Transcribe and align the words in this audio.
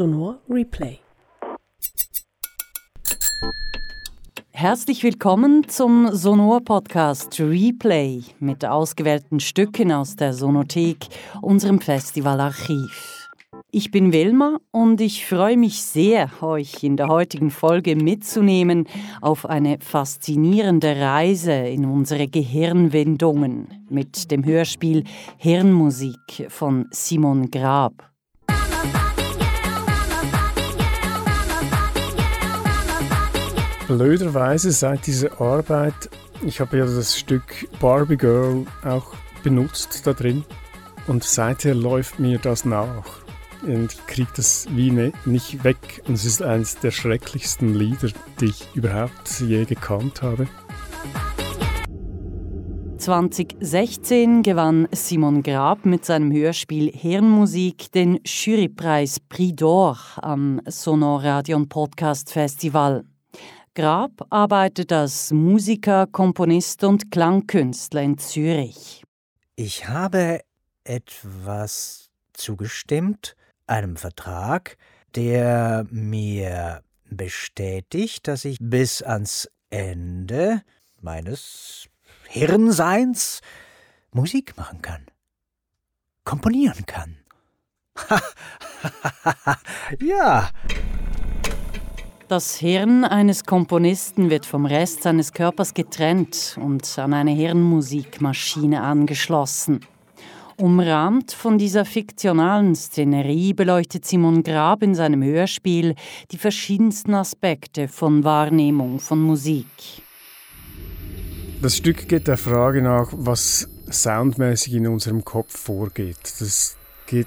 Sonor 0.00 0.38
Replay. 0.48 0.98
Herzlich 4.50 5.02
willkommen 5.02 5.68
zum 5.68 6.08
Sonor 6.16 6.62
Podcast 6.62 7.38
Replay 7.38 8.22
mit 8.38 8.64
ausgewählten 8.64 9.40
Stücken 9.40 9.92
aus 9.92 10.16
der 10.16 10.32
Sonothek, 10.32 11.08
unserem 11.42 11.82
Festivalarchiv. 11.82 13.28
Ich 13.70 13.90
bin 13.90 14.14
Wilma 14.14 14.56
und 14.70 15.02
ich 15.02 15.26
freue 15.26 15.58
mich 15.58 15.82
sehr, 15.82 16.30
euch 16.40 16.82
in 16.82 16.96
der 16.96 17.08
heutigen 17.08 17.50
Folge 17.50 17.94
mitzunehmen 17.94 18.88
auf 19.20 19.44
eine 19.44 19.80
faszinierende 19.80 20.98
Reise 20.98 21.52
in 21.52 21.84
unsere 21.84 22.26
Gehirnwindungen 22.26 23.84
mit 23.90 24.30
dem 24.30 24.46
Hörspiel 24.46 25.04
Hirnmusik 25.36 26.46
von 26.48 26.86
Simon 26.90 27.50
Grab. 27.50 28.09
Blöderweise 33.90 34.70
seit 34.70 35.08
dieser 35.08 35.40
Arbeit, 35.40 36.10
ich 36.46 36.60
habe 36.60 36.78
ja 36.78 36.84
das 36.84 37.18
Stück 37.18 37.68
Barbie 37.80 38.16
Girl 38.16 38.64
auch 38.84 39.14
benutzt 39.42 40.06
da 40.06 40.12
drin 40.12 40.44
und 41.08 41.24
seither 41.24 41.74
läuft 41.74 42.20
mir 42.20 42.38
das 42.38 42.64
nach 42.64 43.04
und 43.62 43.92
ich 43.92 44.06
kriege 44.06 44.30
das 44.36 44.68
wie 44.70 44.92
ne, 44.92 45.12
nicht 45.24 45.64
weg. 45.64 46.04
Und 46.06 46.14
es 46.14 46.24
ist 46.24 46.40
eines 46.40 46.78
der 46.78 46.92
schrecklichsten 46.92 47.74
Lieder, 47.74 48.10
die 48.40 48.44
ich 48.44 48.64
überhaupt 48.74 49.40
je 49.40 49.64
gekannt 49.64 50.22
habe. 50.22 50.46
2016 52.98 54.44
gewann 54.44 54.86
Simon 54.92 55.42
Grab 55.42 55.84
mit 55.84 56.04
seinem 56.04 56.30
Hörspiel 56.30 56.92
Hirnmusik 56.92 57.90
den 57.90 58.20
Jurypreis 58.24 59.18
Prix 59.18 59.60
d'Or 59.60 59.96
am 60.22 60.60
Sonor 60.66 61.24
Radion 61.24 61.68
Podcast 61.68 62.30
Festival. 62.30 63.04
Grab 63.80 64.26
arbeitet 64.28 64.92
als 64.92 65.30
Musiker, 65.30 66.06
Komponist 66.06 66.84
und 66.84 67.10
Klangkünstler 67.10 68.02
in 68.02 68.18
Zürich. 68.18 69.02
Ich 69.56 69.88
habe 69.88 70.42
etwas 70.84 72.10
zugestimmt, 72.34 73.36
einem 73.66 73.96
Vertrag, 73.96 74.76
der 75.14 75.86
mir 75.88 76.82
bestätigt, 77.08 78.28
dass 78.28 78.44
ich 78.44 78.58
bis 78.60 79.00
ans 79.00 79.48
Ende 79.70 80.60
meines 81.00 81.88
Hirnseins 82.28 83.40
Musik 84.12 84.58
machen 84.58 84.82
kann, 84.82 85.06
komponieren 86.24 86.84
kann. 86.84 87.16
ja. 90.02 90.50
Das 92.30 92.54
Hirn 92.54 93.02
eines 93.02 93.44
Komponisten 93.44 94.30
wird 94.30 94.46
vom 94.46 94.64
Rest 94.64 95.02
seines 95.02 95.32
Körpers 95.32 95.74
getrennt 95.74 96.56
und 96.62 96.96
an 96.96 97.12
eine 97.12 97.32
Hirnmusikmaschine 97.32 98.82
angeschlossen. 98.82 99.80
Umrahmt 100.56 101.32
von 101.32 101.58
dieser 101.58 101.84
fiktionalen 101.84 102.76
Szenerie 102.76 103.52
beleuchtet 103.52 104.04
Simon 104.04 104.44
Grab 104.44 104.84
in 104.84 104.94
seinem 104.94 105.24
Hörspiel 105.24 105.96
die 106.30 106.38
verschiedensten 106.38 107.16
Aspekte 107.16 107.88
von 107.88 108.22
Wahrnehmung 108.22 109.00
von 109.00 109.20
Musik. 109.20 109.66
Das 111.60 111.76
Stück 111.76 112.06
geht 112.06 112.28
der 112.28 112.36
Frage 112.36 112.80
nach, 112.80 113.08
was 113.12 113.68
soundmäßig 113.90 114.74
in 114.74 114.86
unserem 114.86 115.24
Kopf 115.24 115.58
vorgeht. 115.58 116.20
Das 116.38 116.76
geht 117.08 117.26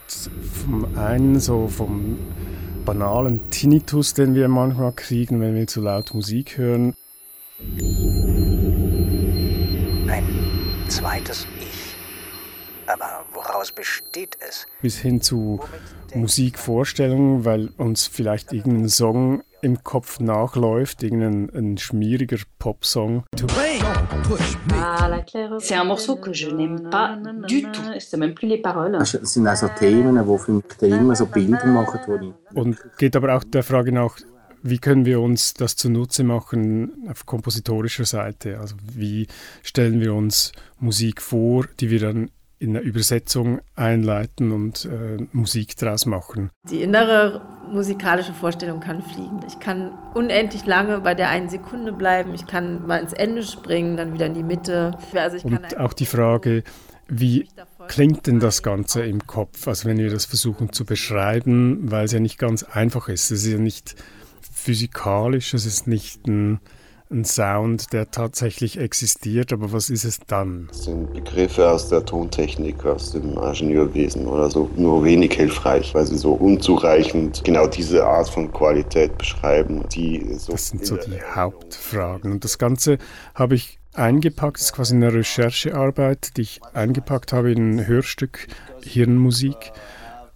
vom 0.64 0.98
einen 0.98 1.42
so 1.42 1.68
vom 1.68 2.20
banalen 2.86 3.50
Tinnitus, 3.50 4.14
den 4.14 4.36
wir 4.36 4.48
manchmal 4.48 4.92
kriegen, 4.94 5.42
wenn 5.42 5.56
wir 5.56 5.68
zu 5.68 5.82
laut 5.82 6.14
Musik 6.14 6.58
hören. 6.58 6.94
Ein 10.08 10.28
zweites 10.90 11.48
aber 12.88 13.26
woraus 13.34 13.72
besteht 13.72 14.38
es? 14.48 14.68
Bis 14.82 14.98
hin 14.98 15.22
zu 15.22 15.60
Musikvorstellungen, 16.14 17.46
weil 17.46 17.70
uns 17.78 18.08
vielleicht 18.08 18.54
irgendein 18.54 18.90
Song 18.90 19.44
im 19.62 19.84
Kopf 19.84 20.20
nachläuft, 20.20 21.04
irgendein 21.04 21.50
ein 21.56 21.78
schmieriger 21.78 22.38
Popsong. 22.60 23.24
C'est 25.60 25.76
un 25.76 25.84
morceau 25.84 26.16
que 26.16 26.34
je 26.34 26.50
n'aime 26.50 26.90
pas 26.90 27.18
du 27.48 27.64
tout. 27.64 27.82
C'est 28.00 28.18
même 28.18 28.34
plus 28.34 28.48
les 28.48 28.58
paroles. 28.58 28.96
Es 29.02 29.12
sind 29.34 29.48
also 29.48 29.68
Themen, 29.80 30.26
wo 30.28 30.38
für 30.38 30.62
immer 30.82 31.16
so 31.16 31.26
Bilder 31.26 31.66
machen. 31.66 32.34
Und 32.54 32.78
geht 32.98 33.16
aber 33.16 33.36
auch 33.36 33.44
der 33.44 33.64
Frage 33.64 33.92
nach, 33.92 34.18
wie 34.62 34.80
können 34.80 35.06
wir 35.06 35.20
uns 35.20 35.54
das 35.54 35.76
zunutze 35.76 36.24
machen 36.24 37.08
auf 37.10 37.26
kompositorischer 37.26 38.06
Seite? 38.06 38.60
Also 38.60 38.76
wie 38.94 39.28
stellen 39.62 40.00
wir 40.00 40.14
uns 40.14 40.54
Musik 40.80 41.22
vor, 41.22 41.66
die 41.80 41.90
wir 41.90 42.00
dann 42.00 42.30
in 42.64 42.74
der 42.74 42.82
Übersetzung 42.82 43.60
einleiten 43.76 44.52
und 44.52 44.86
äh, 44.86 45.28
Musik 45.34 45.76
draus 45.76 46.06
machen. 46.06 46.50
Die 46.70 46.82
innere 46.82 47.42
musikalische 47.70 48.34
Vorstellung 48.34 48.80
kann 48.80 49.02
fliegen. 49.02 49.42
Ich 49.48 49.60
kann 49.60 49.92
unendlich 50.14 50.66
lange 50.66 51.02
bei 51.02 51.14
der 51.14 51.30
einen 51.30 51.50
Sekunde 51.50 51.92
bleiben. 51.92 52.34
Ich 52.34 52.48
kann 52.48 52.88
mal 52.88 52.98
ins 52.98 53.14
Ende 53.14 53.44
springen, 53.44 53.98
dann 53.98 54.14
wieder 54.14 54.28
in 54.28 54.34
die 54.34 54.44
Mitte. 54.44 54.98
Also 55.14 55.46
und 55.46 55.78
auch 55.78 55.94
die 55.94 56.06
Frage, 56.06 56.64
wie 57.08 57.50
klingt 57.88 58.28
denn 58.28 58.40
das 58.40 58.64
Ganze 58.64 59.04
im 59.04 59.28
Kopf? 59.28 59.68
Also 59.68 59.90
wenn 59.90 59.98
wir 59.98 60.10
das 60.10 60.26
versuchen 60.26 60.72
zu 60.72 60.86
beschreiben, 60.86 61.92
weil 61.92 62.06
es 62.06 62.14
ja 62.14 62.20
nicht 62.20 62.40
ganz 62.40 62.64
einfach 62.64 63.10
ist. 63.10 63.30
Es 63.32 63.44
ist 63.44 63.52
ja 63.52 63.58
nicht 63.58 63.96
physikalisch, 64.42 65.54
es 65.54 65.66
ist 65.66 65.88
nicht 65.88 66.26
ein 66.28 66.62
ein 67.14 67.26
Sound, 67.26 67.94
der 67.94 68.12
tatsächlich 68.12 68.78
existiert, 68.78 69.54
aber 69.54 69.72
was 69.72 69.90
ist 69.90 70.04
es 70.04 70.20
dann? 70.28 70.68
Das 70.70 70.84
sind 70.84 71.14
Begriffe 71.14 71.70
aus 71.70 71.90
der 71.90 72.04
Tontechnik, 72.04 72.86
aus 72.86 73.12
dem 73.12 73.38
Ingenieurwesen 73.38 74.28
oder 74.28 74.50
so, 74.50 74.70
nur 74.76 75.04
wenig 75.04 75.34
hilfreich, 75.34 75.94
weil 75.94 76.06
sie 76.06 76.18
so 76.18 76.34
unzureichend 76.34 77.44
genau 77.44 77.68
diese 77.68 78.06
Art 78.06 78.30
von 78.30 78.52
Qualität 78.52 79.18
beschreiben, 79.18 79.86
die 79.94 80.34
so. 80.38 80.54
Das 80.54 80.70
sind 80.70 80.86
so 80.86 80.98
die 80.98 81.22
Hauptfragen. 81.22 82.32
Und 82.32 82.44
das 82.44 82.58
Ganze 82.58 82.98
habe 83.36 83.56
ich 83.56 83.80
eingepackt, 83.94 84.58
das 84.58 84.66
ist 84.66 84.74
quasi 84.74 84.96
eine 84.96 85.14
Recherchearbeit, 85.14 86.38
die 86.38 86.42
ich 86.42 86.62
eingepackt 86.74 87.34
habe 87.34 87.52
in 87.52 87.76
ein 87.76 87.88
Hörstück 87.88 88.48
Hirnmusik, 88.84 89.72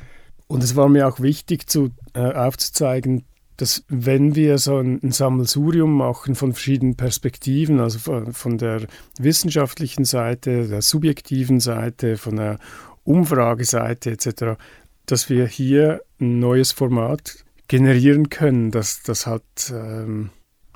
Und 0.47 0.63
es 0.63 0.75
war 0.75 0.89
mir 0.89 1.07
auch 1.07 1.19
wichtig 1.19 1.69
zu, 1.69 1.91
äh, 2.13 2.19
aufzuzeigen, 2.19 3.25
dass 3.57 3.83
wenn 3.89 4.35
wir 4.35 4.59
so 4.59 4.77
ein, 4.77 4.99
ein 5.03 5.11
Sammelsurium 5.11 5.93
machen 5.93 6.35
von 6.35 6.53
verschiedenen 6.53 6.95
Perspektiven, 6.95 7.79
also 7.79 7.99
von, 7.99 8.33
von, 8.33 8.57
der 8.57 8.87
wissenschaftlichen 9.19 10.05
Seite, 10.05 10.67
der 10.67 10.81
subjektiven 10.81 11.59
Seite, 11.59 12.17
von 12.17 12.35
der 12.35 12.59
Umfrageseite 13.03 14.11
etc., 14.11 14.59
dass 15.07 15.29
wir 15.29 15.47
hier 15.47 16.01
ein 16.19 16.39
neues 16.39 16.71
Format 16.71 17.45
generieren 17.67 18.29
können, 18.29 18.71
dass 18.71 19.01
das 19.01 19.25
halt, 19.25 19.43
ähm, 19.73 20.29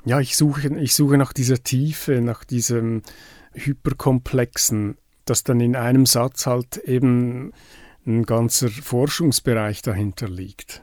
ja, 0.04 0.20
ich 0.20 0.36
suche, 0.36 0.76
ich 0.78 0.94
suche 0.94 1.16
nach 1.18 1.32
dieser 1.32 1.62
Tiefe, 1.62 2.20
nach 2.20 2.44
diesem 2.44 3.02
hyperkomplexen, 3.54 4.96
dass 5.24 5.44
dann 5.44 5.60
in 5.60 5.76
einem 5.76 6.06
Satz 6.06 6.46
halt 6.46 6.78
eben 6.78 7.52
ein 8.06 8.24
ganzer 8.24 8.68
Forschungsbereich 8.68 9.82
dahinter 9.82 10.28
liegt. 10.28 10.82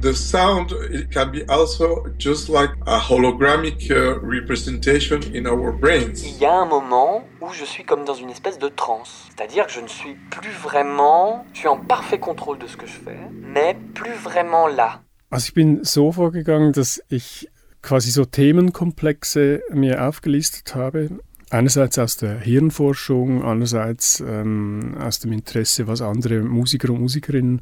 The 0.00 0.14
sound 0.14 0.72
it 0.90 1.10
can 1.10 1.30
be 1.30 1.44
also 1.48 2.06
just 2.18 2.48
like 2.48 2.70
a 2.86 2.98
holographic 2.98 3.90
uh, 3.90 4.18
representation 4.22 5.20
in 5.34 5.46
our 5.46 5.72
brains. 5.72 6.24
Il 6.24 6.38
y 6.40 6.46
a 6.46 6.54
un 6.54 6.64
moment 6.64 7.22
où 7.42 7.52
je 7.52 7.64
suis 7.66 7.84
comme 7.84 8.06
dans 8.06 8.14
une 8.14 8.30
espèce 8.30 8.58
de 8.58 8.68
transe, 8.68 9.28
c'est-à-dire 9.28 9.66
que 9.66 9.72
je 9.72 9.80
ne 9.80 9.88
suis 9.88 10.16
plus 10.30 10.52
vraiment, 10.52 11.44
je 11.52 11.60
suis 11.60 11.68
en 11.68 11.76
parfait 11.76 12.18
contrôle 12.18 12.58
de 12.58 12.66
ce 12.66 12.78
que 12.78 12.86
je 12.86 12.98
fais, 13.04 13.18
mais 13.30 13.76
plus 13.94 14.14
vraiment 14.14 14.66
là. 14.68 15.02
Also 15.30 15.48
ich 15.48 15.54
bin 15.54 15.84
so 15.84 16.10
vorgegangen, 16.10 16.72
dass 16.72 17.02
ich 17.10 17.48
quasi 17.82 18.10
so 18.10 18.24
Themenkomplexe 18.24 19.62
mir 19.70 20.08
aufgelistet 20.08 20.74
habe. 20.74 21.10
Einerseits 21.50 21.98
aus 21.98 22.16
der 22.16 22.38
Hirnforschung, 22.38 23.42
andererseits 23.42 24.20
ähm, 24.20 24.96
aus 25.00 25.18
dem 25.18 25.32
Interesse, 25.32 25.88
was 25.88 26.00
andere 26.00 26.42
Musiker 26.42 26.90
und 26.90 27.00
Musikerinnen 27.00 27.60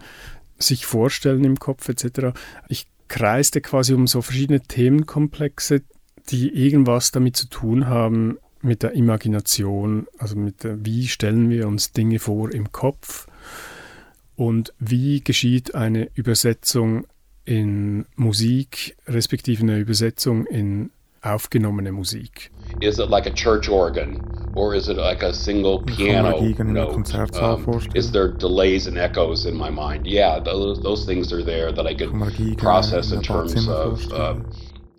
sich 0.58 0.86
vorstellen 0.86 1.44
im 1.44 1.58
Kopf 1.58 1.88
etc. 1.88 2.36
Ich 2.68 2.86
kreiste 3.08 3.60
quasi 3.60 3.94
um 3.94 4.06
so 4.06 4.22
verschiedene 4.22 4.60
Themenkomplexe, 4.60 5.82
die 6.30 6.50
irgendwas 6.50 7.10
damit 7.10 7.36
zu 7.36 7.48
tun 7.48 7.86
haben 7.86 8.38
mit 8.60 8.82
der 8.82 8.92
Imagination, 8.92 10.06
also 10.18 10.36
mit 10.36 10.64
der, 10.64 10.84
wie 10.84 11.08
stellen 11.08 11.48
wir 11.48 11.68
uns 11.68 11.92
Dinge 11.92 12.18
vor 12.18 12.52
im 12.52 12.72
Kopf 12.72 13.26
und 14.36 14.74
wie 14.78 15.22
geschieht 15.22 15.74
eine 15.74 16.10
Übersetzung 16.14 17.06
in 17.44 18.04
Musik, 18.16 18.96
respektive 19.06 19.62
eine 19.62 19.78
Übersetzung 19.78 20.44
in 20.46 20.90
aufgenommene 21.22 21.92
Musik. 21.92 22.50
Is 22.80 22.98
it 22.98 23.10
like 23.10 23.26
a 23.26 23.32
church 23.32 23.68
organ 23.68 24.22
or 24.54 24.74
is 24.74 24.88
it 24.88 24.96
like 24.96 25.22
a 25.22 25.32
single 25.32 25.82
piano 25.82 26.40
note? 26.40 27.14
Um, 27.36 27.64
is 27.94 28.12
there 28.12 28.32
delays 28.32 28.86
and 28.86 28.98
echoes 28.98 29.46
in 29.46 29.56
my 29.56 29.70
mind? 29.70 30.06
Yeah, 30.06 30.40
those, 30.40 30.80
those 30.82 31.04
things 31.06 31.32
are 31.32 31.42
there 31.42 31.72
that 31.72 31.86
I 31.86 31.94
can 31.94 32.56
process 32.56 33.12
in 33.12 33.22
terms 33.22 33.68
of 33.68 34.12
uh, 34.12 34.34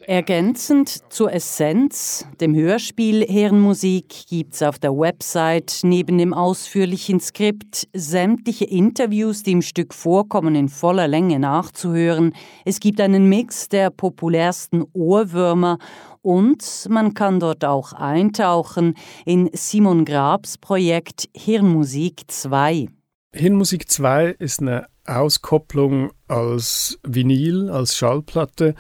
Ergänzend 0.10 1.04
zur 1.10 1.31
Essenz, 1.31 2.25
dem 2.42 2.56
Hörspiel 2.56 3.27
Herrenmusik, 3.27 4.25
gibt 4.27 4.56
es 4.56 4.63
auf 4.63 4.80
der 4.80 4.98
Website 4.98 5.81
neben 5.83 6.18
dem 6.18 6.33
ausführlichen 6.33 7.19
Skript 7.19 7.88
sämtliche 7.94 8.66
Interviews, 8.66 9.44
die 9.44 9.51
im 9.51 9.62
Stück 9.62 9.94
vorkommen, 9.94 10.56
in 10.56 10.68
voller 10.68 11.07
Länge 11.07 11.38
nachzuhören. 11.38 12.33
Es 12.66 12.80
gibt 12.80 13.00
einen 13.00 13.30
Mix 13.30 13.69
der 13.69 13.92
populärsten 13.92 14.83
Ohrwürmer 14.94 15.77
und 16.21 16.88
man 16.89 17.13
kann 17.13 17.39
dort 17.39 17.66
auch 17.66 17.94
eintauchen 17.94 18.95
in 19.25 19.50
Simon 19.54 20.06
Grabs 20.06 20.57
Projekt 20.57 21.30
Hirnmusik 21.36 22.24
2. 22.27 22.88
Hirnmusik 23.33 23.89
2 23.89 24.36
ist 24.39 24.62
eine 24.62 24.88
Auskopplung 25.06 26.12
als 26.27 27.00
Vinyl, 27.04 27.69
als 27.69 27.98
Schallplatte 27.98 28.75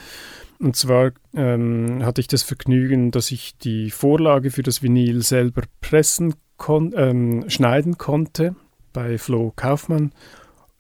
und 0.59 0.75
zwar 0.75 1.11
ähm, 1.33 2.03
hatte 2.03 2.19
ich 2.19 2.27
das 2.27 2.43
Vergnügen, 2.43 3.11
dass 3.11 3.31
ich 3.31 3.57
die 3.57 3.91
Vorlage 3.91 4.51
für 4.51 4.63
das 4.63 4.83
Vinyl 4.83 5.23
selber 5.23 5.63
pressen 5.79 6.35
kon 6.57 6.93
ähm, 6.97 7.49
schneiden 7.49 7.97
konnte 7.97 8.55
bei 8.91 9.17
Flo 9.17 9.53
Kaufmann. 9.55 10.11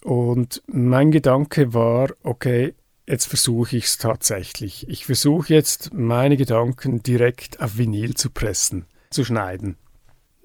Und 0.03 0.61
mein 0.67 1.11
Gedanke 1.11 1.73
war, 1.73 2.09
okay, 2.23 2.73
jetzt 3.09 3.25
versuche 3.25 3.77
ich 3.77 3.85
es 3.85 3.97
tatsächlich. 3.97 4.87
Ich 4.87 5.05
versuche 5.05 5.53
jetzt 5.53 5.93
meine 5.93 6.37
Gedanken 6.37 7.01
direkt 7.03 7.59
auf 7.59 7.77
Vinyl 7.77 8.13
zu 8.13 8.29
pressen, 8.29 8.85
zu 9.09 9.23
schneiden. 9.25 9.77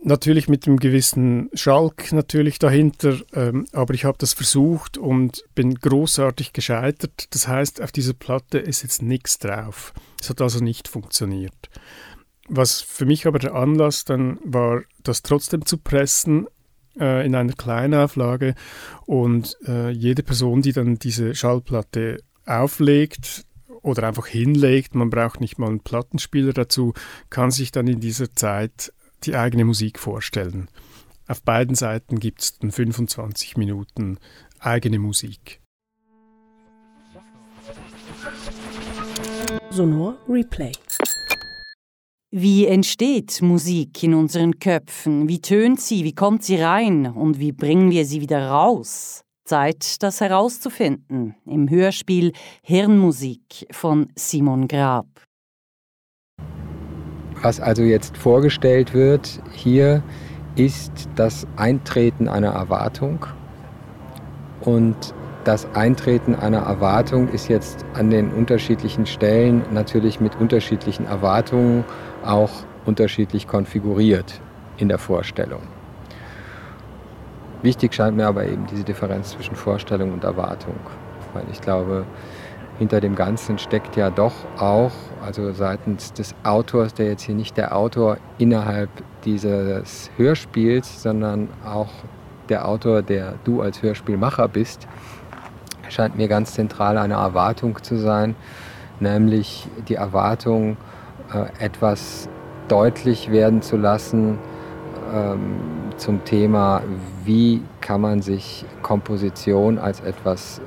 Natürlich 0.02 0.48
mit 0.48 0.66
einem 0.66 0.78
gewissen 0.78 1.48
Schalk 1.54 2.12
natürlich 2.12 2.58
dahinter, 2.58 3.16
ähm, 3.32 3.66
aber 3.72 3.94
ich 3.94 4.04
habe 4.04 4.18
das 4.18 4.34
versucht 4.34 4.98
und 4.98 5.44
bin 5.54 5.74
großartig 5.74 6.52
gescheitert. 6.52 7.26
Das 7.30 7.48
heißt, 7.48 7.80
auf 7.80 7.90
dieser 7.90 8.12
Platte 8.12 8.58
ist 8.58 8.82
jetzt 8.82 9.00
nichts 9.00 9.38
drauf. 9.38 9.94
Es 10.20 10.28
hat 10.28 10.42
also 10.42 10.62
nicht 10.62 10.88
funktioniert. 10.88 11.70
Was 12.48 12.82
für 12.82 13.06
mich 13.06 13.26
aber 13.26 13.38
der 13.38 13.54
Anlass 13.54 14.04
dann 14.04 14.38
war, 14.44 14.82
das 15.02 15.22
trotzdem 15.22 15.64
zu 15.64 15.78
pressen 15.78 16.48
äh, 17.00 17.24
in 17.24 17.34
einer 17.34 17.54
Kleinauflage 17.54 18.54
und 19.06 19.56
äh, 19.66 19.88
jede 19.88 20.22
Person, 20.22 20.60
die 20.60 20.72
dann 20.72 20.98
diese 20.98 21.34
Schallplatte 21.34 22.18
auflegt, 22.46 23.44
oder 23.84 24.08
einfach 24.08 24.26
hinlegt, 24.26 24.94
man 24.94 25.10
braucht 25.10 25.40
nicht 25.40 25.58
mal 25.58 25.68
einen 25.68 25.80
Plattenspieler 25.80 26.52
dazu, 26.52 26.94
kann 27.28 27.50
sich 27.50 27.70
dann 27.70 27.86
in 27.86 28.00
dieser 28.00 28.32
Zeit 28.34 28.92
die 29.24 29.36
eigene 29.36 29.64
Musik 29.64 29.98
vorstellen. 29.98 30.68
Auf 31.26 31.42
beiden 31.42 31.74
Seiten 31.74 32.18
gibt 32.18 32.42
es 32.42 32.58
dann 32.58 32.70
25 32.70 33.56
Minuten 33.56 34.18
eigene 34.58 34.98
Musik. 34.98 35.60
Sonor 39.70 40.16
Replay. 40.28 40.72
Wie 42.30 42.66
entsteht 42.66 43.42
Musik 43.42 44.02
in 44.02 44.14
unseren 44.14 44.58
Köpfen? 44.58 45.28
Wie 45.28 45.40
tönt 45.40 45.80
sie? 45.80 46.04
Wie 46.04 46.14
kommt 46.14 46.42
sie 46.42 46.56
rein? 46.56 47.06
Und 47.06 47.38
wie 47.38 47.52
bringen 47.52 47.90
wir 47.90 48.04
sie 48.04 48.20
wieder 48.20 48.48
raus? 48.48 49.23
Zeit, 49.44 50.02
das 50.02 50.20
herauszufinden 50.20 51.34
im 51.46 51.68
Hörspiel 51.68 52.32
Hirnmusik 52.62 53.66
von 53.70 54.08
Simon 54.16 54.68
Grab. 54.68 55.06
Was 57.42 57.60
also 57.60 57.82
jetzt 57.82 58.16
vorgestellt 58.16 58.94
wird 58.94 59.42
hier, 59.52 60.02
ist 60.56 61.08
das 61.16 61.46
Eintreten 61.56 62.28
einer 62.28 62.52
Erwartung. 62.52 63.26
Und 64.60 65.14
das 65.44 65.66
Eintreten 65.74 66.34
einer 66.34 66.60
Erwartung 66.60 67.28
ist 67.28 67.48
jetzt 67.48 67.84
an 67.92 68.08
den 68.08 68.32
unterschiedlichen 68.32 69.04
Stellen 69.04 69.62
natürlich 69.74 70.20
mit 70.20 70.36
unterschiedlichen 70.36 71.04
Erwartungen 71.04 71.84
auch 72.24 72.50
unterschiedlich 72.86 73.46
konfiguriert 73.46 74.40
in 74.78 74.88
der 74.88 74.98
Vorstellung. 74.98 75.73
Wichtig 77.64 77.94
scheint 77.94 78.14
mir 78.14 78.26
aber 78.26 78.44
eben 78.44 78.66
diese 78.66 78.84
Differenz 78.84 79.30
zwischen 79.30 79.56
Vorstellung 79.56 80.12
und 80.12 80.22
Erwartung, 80.22 80.74
weil 81.32 81.44
ich 81.50 81.62
glaube, 81.62 82.04
hinter 82.78 83.00
dem 83.00 83.14
Ganzen 83.14 83.56
steckt 83.56 83.96
ja 83.96 84.10
doch 84.10 84.34
auch, 84.58 84.92
also 85.24 85.50
seitens 85.52 86.12
des 86.12 86.34
Autors, 86.42 86.92
der 86.92 87.06
jetzt 87.06 87.22
hier 87.22 87.34
nicht 87.34 87.56
der 87.56 87.74
Autor 87.74 88.18
innerhalb 88.36 88.90
dieses 89.24 90.10
Hörspiels, 90.18 91.02
sondern 91.02 91.48
auch 91.64 91.88
der 92.50 92.68
Autor, 92.68 93.00
der 93.00 93.36
du 93.44 93.62
als 93.62 93.80
Hörspielmacher 93.80 94.46
bist, 94.46 94.86
scheint 95.88 96.18
mir 96.18 96.28
ganz 96.28 96.52
zentral 96.52 96.98
eine 96.98 97.14
Erwartung 97.14 97.82
zu 97.82 97.96
sein, 97.96 98.36
nämlich 99.00 99.66
die 99.88 99.94
Erwartung, 99.94 100.76
äh, 101.32 101.64
etwas 101.64 102.28
deutlich 102.68 103.30
werden 103.30 103.62
zu 103.62 103.78
lassen 103.78 104.38
ähm, 105.12 105.56
zum 105.96 106.24
Thema, 106.24 106.82
wie 107.24 107.62
kann 107.80 108.00
man 108.00 108.22
sich 108.22 108.64
Komposition 108.82 109.78
als 109.78 110.00
etwas 110.00 110.60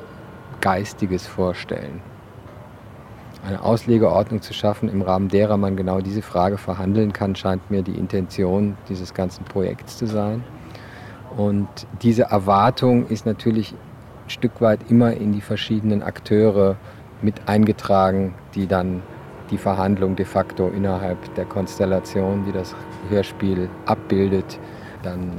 Geistiges 0.62 1.26
vorstellen. 1.28 2.02
Eine 3.46 3.62
Auslegeordnung 3.62 4.42
zu 4.42 4.54
schaffen, 4.54 4.90
im 4.90 5.02
Rahmen 5.02 5.30
derer 5.30 5.58
man 5.58 5.78
genau 5.78 6.02
diese 6.02 6.22
Frage 6.22 6.58
verhandeln 6.58 7.14
kann, 7.14 7.36
scheint 7.36 7.70
mir 7.72 7.82
die 7.82 7.94
Intention 7.94 8.76
dieses 8.90 9.14
ganzen 9.14 9.46
Projekts 9.46 9.98
zu 9.98 10.08
sein. 10.08 10.44
Und 11.38 11.68
diese 12.02 12.24
Erwartung 12.24 13.08
ist 13.08 13.26
natürlich 13.26 13.74
ein 13.74 14.30
Stück 14.30 14.60
weit 14.60 14.80
immer 14.90 15.14
in 15.14 15.34
die 15.34 15.42
verschiedenen 15.42 16.02
Akteure 16.02 16.76
mit 17.22 17.48
eingetragen, 17.48 18.34
die 18.56 18.68
dann 18.68 19.02
die 19.52 19.58
Verhandlung 19.58 20.16
de 20.16 20.26
facto 20.26 20.68
innerhalb 20.68 21.34
der 21.36 21.46
Konstellation, 21.46 22.44
die 22.46 22.52
das 22.52 22.76
Hörspiel 23.10 23.70
abbildet, 23.86 24.60
dann 25.04 25.32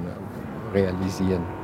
realisieren. 0.75 1.58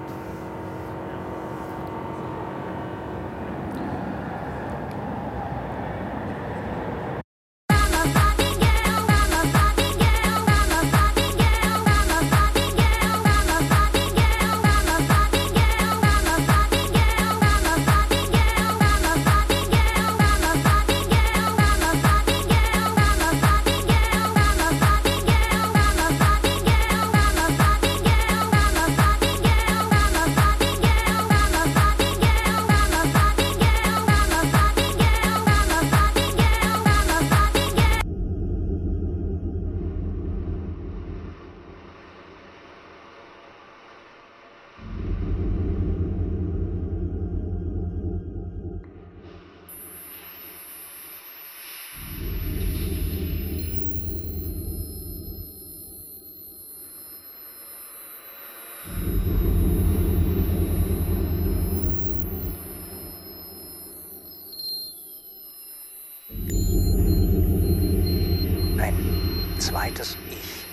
Zweites 69.65 70.19
Ich. 70.31 70.67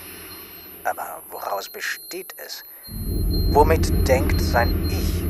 Aber 0.83 1.21
woraus 1.29 1.69
besteht 1.69 2.35
es? 2.45 2.63
Womit 3.51 4.05
denkt 4.05 4.41
sein 4.41 4.89
Ich? 4.89 5.23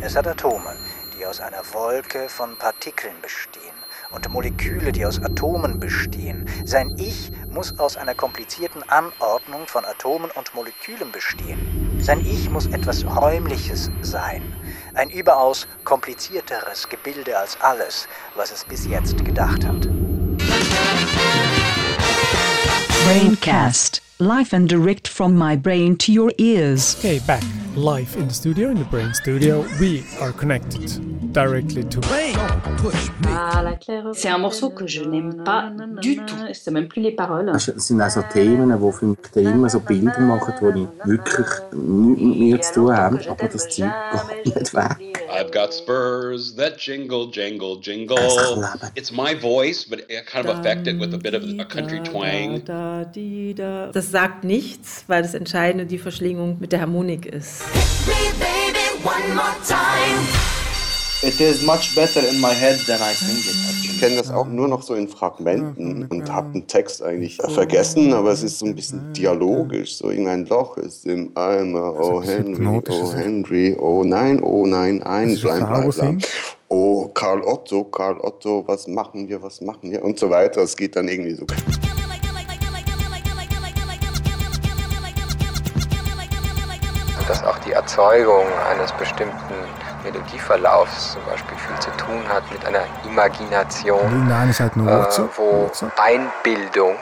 Es 0.00 0.14
hat 0.14 0.28
Atome, 0.28 0.76
die 1.16 1.26
aus 1.26 1.40
einer 1.40 1.62
Wolke 1.72 2.28
von 2.28 2.56
Partikeln 2.58 3.16
bestehen 3.20 3.74
und 4.12 4.28
Moleküle, 4.28 4.92
die 4.92 5.04
aus 5.04 5.20
Atomen 5.20 5.80
bestehen. 5.80 6.48
Sein 6.64 6.96
Ich 6.98 7.32
muss 7.50 7.76
aus 7.80 7.96
einer 7.96 8.14
komplizierten 8.14 8.88
Anordnung 8.88 9.66
von 9.66 9.84
Atomen 9.84 10.30
und 10.30 10.54
Molekülen 10.54 11.10
bestehen. 11.10 11.98
Sein 12.00 12.20
Ich 12.24 12.48
muss 12.48 12.66
etwas 12.66 13.04
Räumliches 13.04 13.90
sein, 14.02 14.42
ein 14.94 15.10
überaus 15.10 15.66
komplizierteres 15.82 16.88
Gebilde 16.88 17.36
als 17.36 17.60
alles, 17.60 18.06
was 18.36 18.52
es 18.52 18.64
bis 18.64 18.86
jetzt 18.86 19.24
gedacht 19.24 19.66
hat. 19.66 19.91
Braincast. 23.02 24.00
Live 24.20 24.52
and 24.52 24.68
direct 24.68 25.08
from 25.08 25.34
my 25.34 25.56
brain 25.56 25.96
to 25.96 26.12
your 26.12 26.32
ears. 26.38 26.96
Okay, 27.00 27.18
back 27.26 27.42
live 27.74 28.14
in 28.16 28.28
the 28.28 28.34
studio, 28.34 28.70
in 28.70 28.78
the 28.78 28.84
Brain 28.84 29.12
Studio. 29.12 29.66
We 29.80 30.04
are 30.20 30.30
connected 30.30 30.88
directly 31.32 31.84
to 31.84 32.00
Brain. 32.00 32.34
C'est 34.14 34.28
un 34.28 34.38
morceau 34.38 34.70
que 34.70 34.86
je 34.86 35.02
n'aime 35.02 35.42
pas 35.44 35.70
du 36.00 36.16
tout. 36.16 36.34
C'est 36.52 36.70
même 36.70 36.88
plus 36.88 37.02
les 37.02 37.12
paroles. 37.12 37.46
Das 37.52 37.70
sind 37.76 38.00
auch 38.02 38.10
so 38.10 38.22
Themen, 38.32 38.74
wo 38.80 38.92
für 38.92 39.06
mich 39.06 39.18
immer 39.34 39.68
so 39.68 39.80
Bilder 39.80 40.20
machen, 40.20 40.54
die 40.74 41.08
wirklich 41.08 41.46
nichts 41.72 42.22
mit 42.22 42.38
mir 42.38 42.60
zu 42.60 42.74
tun 42.74 42.96
haben, 42.96 43.18
aber 43.28 43.48
das 43.48 43.68
Zeug 43.68 43.92
geht 44.44 44.56
nicht 44.56 44.74
weg. 44.74 45.12
I've 45.32 45.50
got 45.50 45.72
spurs 45.72 46.54
that 46.56 46.76
jingle, 46.78 47.30
jingle, 47.30 47.78
jingle. 47.80 48.18
It's 48.94 49.10
my 49.10 49.34
voice, 49.34 49.84
but 49.88 50.06
kind 50.26 50.46
of 50.46 50.58
affected 50.58 51.00
with 51.00 51.14
a 51.14 51.18
bit 51.18 51.34
of 51.34 51.42
a 51.42 51.64
country 51.64 52.02
twang. 52.02 52.62
Das 53.92 54.10
sagt 54.10 54.44
nichts, 54.44 55.04
weil 55.06 55.22
das 55.22 55.34
Entscheidende 55.34 55.86
die 55.86 55.98
Verschlingung 55.98 56.58
mit 56.60 56.72
der 56.72 56.82
Harmonik 56.82 57.26
ist. 57.26 57.62
It 61.24 61.40
is 61.40 61.62
much 61.62 61.94
better 61.94 62.18
in 62.18 62.40
my 62.40 62.52
head 62.52 62.80
than 62.86 63.00
I 63.00 63.14
sing 63.14 63.36
it. 63.36 63.54
Ich 63.84 64.00
kenne 64.00 64.16
das 64.16 64.32
auch 64.32 64.48
nur 64.48 64.66
noch 64.66 64.82
so 64.82 64.94
in 64.94 65.06
Fragmenten 65.06 66.06
und 66.06 66.32
habe 66.32 66.50
den 66.52 66.66
Text 66.66 67.00
eigentlich 67.00 67.36
vergessen, 67.36 68.12
aber 68.12 68.32
es 68.32 68.42
ist 68.42 68.58
so 68.58 68.66
ein 68.66 68.74
bisschen 68.74 69.12
dialogisch. 69.12 69.98
So 69.98 70.10
irgendein 70.10 70.46
Loch 70.46 70.76
ist 70.78 71.06
im 71.06 71.30
Eimer, 71.36 71.94
oh 71.96 72.20
Henry, 72.20 72.66
oh 72.66 73.12
Henry, 73.14 73.76
oh 73.78 74.02
nein, 74.02 74.42
oh 74.42 74.66
nein, 74.66 75.00
ein, 75.04 75.36
bla 75.36 75.58
bla 75.58 75.88
bla. 75.88 76.14
Oh 76.66 77.06
Karl 77.14 77.42
Otto, 77.42 77.84
Karl 77.84 78.18
Otto, 78.20 78.64
was 78.66 78.88
machen 78.88 79.28
wir, 79.28 79.40
was 79.40 79.60
machen 79.60 79.92
wir 79.92 80.04
und 80.04 80.18
so 80.18 80.28
weiter. 80.28 80.62
Es 80.62 80.76
geht 80.76 80.96
dann 80.96 81.06
irgendwie 81.06 81.34
so. 81.34 81.46
dass 87.28 87.44
auch 87.44 87.58
die 87.60 87.72
Erzeugung 87.72 88.44
eines 88.68 88.92
bestimmten 88.98 89.54
Melodieverlaufs 90.12 91.12
zum 91.12 91.22
Beispiel 91.24 91.56
viel 91.56 91.78
zu 91.80 91.90
tun 91.96 92.22
hat 92.28 92.42
mit 92.52 92.64
einer 92.64 92.82
Imagination, 93.04 94.28
nur 94.76 94.88
äh, 94.90 94.98
Wurzel. 94.98 95.28
wo 95.36 95.62
Wurzel. 95.62 95.90
Einbildung 95.98 96.96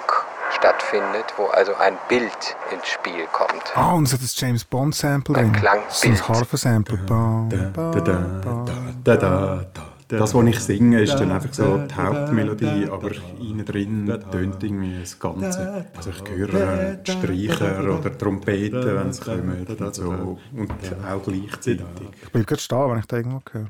stattfindet, 0.56 1.26
wo 1.36 1.46
also 1.46 1.74
ein 1.76 1.96
Bild 2.08 2.56
ins 2.72 2.88
Spiel 2.88 3.26
kommt. 3.32 3.62
Ah, 3.74 3.92
und 3.92 4.06
es 4.08 4.12
hat 4.14 4.22
das 4.22 4.38
James 4.40 4.64
Bond 4.64 4.94
Sample 4.94 5.34
drin. 5.34 5.56
Das 5.62 6.04
ist 6.04 6.04
ein 6.04 6.28
Harfe-Sample. 6.28 6.96
Ba, 6.98 7.46
ba, 7.48 7.90
Da, 7.94 8.00
da, 8.00 9.16
da, 9.16 9.16
da, 9.16 9.60
da. 9.74 9.82
Das, 10.10 10.34
was 10.34 10.46
ich 10.46 10.60
singe, 10.60 11.02
ist 11.02 11.14
dann 11.14 11.30
einfach 11.30 11.52
so 11.52 11.78
die 11.78 11.94
Hauptmelodie, 11.94 12.88
aber 12.90 13.10
innen 13.40 13.64
drin 13.64 14.06
tönt 14.32 14.62
irgendwie 14.62 15.00
das 15.00 15.18
Ganze. 15.18 15.86
Also 15.96 16.10
ich 16.10 16.30
höre 16.30 16.94
die 16.96 17.10
Streicher 17.10 17.98
oder 17.98 18.18
Trompeten, 18.18 18.84
wenn 18.84 19.12
sie 19.12 19.22
kommen 19.22 19.66
und 19.66 19.94
so. 19.94 20.38
Und 20.52 20.72
auch 21.08 21.22
gleichzeitig. 21.22 21.84
Ich 22.22 22.30
bleibe 22.30 22.46
gerade 22.46 22.60
stehen, 22.60 22.90
wenn 22.90 22.98
ich 22.98 23.06
da 23.06 23.16
irgendwo 23.18 23.42
höre. 23.52 23.66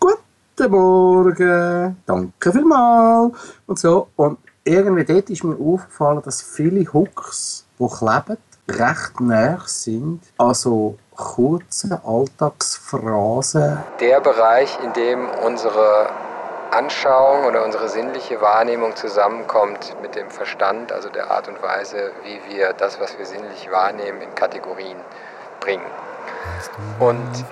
Guten 0.00 0.70
Morgen, 0.70 1.96
danke 2.04 2.52
vielmals 2.52 3.34
und 3.66 3.78
so. 3.78 4.08
Und 4.16 4.38
irgendwie 4.64 5.04
dort 5.04 5.30
ist 5.30 5.44
mir 5.44 5.56
aufgefallen, 5.56 6.20
dass 6.24 6.42
viele 6.42 6.84
Hooks, 6.92 7.66
die 7.78 7.86
kleben, 7.88 8.36
recht 8.68 9.20
nah 9.20 9.62
sind 9.66 10.20
an 10.36 10.54
so 11.16 11.24
kurzen 11.24 11.92
Alltagsphrasen. 12.04 13.82
Der 14.00 14.20
Bereich, 14.20 14.78
in 14.82 14.92
dem 14.92 15.28
unsere 15.44 16.08
Anschauung 16.70 17.44
oder 17.44 17.64
unsere 17.64 17.88
sinnliche 17.88 18.40
Wahrnehmung 18.40 18.96
zusammenkommt 18.96 19.94
mit 20.00 20.14
dem 20.14 20.30
Verstand, 20.30 20.90
also 20.90 21.10
der 21.10 21.30
Art 21.30 21.48
und 21.48 21.62
Weise, 21.62 22.12
wie 22.22 22.40
wir 22.54 22.72
das, 22.72 22.98
was 23.00 23.18
wir 23.18 23.26
sinnlich 23.26 23.70
wahrnehmen, 23.70 24.22
in 24.22 24.34
Kategorien 24.34 24.96
bringen. 25.60 25.84
Und 26.98 27.44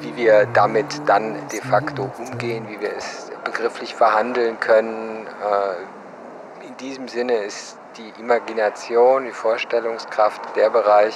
wie 0.00 0.16
wir 0.16 0.46
damit 0.46 0.86
dann 1.06 1.48
de 1.48 1.60
facto 1.60 2.10
umgehen, 2.18 2.68
wie 2.68 2.80
wir 2.80 2.96
es 2.96 3.30
begrifflich 3.44 3.94
verhandeln 3.94 4.60
können. 4.60 5.26
Äh, 5.26 6.66
In 6.66 6.76
diesem 6.76 7.08
Sinne 7.08 7.34
ist 7.44 7.76
die 8.00 8.20
Imagination, 8.20 9.24
die 9.24 9.32
Vorstellungskraft 9.32 10.56
der 10.56 10.70
Bereich, 10.70 11.14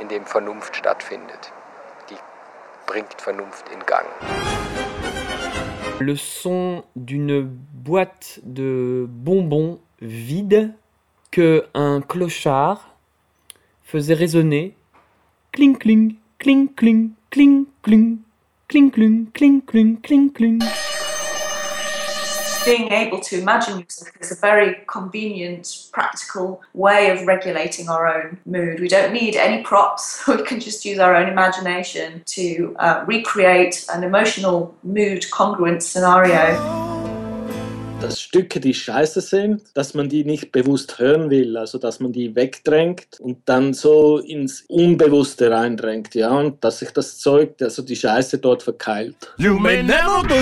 in 0.00 0.08
dem 0.08 0.24
Vernunft 0.24 0.76
stattfindet. 0.76 1.52
Die 2.10 2.16
bringt 2.86 3.20
Vernunft 3.20 3.66
in 3.72 3.80
Gang. 3.86 4.06
Le 5.98 6.16
son 6.16 6.82
d'une 6.94 7.42
boîte 7.72 8.40
de 8.42 9.06
bonbons 9.08 9.80
vide 10.00 10.74
que 11.30 11.66
un 11.74 12.00
clochard 12.00 12.88
faisait 13.82 14.14
résonner. 14.14 14.74
Cling 15.52 15.78
cling, 15.78 16.16
cling 16.38 16.74
cling, 16.74 17.10
cling 17.30 17.66
cling, 17.82 18.18
cling 18.68 18.90
cling, 18.90 19.26
cling 19.32 19.62
cling, 19.66 20.00
cling 20.02 20.32
cling. 20.32 20.60
Being 22.64 22.92
able 22.92 23.20
to 23.20 23.38
imagine 23.38 23.76
music 23.76 24.14
is 24.20 24.32
a 24.32 24.36
very 24.36 24.76
convenient, 24.86 25.88
practical 25.92 26.60
way 26.74 27.10
of 27.10 27.26
regulating 27.26 27.88
our 27.88 28.06
own 28.06 28.38
mood. 28.46 28.80
We 28.80 28.88
don't 28.88 29.12
need 29.12 29.36
any 29.36 29.62
props. 29.62 30.22
We 30.28 30.42
can 30.42 30.60
just 30.60 30.84
use 30.84 30.98
our 30.98 31.14
own 31.14 31.28
imagination 31.28 32.22
to 32.26 32.76
uh, 32.78 33.04
recreate 33.06 33.84
an 33.92 34.04
emotional 34.04 34.74
mood 34.82 35.30
congruent 35.30 35.82
scenario. 35.82 36.90
dass 38.00 38.20
Stücke, 38.20 38.60
die 38.60 38.74
scheiße 38.74 39.20
sind, 39.20 39.62
dass 39.74 39.94
man 39.94 40.08
die 40.08 40.24
nicht 40.24 40.52
bewusst 40.52 40.98
hören 40.98 41.30
will, 41.30 41.56
also 41.56 41.78
dass 41.78 42.00
man 42.00 42.12
die 42.12 42.34
wegdrängt 42.34 43.20
und 43.20 43.38
dann 43.44 43.74
so 43.74 44.18
ins 44.18 44.64
Unbewusste 44.68 45.50
reindrängt, 45.50 46.14
ja, 46.14 46.30
und 46.30 46.64
dass 46.64 46.78
sich 46.78 46.90
das 46.90 47.18
Zeug, 47.18 47.54
also 47.60 47.82
die 47.82 47.96
Scheiße 47.96 48.38
dort 48.38 48.62
verkeilt. 48.62 49.16
You 49.36 49.58
may 49.58 49.82
never 49.82 50.22
go. 50.26 50.36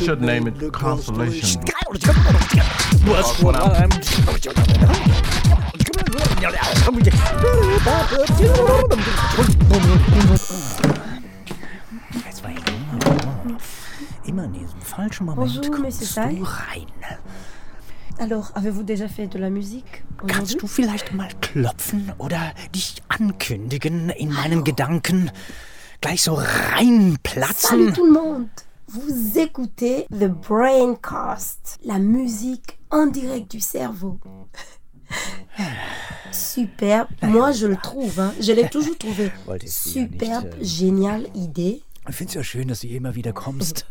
Should 0.00 0.22
name 0.22 0.46
it 0.46 0.72
Consolation. 0.72 1.62
What's 3.04 3.42
what 3.42 3.56
I'm. 3.56 3.90
Jetzt 12.26 12.42
war 12.42 12.50
ich 12.50 12.58
immer, 13.44 13.58
immer 14.26 14.44
in 14.44 14.52
diesem 14.54 14.80
falschen 14.80 15.26
Moment 15.26 15.54
Bonjour, 15.54 15.76
kommst 15.76 16.16
du 16.16 16.20
rein. 16.20 16.86
Alors, 18.18 18.50
avez-vous 18.54 18.82
déjà 18.82 19.08
fait 19.08 19.26
de 19.28 19.38
la 19.38 19.50
musique 19.50 20.02
Kannst 20.26 20.60
du 20.60 20.66
vielleicht 20.66 21.14
mal 21.14 21.28
klopfen 21.40 22.12
oder 22.18 22.52
dich 22.74 23.02
ankündigen 23.08 24.10
in 24.10 24.32
meinen 24.32 24.64
Gedanken? 24.64 25.30
Gleich 26.00 26.22
so 26.22 26.36
Salut 26.36 26.48
reinplatzen? 26.74 27.94
tout 27.94 28.06
le 28.06 28.12
monde 28.12 28.48
Vous 28.92 29.38
écoutez 29.38 30.08
The 30.10 30.26
Braincast, 30.26 31.78
la 31.84 32.00
musique 32.00 32.80
en 32.90 33.06
direct 33.06 33.48
du 33.48 33.60
cerveau. 33.60 34.18
Superbe, 36.32 37.06
moi 37.22 37.52
je 37.52 37.68
le 37.68 37.76
trouve, 37.76 38.18
hein. 38.18 38.34
je 38.40 38.50
l'ai 38.50 38.68
toujours 38.68 38.98
trouvé. 38.98 39.30
Superbe, 39.66 40.54
äh, 40.60 40.64
géniale 40.64 41.28
idée. 41.36 41.84
Ich 42.08 42.16
finde 42.16 42.30
es 42.30 42.34
ja 42.34 42.42
schön, 42.42 42.66
dass 42.66 42.80
du 42.80 42.88
immer 42.88 43.14
wieder 43.14 43.32
kommst. 43.32 43.86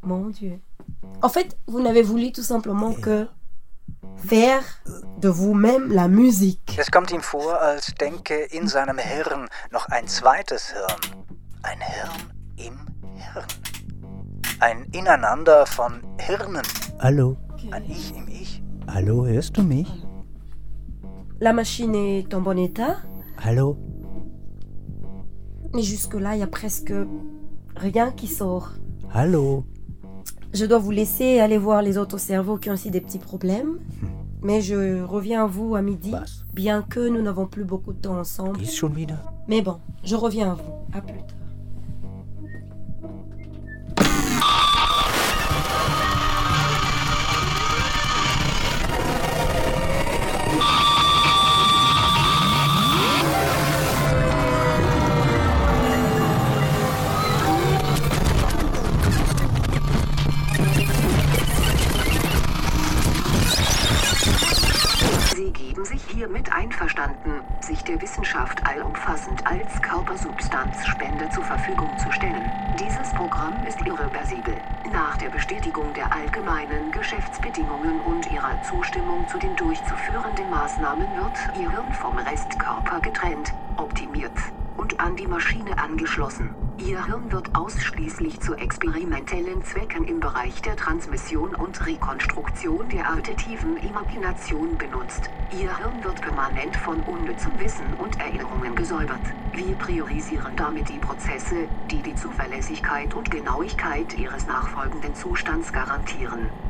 Mon 0.00 0.30
Dieu. 0.30 0.60
En 1.20 1.28
fait, 1.28 1.54
vous 1.66 1.82
n'avez 1.82 2.02
voulu 2.02 2.32
tout 2.32 2.42
simplement 2.42 2.94
que 2.94 3.26
faire 4.16 4.64
de 5.20 5.28
vous-même 5.28 5.92
la 5.92 6.08
musique. 6.08 6.78
Es 6.78 6.90
kommt 6.90 7.10
ihm 7.10 7.20
vor, 7.20 7.60
als 7.60 7.92
denke 8.00 8.46
in 8.50 8.66
seinem 8.66 8.96
Hirn 8.96 9.46
noch 9.72 9.88
ein 9.90 10.08
zweites 10.08 10.72
Hirn. 10.72 11.26
Ein 11.62 11.80
Hirn 11.82 12.32
im 12.56 12.88
Hirn. 13.18 13.46
Ein 14.60 14.84
Ineinander 14.92 15.66
von 15.66 15.92
Hirnen. 16.18 16.62
Hallo. 16.98 17.36
Ein 17.70 17.84
Ich 17.90 18.14
im 18.16 18.28
Ich. 18.28 18.62
Hallo, 18.86 19.26
hörst 19.26 19.56
du 19.56 19.62
mich? 19.62 19.88
La 21.40 21.52
machine 21.52 21.94
est 21.94 22.34
en 22.34 22.40
bon 22.40 22.58
état? 22.58 22.96
Hallo? 23.44 23.76
Mais 25.74 25.82
jusque-là, 25.82 26.34
il 26.34 26.40
y 26.40 26.42
a 26.42 26.46
presque 26.46 26.92
rien 27.76 28.10
qui 28.10 28.26
sort. 28.26 28.70
Allô 29.12 29.64
Je 30.52 30.64
dois 30.66 30.78
vous 30.78 30.90
laisser 30.90 31.38
aller 31.40 31.58
voir 31.58 31.82
les 31.82 31.98
autres 31.98 32.18
cerveaux 32.18 32.56
qui 32.56 32.70
ont 32.70 32.74
aussi 32.74 32.90
des 32.90 33.00
petits 33.00 33.18
problèmes. 33.18 33.78
Mais 34.42 34.60
je 34.60 35.02
reviens 35.02 35.44
à 35.44 35.46
vous 35.46 35.74
à 35.74 35.82
midi, 35.82 36.14
bien 36.54 36.82
que 36.82 37.08
nous 37.08 37.20
n'avons 37.22 37.46
plus 37.46 37.64
beaucoup 37.64 37.92
de 37.92 37.98
temps 38.00 38.18
ensemble. 38.18 38.62
Ist 38.62 38.76
schon 38.76 38.94
wieder? 38.94 39.18
Mais 39.48 39.62
bon, 39.62 39.78
je 40.04 40.14
reviens 40.16 40.52
à 40.52 40.54
vous. 40.54 40.72
À 40.96 41.00
plus 41.00 41.18
tard. 41.18 41.37
Sich 67.68 67.84
der 67.84 68.00
Wissenschaft 68.00 68.66
allumfassend 68.66 69.46
als 69.46 69.82
Körpersubstanzspender 69.82 71.28
zur 71.28 71.44
Verfügung 71.44 71.98
zu 71.98 72.10
stellen. 72.10 72.50
Dieses 72.80 73.12
Programm 73.12 73.62
ist 73.66 73.86
irreversibel. 73.86 74.54
Nach 74.90 75.18
der 75.18 75.28
Bestätigung 75.28 75.92
der 75.92 76.14
allgemeinen 76.14 76.90
Geschäftsbedingungen 76.90 78.00
und 78.00 78.26
ihrer 78.32 78.60
Zustimmung 78.62 79.28
zu 79.28 79.38
den 79.38 79.54
durchzuführenden 79.54 80.48
Maßnahmen 80.48 81.14
wird 81.14 81.58
Ihr 81.58 81.70
Hirn 81.70 81.92
vom 81.92 82.18
Restkörper 82.18 83.00
getrennt, 83.00 83.52
optimiert 83.76 84.32
und 84.78 84.98
an 84.98 85.14
die 85.16 85.26
Maschine 85.26 85.78
angeschlossen. 85.78 86.67
Ihr 86.86 87.04
Hirn 87.06 87.32
wird 87.32 87.56
ausschließlich 87.56 88.40
zu 88.40 88.54
experimentellen 88.54 89.64
Zwecken 89.64 90.04
im 90.04 90.20
Bereich 90.20 90.62
der 90.62 90.76
Transmission 90.76 91.54
und 91.56 91.84
Rekonstruktion 91.84 92.88
der 92.88 93.10
alternativen 93.10 93.76
Imagination 93.78 94.78
benutzt. 94.78 95.28
Ihr 95.50 95.76
Hirn 95.76 96.04
wird 96.04 96.20
permanent 96.20 96.76
von 96.76 97.02
unnützem 97.02 97.58
Wissen 97.58 97.94
und 97.94 98.20
Erinnerungen 98.20 98.76
gesäubert. 98.76 99.20
Wir 99.52 99.74
priorisieren 99.74 100.54
damit 100.54 100.88
die 100.88 100.98
Prozesse, 100.98 101.68
die 101.90 102.02
die 102.02 102.14
Zuverlässigkeit 102.14 103.12
und 103.14 103.30
Genauigkeit 103.30 104.16
Ihres 104.16 104.46
nachfolgenden 104.46 105.14
Zustands 105.16 105.72
garantieren. 105.72 106.67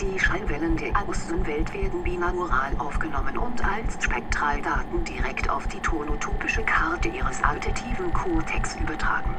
Die 0.00 0.16
Schallwellen 0.16 0.76
der 0.76 0.92
Außenwelt 1.08 1.74
werden 1.74 2.04
binaural 2.04 2.72
aufgenommen 2.78 3.36
und 3.36 3.64
als 3.64 3.94
Spektraldaten 4.04 5.02
direkt 5.02 5.50
auf 5.50 5.66
die 5.66 5.80
tonotopische 5.80 6.62
Karte 6.62 7.08
Ihres 7.08 7.42
alternativen 7.42 8.12
Kortex 8.12 8.76
übertragen. 8.76 9.34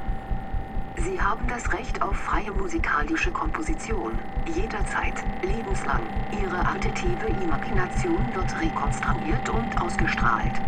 Sie 0.98 1.22
haben 1.22 1.48
das 1.48 1.72
Recht 1.72 2.02
auf 2.02 2.17
freie 2.17 2.52
musikalische 2.52 3.32
Komposition. 3.32 4.19
Jederzeit, 4.54 5.24
lebenslang. 5.43 6.04
Ihre 6.41 6.65
alternative 6.65 7.28
Imagination 7.28 8.36
wird 8.36 8.60
rekonstruiert 8.60 9.48
und 9.48 9.82
ausgestrahlt. 9.82 10.62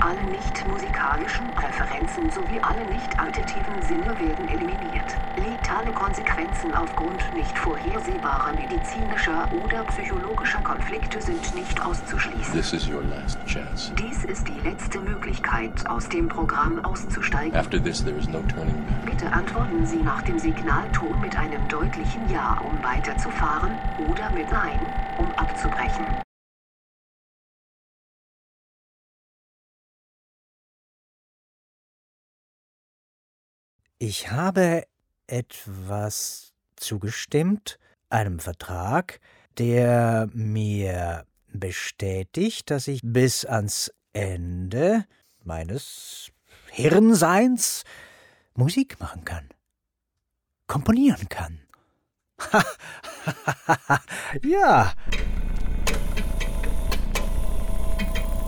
Alle 0.00 0.22
nicht 0.24 0.66
musikalischen 0.66 1.46
Präferenzen 1.48 2.30
sowie 2.30 2.58
alle 2.62 2.86
nicht 2.86 3.20
alternativen 3.20 3.82
Sinne 3.82 4.18
werden 4.18 4.48
eliminiert. 4.48 5.14
Letale 5.36 5.92
Konsequenzen 5.92 6.74
aufgrund 6.74 7.22
nicht 7.34 7.56
vorhersehbarer 7.58 8.54
medizinischer 8.54 9.46
oder 9.62 9.84
psychologischer 9.84 10.62
Konflikte 10.62 11.20
sind 11.20 11.54
nicht 11.54 11.84
auszuschließen. 11.84 12.54
This 12.54 12.72
is 12.72 12.88
your 12.88 13.02
last 13.02 13.38
chance. 13.44 13.92
Dies 13.94 14.24
ist 14.24 14.48
die 14.48 14.58
letzte 14.66 15.00
Möglichkeit, 15.00 15.86
aus 15.86 16.08
dem 16.08 16.28
Programm 16.28 16.82
auszusteigen. 16.82 17.54
After 17.54 17.82
this, 17.82 18.02
there 18.02 18.16
is 18.16 18.26
no 18.26 18.40
turning 18.54 18.82
back. 18.86 19.04
Bitte 19.04 19.30
antworten 19.30 19.84
Sie 19.84 20.02
nach 20.02 20.22
dem 20.22 20.38
Signalton 20.38 21.20
mit 21.20 21.36
einem 21.36 21.68
deutlichen 21.68 22.26
Ja, 22.30 22.58
um 22.64 22.82
weiterzufahren, 22.82 23.72
oder 24.08 24.30
mit 24.30 24.50
Nein, 24.50 24.80
um 25.18 25.30
abzubrechen. 25.36 26.06
Ich 34.02 34.30
habe 34.30 34.84
etwas 35.26 36.54
zugestimmt, 36.76 37.78
einem 38.08 38.38
Vertrag, 38.38 39.20
der 39.58 40.30
mir 40.32 41.26
bestätigt, 41.48 42.70
dass 42.70 42.88
ich 42.88 43.02
bis 43.04 43.44
ans 43.44 43.92
Ende 44.14 45.04
meines 45.44 46.30
Hirnseins 46.70 47.84
Musik 48.54 48.98
machen 49.00 49.26
kann, 49.26 49.50
komponieren 50.66 51.28
kann. 51.28 51.60
ja, 54.42 54.94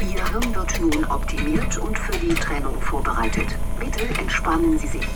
Ihr 0.00 0.28
Hirn 0.30 0.54
wird 0.54 0.80
nun 0.80 1.04
optimiert 1.04 1.76
und 1.76 1.98
für 1.98 2.18
die 2.18 2.34
Trennung 2.34 2.80
vorbereitet. 2.80 3.48
Bitte 3.78 4.02
entspannen 4.18 4.78
Sie 4.78 4.88
sich. 4.88 5.06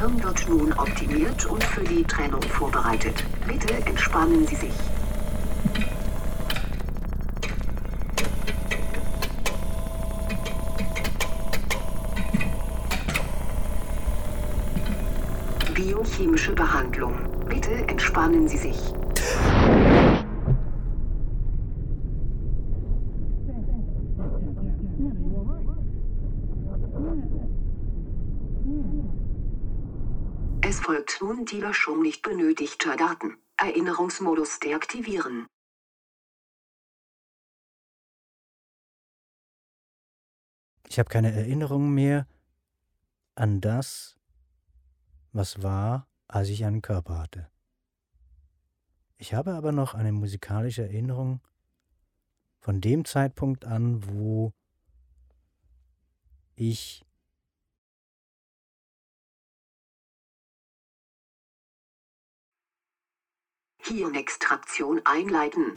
Ihr 0.00 0.06
Hirn 0.06 0.22
wird 0.24 0.48
nun 0.48 0.72
optimiert 0.72 1.44
und 1.44 1.62
für 1.62 1.84
die 1.84 2.02
Trennung 2.04 2.40
vorbereitet. 2.40 3.22
Bitte 3.46 3.74
entspannen 3.84 4.46
Sie 4.46 4.54
sich. 4.54 4.72
Biochemische 15.74 16.54
Behandlung. 16.54 17.14
Bitte 17.46 17.86
entspannen 17.86 18.48
Sie 18.48 18.56
sich. 18.56 18.78
Es 30.70 30.78
folgt 30.78 31.18
nun 31.20 31.44
die 31.60 32.02
nicht 32.02 32.22
benötigter 32.22 32.96
Daten. 32.96 33.36
Erinnerungsmodus 33.56 34.58
deaktivieren. 34.60 35.46
ich 40.90 40.98
habe 40.98 41.08
keine 41.08 41.32
Erinnerung 41.32 41.94
mehr 41.94 42.26
an 43.36 43.60
das, 43.60 44.16
was 45.32 45.62
war, 45.62 46.08
als 46.26 46.48
ich 46.48 46.64
einen 46.64 46.82
Körper 46.82 47.18
hatte. 47.18 47.48
Ich 49.16 49.32
habe 49.32 49.54
aber 49.54 49.70
noch 49.70 49.94
eine 49.94 50.10
musikalische 50.10 50.82
Erinnerung 50.82 51.40
von 52.58 52.80
dem 52.80 53.04
Zeitpunkt 53.04 53.64
an, 53.64 54.04
wo 54.04 54.52
ich 56.56 57.06
Hirnextraktion 63.82 65.00
einleiten. 65.04 65.72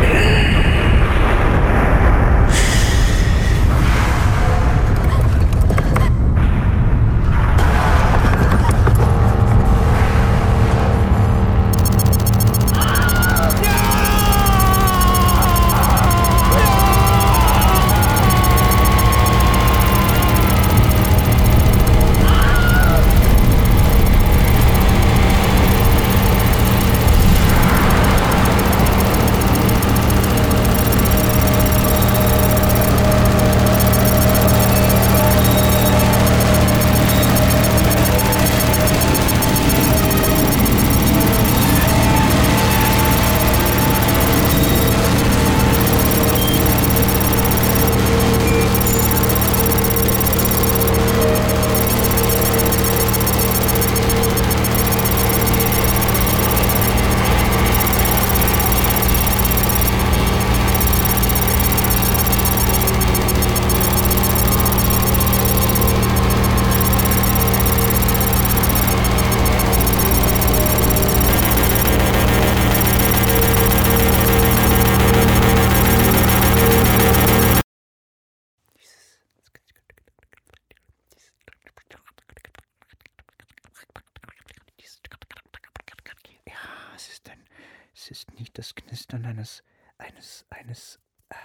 Knistern 89.13 89.25
eines, 89.25 89.63
eines, 89.97 90.45
eines 90.49 90.99
äh, 91.29 91.35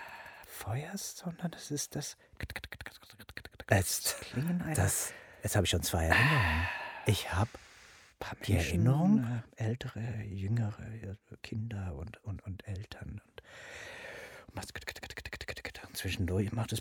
Feuers, 0.47 1.19
sondern 1.19 1.53
es 1.53 1.71
ist 1.71 1.95
das. 1.97 2.17
Jetzt, 3.71 4.17
das, 4.75 5.13
jetzt 5.43 5.57
habe 5.57 5.67
ich 5.67 5.71
schon 5.71 5.83
zwei 5.83 6.05
Erinnerungen. 6.07 6.69
Ich 7.07 7.33
habe 7.33 7.51
die 8.47 8.55
Erinnerung, 8.55 9.43
äh, 9.57 9.65
ältere, 9.65 10.01
jüngere 10.25 10.83
Kinder 11.43 11.95
und, 11.97 12.25
und, 12.25 12.43
und 12.45 12.67
Eltern 12.67 13.21
und, 13.27 13.43
und 15.87 15.97
zwischendurch 15.97 16.53
macht 16.53 16.73
es. 16.73 16.81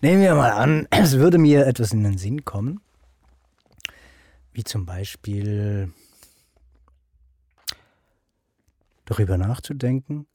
Nehmen 0.00 0.22
wir 0.22 0.34
mal 0.36 0.52
an, 0.52 0.86
es 0.90 1.14
würde 1.14 1.38
mir 1.38 1.66
etwas 1.66 1.92
in 1.92 2.04
den 2.04 2.18
Sinn 2.18 2.44
kommen, 2.44 2.80
wie 4.52 4.62
zum 4.64 4.86
Beispiel 4.86 5.92
darüber 9.06 9.36
nachzudenken, 9.38 10.26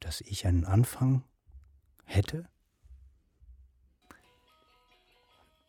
dass 0.00 0.20
ich 0.22 0.46
einen 0.46 0.64
Anfang 0.64 1.22
hätte. 2.04 2.48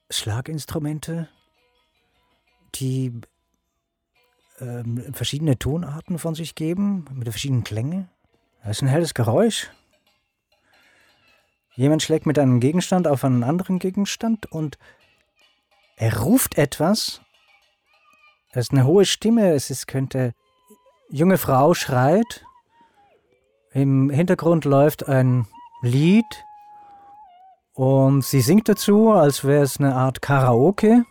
Schlaginstrumente, 0.09 1.29
die 2.75 3.21
ähm, 4.59 5.13
verschiedene 5.13 5.59
Tonarten 5.59 6.17
von 6.17 6.33
sich 6.33 6.55
geben, 6.55 7.05
mit 7.13 7.29
verschiedenen 7.29 7.63
Klängen. 7.63 8.09
Das 8.63 8.77
ist 8.77 8.81
ein 8.81 8.87
helles 8.87 9.13
Geräusch. 9.13 9.69
Jemand 11.79 12.03
schlägt 12.03 12.25
mit 12.25 12.37
einem 12.37 12.59
Gegenstand 12.59 13.07
auf 13.07 13.23
einen 13.23 13.41
anderen 13.41 13.79
Gegenstand 13.79 14.51
und 14.51 14.77
er 15.95 16.19
ruft 16.19 16.57
etwas. 16.57 17.21
Es 18.51 18.65
ist 18.65 18.71
eine 18.73 18.83
hohe 18.83 19.05
Stimme. 19.05 19.53
Es 19.53 19.69
ist, 19.69 19.87
könnte. 19.87 20.33
Junge 21.09 21.37
Frau 21.37 21.73
schreit. 21.73 22.43
Im 23.71 24.09
Hintergrund 24.09 24.65
läuft 24.65 25.07
ein 25.07 25.47
Lied 25.81 26.25
und 27.75 28.25
sie 28.25 28.41
singt 28.41 28.67
dazu, 28.67 29.13
als 29.13 29.45
wäre 29.45 29.63
es 29.63 29.79
eine 29.79 29.95
Art 29.95 30.21
Karaoke. 30.21 31.05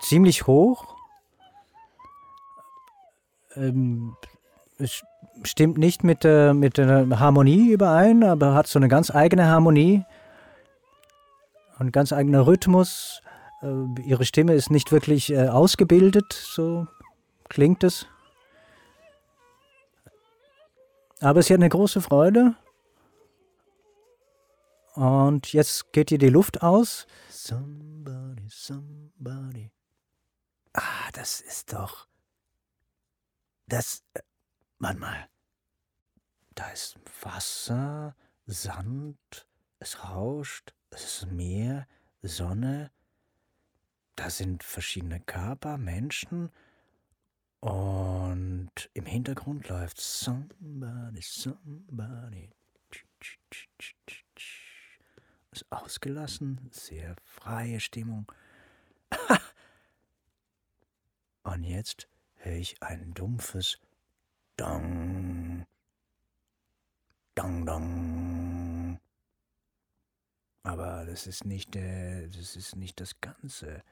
Ziemlich 0.00 0.48
hoch. 0.48 0.96
Ähm, 3.54 4.16
stimmt 5.42 5.78
nicht 5.78 6.04
mit 6.04 6.24
der, 6.24 6.54
mit 6.54 6.78
der 6.78 7.18
Harmonie 7.18 7.70
überein, 7.70 8.24
aber 8.24 8.54
hat 8.54 8.66
so 8.66 8.78
eine 8.78 8.88
ganz 8.88 9.14
eigene 9.14 9.46
Harmonie. 9.46 10.04
Ein 11.78 11.92
ganz 11.92 12.12
eigener 12.12 12.46
Rhythmus. 12.46 13.20
Äh, 13.62 14.00
ihre 14.02 14.24
Stimme 14.24 14.54
ist 14.54 14.70
nicht 14.70 14.92
wirklich 14.92 15.32
äh, 15.32 15.48
ausgebildet, 15.48 16.32
so 16.32 16.86
klingt 17.48 17.84
es. 17.84 18.06
Aber 21.20 21.42
sie 21.42 21.54
hat 21.54 21.60
eine 21.60 21.68
große 21.68 22.00
Freude. 22.00 22.54
Und 24.94 25.52
jetzt 25.52 25.92
geht 25.92 26.12
ihr 26.12 26.18
die 26.18 26.28
Luft 26.28 26.62
aus. 26.62 27.06
Somebody, 27.28 28.48
somebody. 28.48 29.72
Ah, 30.72 31.10
das 31.12 31.40
ist 31.40 31.72
doch. 31.72 32.06
Das. 33.66 34.02
Warte 34.78 34.98
mal. 34.98 35.28
Da 36.54 36.70
ist 36.70 36.96
Wasser, 37.22 38.14
Sand, 38.46 39.46
es 39.78 40.04
rauscht, 40.04 40.74
es 40.90 41.04
ist 41.04 41.26
Meer, 41.32 41.88
Sonne. 42.22 42.90
Da 44.16 44.30
sind 44.30 44.62
verschiedene 44.62 45.20
Körper, 45.20 45.78
Menschen. 45.78 46.50
Und 47.60 48.70
im 48.92 49.06
Hintergrund 49.06 49.68
läuft 49.68 50.00
Somebody, 50.00 51.22
Somebody. 51.22 52.50
Ist 55.50 55.66
ausgelassen, 55.70 56.68
sehr 56.70 57.16
freie 57.22 57.80
Stimmung. 57.80 58.30
Und 61.42 61.64
jetzt 61.64 62.08
höre 62.36 62.56
ich 62.56 62.82
ein 62.82 63.14
dumpfes 63.14 63.78
Dong. 64.56 65.66
Dong, 67.34 67.66
dong. 67.66 69.00
Aber 70.62 71.04
das 71.04 71.26
ist 71.26 71.44
nicht, 71.44 71.76
äh, 71.76 72.28
das 72.28 72.56
ist 72.56 72.76
nicht 72.76 73.00
das 73.00 73.20
Ganze. 73.20 73.82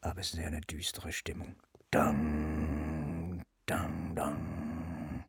Aber 0.00 0.20
es 0.20 0.32
ist 0.32 0.40
ja 0.40 0.46
eine 0.46 0.62
düstere 0.62 1.12
Stimmung. 1.12 1.56
Dang, 1.90 3.44
dang, 3.66 4.14
dang. 4.14 5.24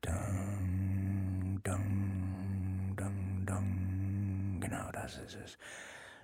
Dang, 0.00 1.60
dang, 1.62 2.94
dang, 2.96 3.46
dang. 3.46 4.60
Genau, 4.60 4.90
das 4.92 5.18
ist 5.18 5.36
es. 5.36 5.58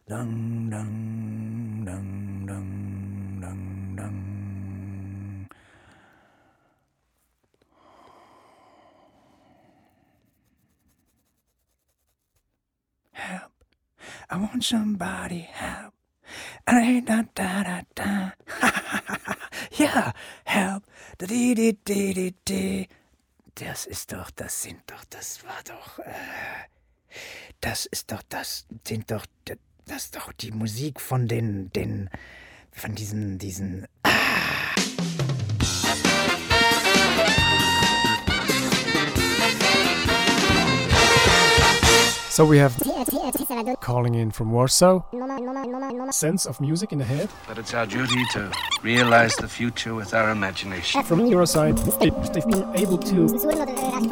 Dang, 0.07 0.69
dang, 0.71 1.85
dang, 1.87 2.40
I 14.33 14.37
want 14.37 14.63
somebody 14.63 15.41
help. 15.41 15.93
Da, 16.65 17.01
da, 17.01 17.25
da, 17.35 17.83
da. 17.97 18.33
ja, 19.77 20.13
help. 20.45 20.85
Da, 21.19 21.27
di, 21.27 21.55
di, 21.55 21.73
di, 21.85 22.15
di, 22.15 22.35
di. 22.45 22.89
Das 23.57 23.87
ist 23.87 24.13
doch, 24.13 24.31
das 24.31 24.63
sind 24.63 24.83
doch, 24.87 25.05
das 25.11 25.45
war 25.45 25.61
doch, 25.65 25.99
äh, 25.99 26.69
das 27.61 27.87
ist 27.87 28.13
doch, 28.13 28.23
das 28.29 28.67
sind 28.87 29.11
doch, 29.11 29.27
das 29.87 30.05
ist 30.05 30.15
doch 30.15 30.33
die 30.33 30.53
Musik 30.53 31.01
von 31.01 31.27
den, 31.27 31.73
den, 31.73 32.09
von 32.71 32.95
diesen, 32.95 33.39
diesen, 33.39 33.89
So 42.41 42.47
we 42.47 42.57
have 42.57 42.75
calling 43.81 44.15
in 44.15 44.31
from 44.31 44.51
Warsaw. 44.51 45.03
Sense 46.11 46.47
of 46.47 46.59
music 46.59 46.91
in 46.91 46.99
the 46.99 47.05
head. 47.05 47.29
But 47.47 47.59
it's 47.59 47.75
our 47.75 47.85
duty 47.85 48.25
to 48.33 48.51
realize 48.83 49.37
the 49.37 49.47
future 49.47 49.95
with 49.95 50.15
our 50.15 50.31
imagination. 50.31 51.03
From 51.03 51.27
your 51.27 51.45
side, 51.45 51.77
they've 52.01 52.15
been 52.47 52.65
able 52.77 52.97
to, 52.97 53.27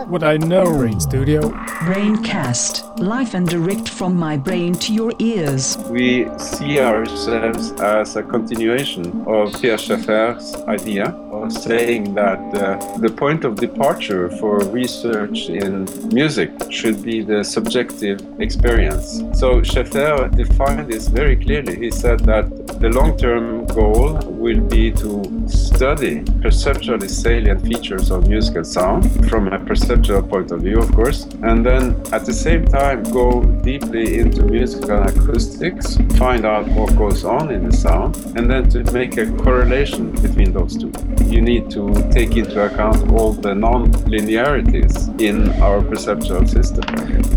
what 0.08 0.22
I 0.22 0.36
know, 0.36 0.64
Brain 0.64 1.00
Studio. 1.00 1.40
Braincast, 1.88 2.98
live 2.98 3.34
and 3.34 3.48
direct 3.48 3.88
from 3.88 4.14
my 4.14 4.36
brain 4.36 4.74
to 4.74 4.92
your 4.92 5.12
ears. 5.20 5.78
We 5.88 6.28
see 6.38 6.80
ourselves 6.80 7.72
as 7.80 8.16
a 8.16 8.22
continuation 8.22 9.24
of 9.26 9.54
Pierre 9.58 9.78
Schaeffer's 9.78 10.54
idea 10.66 11.06
of 11.06 11.27
saying 11.48 12.14
that 12.14 12.40
uh, 12.55 12.98
the 12.98 13.11
point 13.11 13.44
of 13.44 13.57
departure 13.57 14.29
for 14.38 14.59
research 14.83 15.48
in 15.48 15.87
music 16.12 16.51
should 16.70 17.03
be 17.03 17.22
the 17.22 17.42
subjective 17.42 18.18
experience. 18.40 19.22
So 19.33 19.62
Schaeffer 19.62 20.29
defined 20.35 20.90
this 20.92 21.09
very 21.09 21.37
clearly. 21.37 21.77
He 21.77 21.90
said 21.90 22.20
that 22.20 22.46
the 22.80 22.88
long-term 22.88 23.66
goal 23.66 24.14
will 24.24 24.60
be 24.60 24.92
to 24.92 25.24
study 25.48 26.22
perceptually 26.40 27.08
salient 27.08 27.60
features 27.66 28.10
of 28.10 28.28
musical 28.28 28.62
sound 28.62 29.28
from 29.28 29.48
a 29.48 29.58
perceptual 29.58 30.22
point 30.22 30.52
of 30.52 30.60
view, 30.60 30.78
of 30.78 30.92
course, 30.94 31.24
and 31.42 31.66
then 31.66 32.00
at 32.12 32.24
the 32.24 32.32
same 32.32 32.64
time 32.64 33.02
go 33.04 33.42
deeply 33.62 34.18
into 34.18 34.44
musical 34.44 35.02
acoustics, 35.02 35.96
find 36.16 36.44
out 36.44 36.68
what 36.68 36.96
goes 36.96 37.24
on 37.24 37.50
in 37.50 37.68
the 37.68 37.76
sound, 37.76 38.14
and 38.36 38.48
then 38.48 38.68
to 38.68 38.84
make 38.92 39.16
a 39.18 39.26
correlation 39.42 40.12
between 40.22 40.52
those 40.52 40.76
two. 40.76 40.92
You 41.24 41.40
need 41.40 41.70
to 41.70 41.92
take 42.12 42.36
into 42.36 42.64
account 42.64 43.10
all 43.12 43.32
the 43.32 43.54
non-linearities 43.54 45.08
in 45.18 45.50
our 45.60 45.82
perceptual 45.82 46.46
system. 46.46 46.84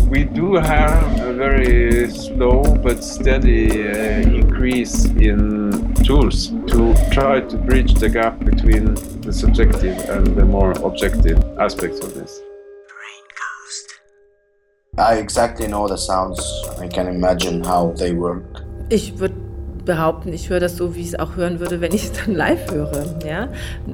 We 0.08 0.24
do 0.24 0.54
have 0.54 1.20
a 1.20 1.32
very 1.32 2.10
slow 2.10 2.62
but 2.62 3.02
steady 3.02 3.88
uh, 3.88 4.20
increase 4.38 5.06
in 5.06 5.31
tools 6.04 6.48
to 6.66 6.94
try 7.10 7.40
to 7.40 7.56
bridge 7.56 7.94
the 7.94 8.08
gap 8.08 8.38
between 8.44 8.94
the 9.22 9.32
subjective 9.32 9.98
and 10.08 10.26
the 10.26 10.44
more 10.44 10.72
objective 10.84 11.38
aspects 11.58 12.00
of 12.00 12.14
this. 12.14 12.40
I 14.98 15.14
exactly 15.14 15.68
know 15.68 15.88
the 15.88 15.96
sounds. 15.96 16.40
I 16.78 16.86
can 16.86 17.08
imagine 17.08 17.64
how 17.64 17.92
they 17.96 18.12
work. 18.12 18.62
Ich 18.90 19.18
würde 19.18 19.41
behaupten, 19.84 20.32
ich 20.32 20.50
höre 20.50 20.60
das 20.60 20.76
so, 20.76 20.94
wie 20.94 21.00
ich 21.00 21.08
es 21.08 21.18
auch 21.18 21.36
hören 21.36 21.60
würde, 21.60 21.80
wenn 21.80 21.92
ich 21.92 22.04
es 22.10 22.12
dann 22.12 22.34
live 22.34 22.70
höre. 22.70 23.18
Ja? 23.26 23.48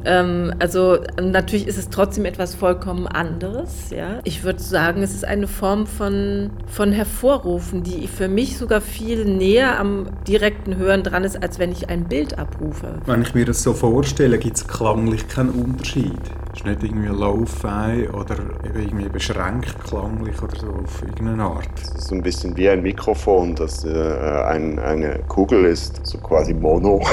Ähm, 0.05 0.53
also 0.59 0.99
natürlich 1.21 1.67
ist 1.67 1.79
es 1.79 1.91
trotzdem 1.91 2.25
etwas 2.25 2.55
vollkommen 2.55 3.07
anderes. 3.07 3.91
Ja? 3.91 4.21
Ich 4.25 4.45
würde 4.45 4.61
sagen, 4.61 5.03
es 5.03 5.15
ist 5.15 5.25
eine 5.25 5.47
Form 5.47 5.87
von, 5.87 6.51
von 6.67 6.93
Hervorrufen, 6.93 7.83
die 7.83 8.07
für 8.07 8.29
mich 8.29 8.59
sogar 8.59 8.81
viel 8.81 9.25
näher 9.25 9.79
am 9.79 10.07
direkten 10.27 10.77
Hören 10.77 11.03
dran 11.03 11.25
ist, 11.25 11.43
als 11.43 11.59
wenn 11.59 11.73
ich 11.73 11.89
ein 11.89 12.05
Bild 12.05 12.39
abrufe. 12.39 13.01
Wenn 13.07 13.23
ich 13.23 13.35
mir 13.35 13.45
das 13.45 13.63
so 13.63 13.73
vorstelle, 13.73 14.39
gibt 14.39 14.57
es 14.57 14.67
klanglich 14.67 15.29
keinen 15.29 15.51
Unterschied. 15.51 16.13
Es 16.53 16.61
ist 16.61 16.67
nicht 16.67 16.83
irgendwie 16.83 17.09
Lo-Fi 17.09 18.09
oder 18.13 18.37
irgendwie 18.75 19.09
beschränkt 19.09 19.77
klanglich 19.85 20.41
oder 20.43 20.59
so 20.59 20.67
auf 20.69 21.03
irgendeine 21.03 21.45
Art. 21.45 21.69
Es 21.81 21.91
ist 21.91 22.09
so 22.09 22.15
ein 22.15 22.23
bisschen 22.23 22.57
wie 22.57 22.69
ein 22.69 22.83
Mikrofon, 22.83 23.55
das 23.55 23.85
äh, 23.85 24.43
ein, 24.47 24.79
eine 24.79 25.21
Kugel 25.29 25.67
ist, 25.67 25.78
so 26.03 26.19
quasi 26.19 26.55
Mono. 26.55 27.01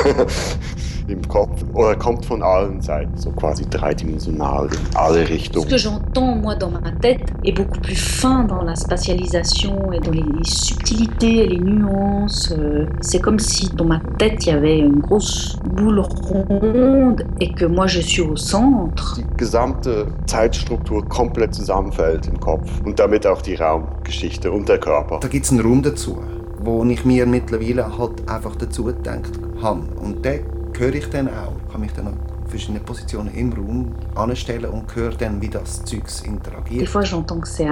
im 1.08 1.28
Kopf 1.28 1.64
oder 1.74 1.96
kommt 1.96 2.26
von 2.26 2.42
allen 2.42 2.82
Seiten, 2.82 3.16
so 3.18 3.32
quasi 3.32 3.66
dreidimensional 3.70 4.66
in 4.66 4.96
alle 4.96 5.28
Richtungen. 5.28 5.66
Ce 5.66 5.70
que 5.70 5.78
j'entends 5.78 6.36
moi 6.36 6.56
dans 6.56 6.72
ma 6.72 6.92
tête 7.02 7.22
est 7.44 7.52
beaucoup 7.52 7.80
plus 7.80 7.96
fin 7.96 8.44
dans 8.44 8.64
la 8.64 8.76
spatialisation 8.76 9.92
et 9.92 10.00
dans 10.00 10.12
les, 10.12 10.24
les 10.24 10.44
subtilités, 10.44 11.48
les 11.48 11.60
nuances. 11.60 12.52
Euh, 12.58 12.86
c'est 13.02 13.20
comme 13.20 13.40
si 13.40 13.70
dans 13.76 13.86
ma 13.86 14.00
tête 14.18 14.46
il 14.46 14.50
y 14.50 14.56
avait 14.56 14.80
une 14.80 15.00
grosse 15.00 15.58
boule 15.64 16.00
ronde 16.00 17.26
et 17.40 17.54
que 17.54 17.66
moi 17.66 17.88
je 17.88 18.02
suis 18.02 18.22
au 18.22 18.36
centre. 18.36 19.16
Die 19.18 19.26
gesamte 19.38 20.08
Zeitstruktur 20.26 21.08
komplett 21.08 21.54
zusammenfällt 21.54 22.28
im 22.28 22.40
Kopf 22.40 22.70
und 22.86 23.00
damit 23.00 23.28
auch 23.28 23.42
die 23.42 23.56
Raumgeschichte 23.56 24.52
und 24.52 24.68
der 24.70 24.80
Körper. 24.80 25.20
Da 25.20 25.28
gibt 25.28 25.46
es 25.46 25.52
einen 25.52 25.62
Raum 25.62 25.84
dazu, 25.84 26.18
wo 26.66 26.84
ich 26.86 27.06
mir 27.06 27.26
mittlerweile 27.26 27.98
halt 27.98 28.28
einfach 28.30 28.56
dazu 28.56 28.86
gedacht 28.86 29.32
habe. 29.62 29.82
Und 30.02 30.26
der 30.26 30.40
höre 30.78 30.96
ich 30.96 31.10
dann 31.10 31.28
auch, 31.28 31.72
kann 31.72 31.82
mich 31.82 31.94
dann 31.94 32.08
an 32.08 32.18
verschiedene 32.48 32.80
Positionen 32.80 33.34
im 33.34 33.54
Raum 33.54 33.94
anstellen 34.16 34.66
und 34.66 34.96
höre 34.96 35.12
dann, 35.12 35.42
wie 35.42 35.50
das 35.50 35.84
Zeugs 35.86 36.22
interagiert. 36.22 36.82
Des 36.82 36.88
fois 36.88 37.04
j'entends 37.04 37.42
que 37.42 37.48
c'est 37.48 37.70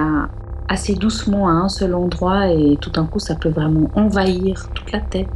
assez 0.68 0.94
doucement 0.94 1.48
à 1.48 1.52
un 1.52 1.68
seul 1.68 1.94
endroit 1.94 2.48
et 2.48 2.76
tout 2.80 2.90
d'un 2.90 3.06
coup 3.06 3.18
ça 3.18 3.34
peut 3.34 3.50
vraiment 3.50 3.90
envahir 3.94 4.68
toute 4.74 4.92
la 4.92 5.00
tête. 5.00 5.28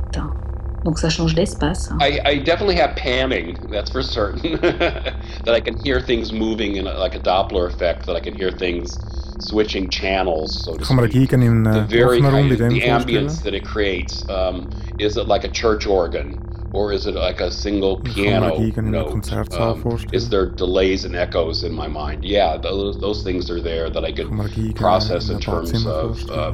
Donc 0.84 0.98
ça 0.98 1.10
change 1.10 1.34
d'espace. 1.34 1.90
I, 2.00 2.20
I 2.24 2.38
definitely 2.38 2.76
have 2.76 2.94
panning, 2.94 3.56
that's 3.70 3.90
for 3.90 4.02
certain. 4.02 4.58
that 5.44 5.54
I 5.54 5.60
can 5.60 5.76
hear 5.84 6.00
things 6.00 6.32
moving 6.32 6.76
in 6.76 6.86
a, 6.86 6.94
like 6.94 7.16
a 7.16 7.20
Doppler 7.20 7.66
effect, 7.66 8.06
that 8.06 8.16
I 8.16 8.20
can 8.20 8.34
hear 8.34 8.52
things 8.52 8.96
switching 9.40 9.88
channels, 9.88 10.64
so 10.64 10.77
to 10.77 10.85
dagegen 10.85 11.44
in 11.44 11.62
the 11.64 11.70
äh, 11.70 11.88
very 11.88 12.20
kind 12.20 12.53
of, 12.53 12.59
the 12.59 12.81
ambience 12.83 13.42
that 13.42 13.55
it 13.55 13.64
creates. 13.64 14.29
Um, 14.29 14.70
is 14.98 15.16
it 15.16 15.27
like 15.27 15.44
a 15.44 15.48
church 15.48 15.87
organ? 15.87 16.44
Or 16.72 16.92
is 16.92 17.07
it 17.07 17.14
like 17.14 17.40
a 17.40 17.51
single 17.51 17.98
piano 18.01 18.51
dagegen 18.51 18.79
in 18.79 18.94
einem 18.94 19.22
note? 19.22 19.59
Um, 19.59 19.98
is 20.12 20.29
there 20.29 20.46
delays 20.46 21.05
and 21.07 21.16
echoes 21.16 21.64
in 21.64 21.72
my 21.72 21.88
mind? 21.88 22.24
Yeah, 22.24 22.59
those, 22.59 23.01
those 23.01 23.22
things 23.22 23.51
are 23.51 23.61
there 23.61 23.88
that 23.88 24.05
I 24.05 24.12
could 24.12 24.29
Kann 24.29 24.37
man 24.37 24.48
dagegen 24.48 24.74
process 24.74 25.31
in 25.31 25.40
terms 25.40 25.87
of 25.87 26.31
uh, 26.31 26.53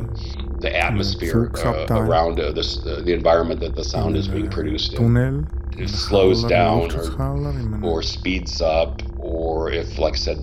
the 0.60 0.74
atmosphere 0.76 1.50
uh, 1.64 1.86
around 1.90 2.38
uh, 2.38 2.52
this, 2.52 2.78
uh, 2.86 3.02
the 3.04 3.12
environment 3.12 3.60
that 3.60 3.74
the 3.74 3.82
sound 3.84 4.16
is 4.16 4.28
being 4.28 4.48
produced 4.48 4.94
in. 4.94 5.48
It 5.76 5.88
slows 5.88 6.44
down 6.44 6.90
Luftschutzkeller, 6.90 7.50
in 7.58 7.74
einem 7.74 7.84
or, 7.84 7.98
or 7.98 8.02
speeds 8.02 8.62
up, 8.62 9.02
or 9.18 9.72
if, 9.72 9.98
like 9.98 10.14
I 10.14 10.16
said, 10.16 10.38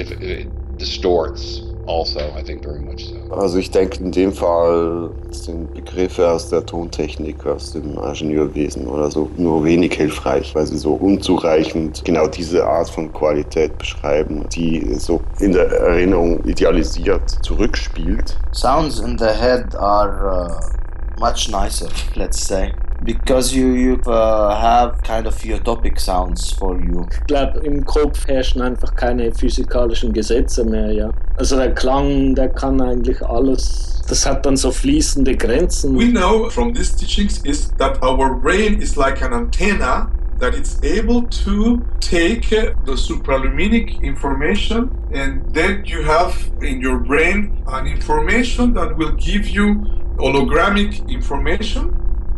if 0.00 0.10
it 0.10 0.48
distorts 0.80 1.70
also, 1.90 2.20
I 2.36 2.42
think 2.42 2.62
very 2.62 2.80
much 2.80 3.08
so. 3.08 3.34
Also 3.34 3.58
ich 3.58 3.70
denke 3.70 3.98
in 3.98 4.12
dem 4.12 4.32
Fall 4.32 5.10
sind 5.30 5.74
Begriffe 5.74 6.28
aus 6.28 6.48
der 6.48 6.64
Tontechnik, 6.64 7.44
aus 7.46 7.72
dem 7.72 7.98
Ingenieurwesen 7.98 8.86
oder 8.86 9.10
so 9.10 9.28
nur 9.36 9.64
wenig 9.64 9.94
hilfreich, 9.94 10.54
weil 10.54 10.66
sie 10.66 10.78
so 10.78 10.92
unzureichend 10.92 12.04
genau 12.04 12.28
diese 12.28 12.64
Art 12.64 12.90
von 12.90 13.12
Qualität 13.12 13.76
beschreiben, 13.76 14.44
die 14.52 14.94
so 14.94 15.20
in 15.40 15.52
der 15.52 15.66
Erinnerung 15.66 16.44
idealisiert 16.44 17.28
zurückspielt. 17.42 18.38
Sounds 18.52 19.00
in 19.00 19.18
the 19.18 19.24
head 19.24 19.74
are 19.74 20.48
uh, 20.48 21.20
much 21.20 21.48
nicer, 21.50 21.88
let's 22.14 22.46
say. 22.46 22.72
Because 23.02 23.54
you, 23.54 23.72
you 23.72 24.00
uh, 24.06 24.54
have 24.54 25.02
kind 25.02 25.26
of 25.26 25.34
utopic 25.38 25.98
sounds 25.98 26.52
for 26.52 26.78
you. 26.78 27.06
Ich 27.10 27.26
glaube, 27.26 27.60
im 27.60 27.84
Kopf 27.84 28.26
herrschen 28.26 28.60
einfach 28.60 28.94
keine 28.94 29.32
physikalischen 29.32 30.12
Gesetze 30.12 30.64
mehr, 30.64 30.92
ja. 30.92 31.10
Also 31.36 31.56
der 31.56 31.74
Klang, 31.74 32.34
der 32.34 32.50
kann 32.50 32.80
eigentlich 32.80 33.22
alles. 33.22 34.02
Das 34.08 34.26
hat 34.26 34.44
dann 34.44 34.56
so 34.56 34.70
fließende 34.70 35.36
Grenzen. 35.36 35.96
We 35.96 36.10
know 36.10 36.50
from 36.50 36.74
these 36.74 36.94
teachings 36.96 37.38
is 37.44 37.70
that 37.78 38.02
our 38.02 38.34
brain 38.34 38.80
is 38.80 38.96
like 38.96 39.22
an 39.22 39.32
antenna 39.32 40.10
that 40.40 40.54
it's 40.54 40.78
able 40.82 41.22
to 41.28 41.80
take 42.00 42.50
uh, 42.52 42.72
the 42.84 42.96
supraluminic 42.96 44.02
information 44.02 44.90
and 45.12 45.42
then 45.54 45.84
you 45.84 46.02
have 46.02 46.34
in 46.62 46.80
your 46.82 46.98
brain 46.98 47.62
an 47.68 47.86
information 47.86 48.74
that 48.74 48.96
will 48.96 49.12
give 49.12 49.48
you 49.48 49.74
hologramic 50.16 51.06
information 51.08 51.94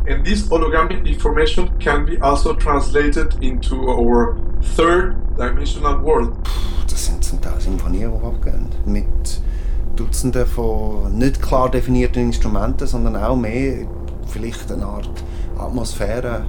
and 0.06 0.24
this 0.24 0.48
hologramic 0.48 1.06
information 1.06 1.70
can 1.78 2.04
be 2.04 2.18
also 2.20 2.54
translated 2.54 3.42
into 3.42 3.88
our 3.88 4.36
third 4.76 5.16
dimensional 5.36 5.98
world. 6.00 6.34
Das 6.88 7.06
sind 7.06 7.24
zum 7.24 7.40
Teil 7.40 7.60
Symphonien, 7.60 8.12
die 8.12 8.26
abgehen. 8.26 8.68
Mit 8.84 9.40
Dutzenden 9.96 10.46
von 10.46 11.16
nicht 11.16 11.40
klar 11.40 11.70
definierten 11.70 12.22
Instrumenten, 12.22 12.86
sondern 12.86 13.16
auch 13.16 13.36
mehr 13.36 13.86
vielleicht 14.26 14.72
eine 14.72 14.86
Art 14.86 15.10
Atmosphäre. 15.58 16.44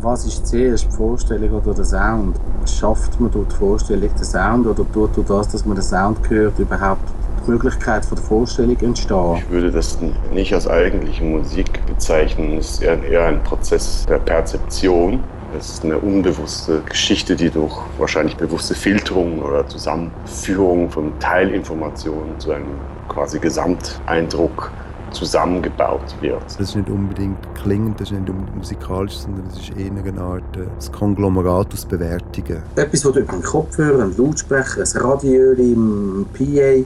Was 0.00 0.26
ist 0.26 0.46
zuerst, 0.46 0.86
die 0.86 0.96
Vorstellung 0.96 1.50
oder 1.50 1.74
der 1.74 1.84
Sound? 1.84 2.36
Schafft 2.66 3.20
man 3.20 3.30
durch 3.30 3.48
die 3.48 3.56
Vorstellung 3.56 4.08
den 4.08 4.24
Sound 4.24 4.66
oder 4.66 4.84
tut 4.92 5.16
durch 5.16 5.26
das, 5.26 5.48
dass 5.48 5.64
man 5.64 5.76
den 5.76 5.84
Sound 5.84 6.18
hört, 6.28 6.58
überhaupt 6.58 7.12
Möglichkeit 7.46 8.04
von 8.04 8.16
der 8.16 8.24
Vorstellung 8.24 8.76
entstehen? 8.80 9.36
Ich 9.36 9.50
würde 9.50 9.70
das 9.70 9.98
nicht 10.32 10.52
als 10.54 10.68
eigentliche 10.68 11.24
Musik 11.24 11.84
bezeichnen, 11.86 12.58
es 12.58 12.72
ist 12.72 12.82
eher, 12.82 13.26
ein 13.26 13.42
Prozess 13.42 14.06
der 14.08 14.18
Perzeption. 14.18 15.22
Es 15.56 15.70
ist 15.70 15.84
eine 15.84 15.98
unbewusste 15.98 16.80
Geschichte, 16.88 17.36
die 17.36 17.48
durch 17.48 17.76
wahrscheinlich 17.98 18.36
bewusste 18.36 18.74
Filterung 18.74 19.40
oder 19.40 19.66
Zusammenführung 19.68 20.90
von 20.90 21.16
Teilinformationen 21.20 22.40
zu 22.40 22.52
einem 22.52 22.66
quasi 23.08 23.38
Gesamteindruck 23.38 24.72
zusammengebaut 25.14 26.14
wird. 26.20 26.42
Das 26.44 26.60
ist 26.60 26.76
nicht 26.76 26.90
unbedingt 26.90 27.38
klingend, 27.54 28.00
das 28.00 28.10
ist 28.10 28.18
nicht 28.18 28.28
unbedingt 28.28 28.56
musikalisch, 28.56 29.16
sondern 29.16 29.44
das 29.46 29.58
ist 29.58 29.70
eher 29.76 29.90
eine 29.90 30.20
Art 30.20 30.56
äh, 30.56 30.66
das 30.76 30.92
Konglomerat 30.92 31.72
aus 31.72 31.86
Bewertungen. 31.86 32.62
Etwas, 32.76 33.04
was 33.04 33.12
du 33.12 33.20
über 33.20 33.32
einen 33.32 33.42
Kopfhörer, 33.42 34.02
einen 34.02 34.16
Lautsprecher, 34.16 34.82
ein 34.82 35.00
Radio 35.00 35.52
im 35.52 36.26
PA, 36.32 36.84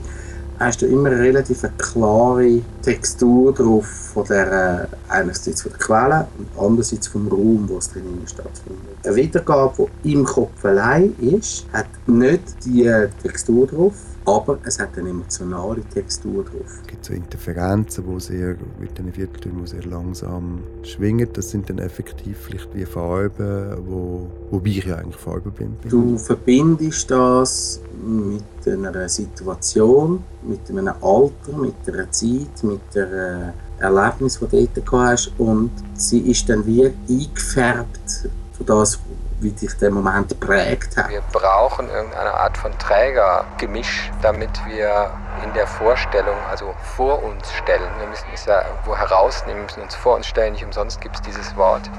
hast 0.59 0.81
du 0.81 0.85
immer 0.87 1.09
eine 1.09 1.19
relativ 1.19 1.63
klare 1.77 2.61
Textur 2.81 3.53
drauf 3.53 3.85
von 4.13 4.25
der, 4.25 4.51
äh, 4.83 4.87
einerseits 5.07 5.61
von 5.61 5.71
der 5.71 5.79
Quelle 5.79 6.27
und 6.37 6.47
andererseits 6.59 7.07
vom 7.07 7.27
Raum, 7.27 7.65
wo 7.67 7.77
es 7.77 7.89
drinnen 7.89 8.23
stattfindet. 8.25 8.83
Eine 9.03 9.15
Wiedergabe, 9.15 9.87
die 10.03 10.13
im 10.13 10.25
Kopf 10.25 10.63
allein 10.65 11.15
ist, 11.19 11.65
hat 11.71 11.87
nicht 12.07 12.43
die 12.65 12.85
äh, 12.85 13.09
Textur 13.23 13.67
drauf, 13.67 13.93
aber 14.25 14.59
es 14.65 14.79
hat 14.79 14.97
eine 14.97 15.09
emotionale 15.09 15.81
Textur 15.93 16.43
drauf. 16.43 16.79
Es 16.81 16.87
gibt 16.87 17.05
so 17.05 17.13
Interferenzen, 17.13 18.05
die 18.07 18.19
sehr, 18.19 18.55
mit 18.79 18.97
diesen 18.97 19.13
Vierteltönen, 19.13 19.65
die 19.65 19.69
sehr 19.69 19.85
langsam 19.85 20.61
schwingen. 20.83 21.27
Das 21.33 21.49
sind 21.49 21.69
dann 21.69 21.79
effektiv 21.79 22.37
vielleicht 22.37 22.73
wie 22.73 22.85
Farben, 22.85 23.77
wo, 23.87 24.27
wobei 24.51 24.69
ich 24.69 24.85
ja 24.85 24.97
eigentlich 24.97 25.17
Farbenblind 25.17 25.81
bin. 25.81 25.89
Du 25.89 26.17
verbindest 26.17 27.09
das 27.11 27.81
mit 28.05 28.43
einer 28.67 29.09
Situation, 29.09 30.23
mit 30.43 30.69
einem 30.69 30.93
Alter, 31.01 31.57
mit 31.57 31.75
einer 31.87 32.09
Zeit, 32.11 32.63
mit 32.63 32.81
einem 32.95 33.53
Erlebnis, 33.79 34.39
das 34.39 34.49
du 34.49 34.67
dort 34.75 34.91
hast 34.91 35.31
und 35.37 35.71
sie 35.95 36.19
ist 36.19 36.47
dann 36.49 36.65
wie 36.65 36.85
eingefärbt 36.85 38.29
von 38.53 38.65
das, 38.65 38.99
wie 39.41 39.51
dich 39.51 39.75
der 39.77 39.91
Moment 39.91 40.29
geprägt 40.29 40.97
hat. 40.97 41.09
Wir 41.09 41.21
brauchen 41.31 41.89
irgendeine 41.89 42.33
Art 42.33 42.57
von 42.57 42.71
Trägergemisch, 42.77 44.11
damit 44.21 44.51
wir 44.67 45.11
in 45.43 45.53
der 45.53 45.67
Vorstellung, 45.67 46.35
also 46.49 46.73
vor 46.95 47.23
uns 47.23 47.51
stellen, 47.53 47.89
wir 47.99 48.07
müssen 48.07 48.27
es 48.33 48.45
ja 48.45 48.61
irgendwo 48.67 48.95
herausnehmen, 48.95 49.61
wir 49.61 49.63
müssen 49.63 49.81
uns 49.83 49.95
vor 49.95 50.15
uns 50.15 50.27
stellen, 50.27 50.53
nicht 50.53 50.65
umsonst 50.65 50.99
gibt 51.01 51.15
es 51.15 51.21
dieses 51.21 51.55
Wort, 51.55 51.89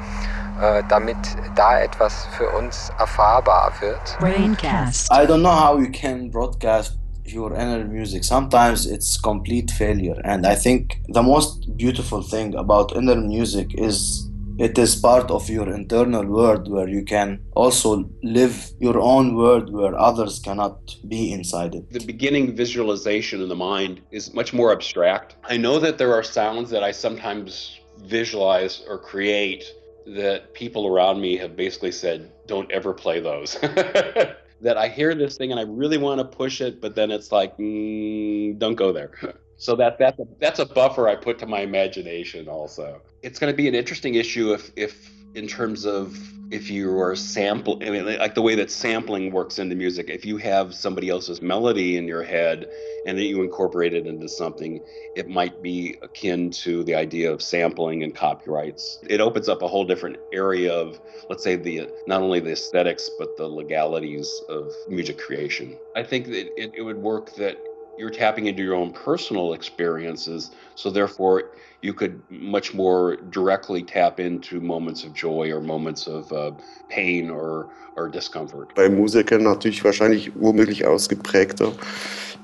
äh, 0.60 0.82
damit 0.88 1.16
da 1.54 1.80
etwas 1.80 2.26
für 2.36 2.48
uns 2.50 2.92
erfahrbar 2.98 3.72
wird. 3.80 4.18
Braincast. 4.18 5.10
I 5.10 5.26
don't 5.26 5.40
know 5.40 5.50
how 5.50 5.78
you 5.78 5.90
can 5.90 6.30
broadcast 6.30 6.98
your 7.26 7.52
inner 7.52 7.84
music. 7.84 8.24
Sometimes 8.24 8.86
it's 8.86 9.20
complete 9.20 9.72
failure. 9.72 10.20
And 10.24 10.46
I 10.46 10.54
think 10.54 11.00
the 11.08 11.22
most 11.22 11.66
beautiful 11.76 12.22
thing 12.22 12.54
about 12.56 12.92
inner 12.94 13.16
music 13.16 13.74
is 13.74 14.29
it 14.60 14.76
is 14.76 14.94
part 14.94 15.30
of 15.30 15.48
your 15.48 15.72
internal 15.72 16.26
world 16.26 16.70
where 16.70 16.86
you 16.86 17.02
can 17.02 17.40
also 17.56 18.04
live 18.22 18.72
your 18.78 19.00
own 19.00 19.34
world 19.34 19.72
where 19.72 19.98
others 19.98 20.38
cannot 20.38 20.96
be 21.08 21.32
inside 21.32 21.74
it. 21.74 21.90
The 21.90 22.04
beginning 22.04 22.54
visualization 22.54 23.40
in 23.40 23.48
the 23.48 23.56
mind 23.56 24.02
is 24.10 24.34
much 24.34 24.52
more 24.52 24.70
abstract. 24.70 25.36
I 25.44 25.56
know 25.56 25.78
that 25.78 25.96
there 25.96 26.12
are 26.12 26.22
sounds 26.22 26.68
that 26.70 26.84
I 26.84 26.90
sometimes 26.90 27.80
visualize 28.04 28.82
or 28.86 28.98
create 28.98 29.64
that 30.06 30.52
people 30.52 30.86
around 30.86 31.22
me 31.22 31.38
have 31.38 31.56
basically 31.56 31.92
said, 31.92 32.30
don't 32.46 32.70
ever 32.70 32.92
play 32.92 33.18
those. 33.18 33.54
that 33.62 34.76
I 34.76 34.88
hear 34.88 35.14
this 35.14 35.38
thing 35.38 35.52
and 35.52 35.60
I 35.60 35.64
really 35.64 35.96
want 35.96 36.18
to 36.18 36.24
push 36.24 36.60
it, 36.60 36.82
but 36.82 36.94
then 36.94 37.10
it's 37.10 37.32
like, 37.32 37.56
mm, 37.56 38.58
don't 38.58 38.74
go 38.74 38.92
there. 38.92 39.12
So 39.60 39.76
that 39.76 39.98
that's 39.98 40.18
a, 40.18 40.26
that's 40.38 40.58
a 40.58 40.64
buffer 40.64 41.06
I 41.06 41.14
put 41.16 41.38
to 41.40 41.46
my 41.46 41.60
imagination. 41.60 42.48
Also, 42.48 43.02
it's 43.22 43.38
going 43.38 43.52
to 43.52 43.56
be 43.56 43.68
an 43.68 43.74
interesting 43.74 44.14
issue 44.14 44.54
if 44.54 44.70
if 44.74 45.10
in 45.34 45.46
terms 45.46 45.84
of 45.84 46.18
if 46.50 46.70
you 46.70 46.98
are 46.98 47.14
sampling, 47.14 47.86
I 47.86 47.90
mean, 47.90 48.18
like 48.18 48.34
the 48.34 48.42
way 48.42 48.54
that 48.56 48.70
sampling 48.70 49.30
works 49.30 49.58
into 49.58 49.76
music. 49.76 50.08
If 50.08 50.24
you 50.24 50.38
have 50.38 50.74
somebody 50.74 51.10
else's 51.10 51.42
melody 51.42 51.98
in 51.98 52.08
your 52.08 52.24
head 52.24 52.68
and 53.06 53.18
then 53.18 53.26
you 53.26 53.42
incorporate 53.42 53.94
it 53.94 54.06
into 54.06 54.28
something, 54.28 54.80
it 55.14 55.28
might 55.28 55.62
be 55.62 55.98
akin 56.02 56.50
to 56.50 56.82
the 56.82 56.94
idea 56.94 57.30
of 57.30 57.42
sampling 57.42 58.02
and 58.02 58.14
copyrights. 58.16 58.98
It 59.08 59.20
opens 59.20 59.48
up 59.48 59.62
a 59.62 59.68
whole 59.68 59.84
different 59.84 60.16
area 60.32 60.72
of, 60.72 60.98
let's 61.28 61.44
say, 61.44 61.54
the 61.54 61.88
not 62.06 62.22
only 62.22 62.40
the 62.40 62.52
aesthetics 62.52 63.10
but 63.18 63.36
the 63.36 63.46
legalities 63.46 64.42
of 64.48 64.72
music 64.88 65.18
creation. 65.18 65.78
I 65.94 66.02
think 66.02 66.26
that 66.26 66.60
it, 66.60 66.72
it 66.74 66.82
would 66.82 66.98
work 66.98 67.34
that 67.36 67.58
you're 68.00 68.08
tapping 68.08 68.46
into 68.46 68.62
your 68.62 68.74
own 68.74 68.92
personal 68.92 69.52
experiences, 69.52 70.52
so 70.74 70.90
therefore 70.90 71.50
you 71.82 71.92
could 71.92 72.20
much 72.30 72.72
more 72.72 73.16
directly 73.30 73.82
tap 73.82 74.18
into 74.18 74.58
moments 74.58 75.04
of 75.04 75.12
joy 75.12 75.52
or 75.52 75.60
moments 75.60 76.06
of 76.06 76.32
uh, 76.32 76.50
pain 76.88 77.28
or, 77.28 77.68
or 77.96 78.08
discomfort. 78.08 78.74
Bei 78.74 78.88
Musikern 78.88 79.42
natürlich 79.42 79.84
wahrscheinlich 79.84 80.32
womöglich 80.34 80.86
ausgeprägter. 80.86 81.72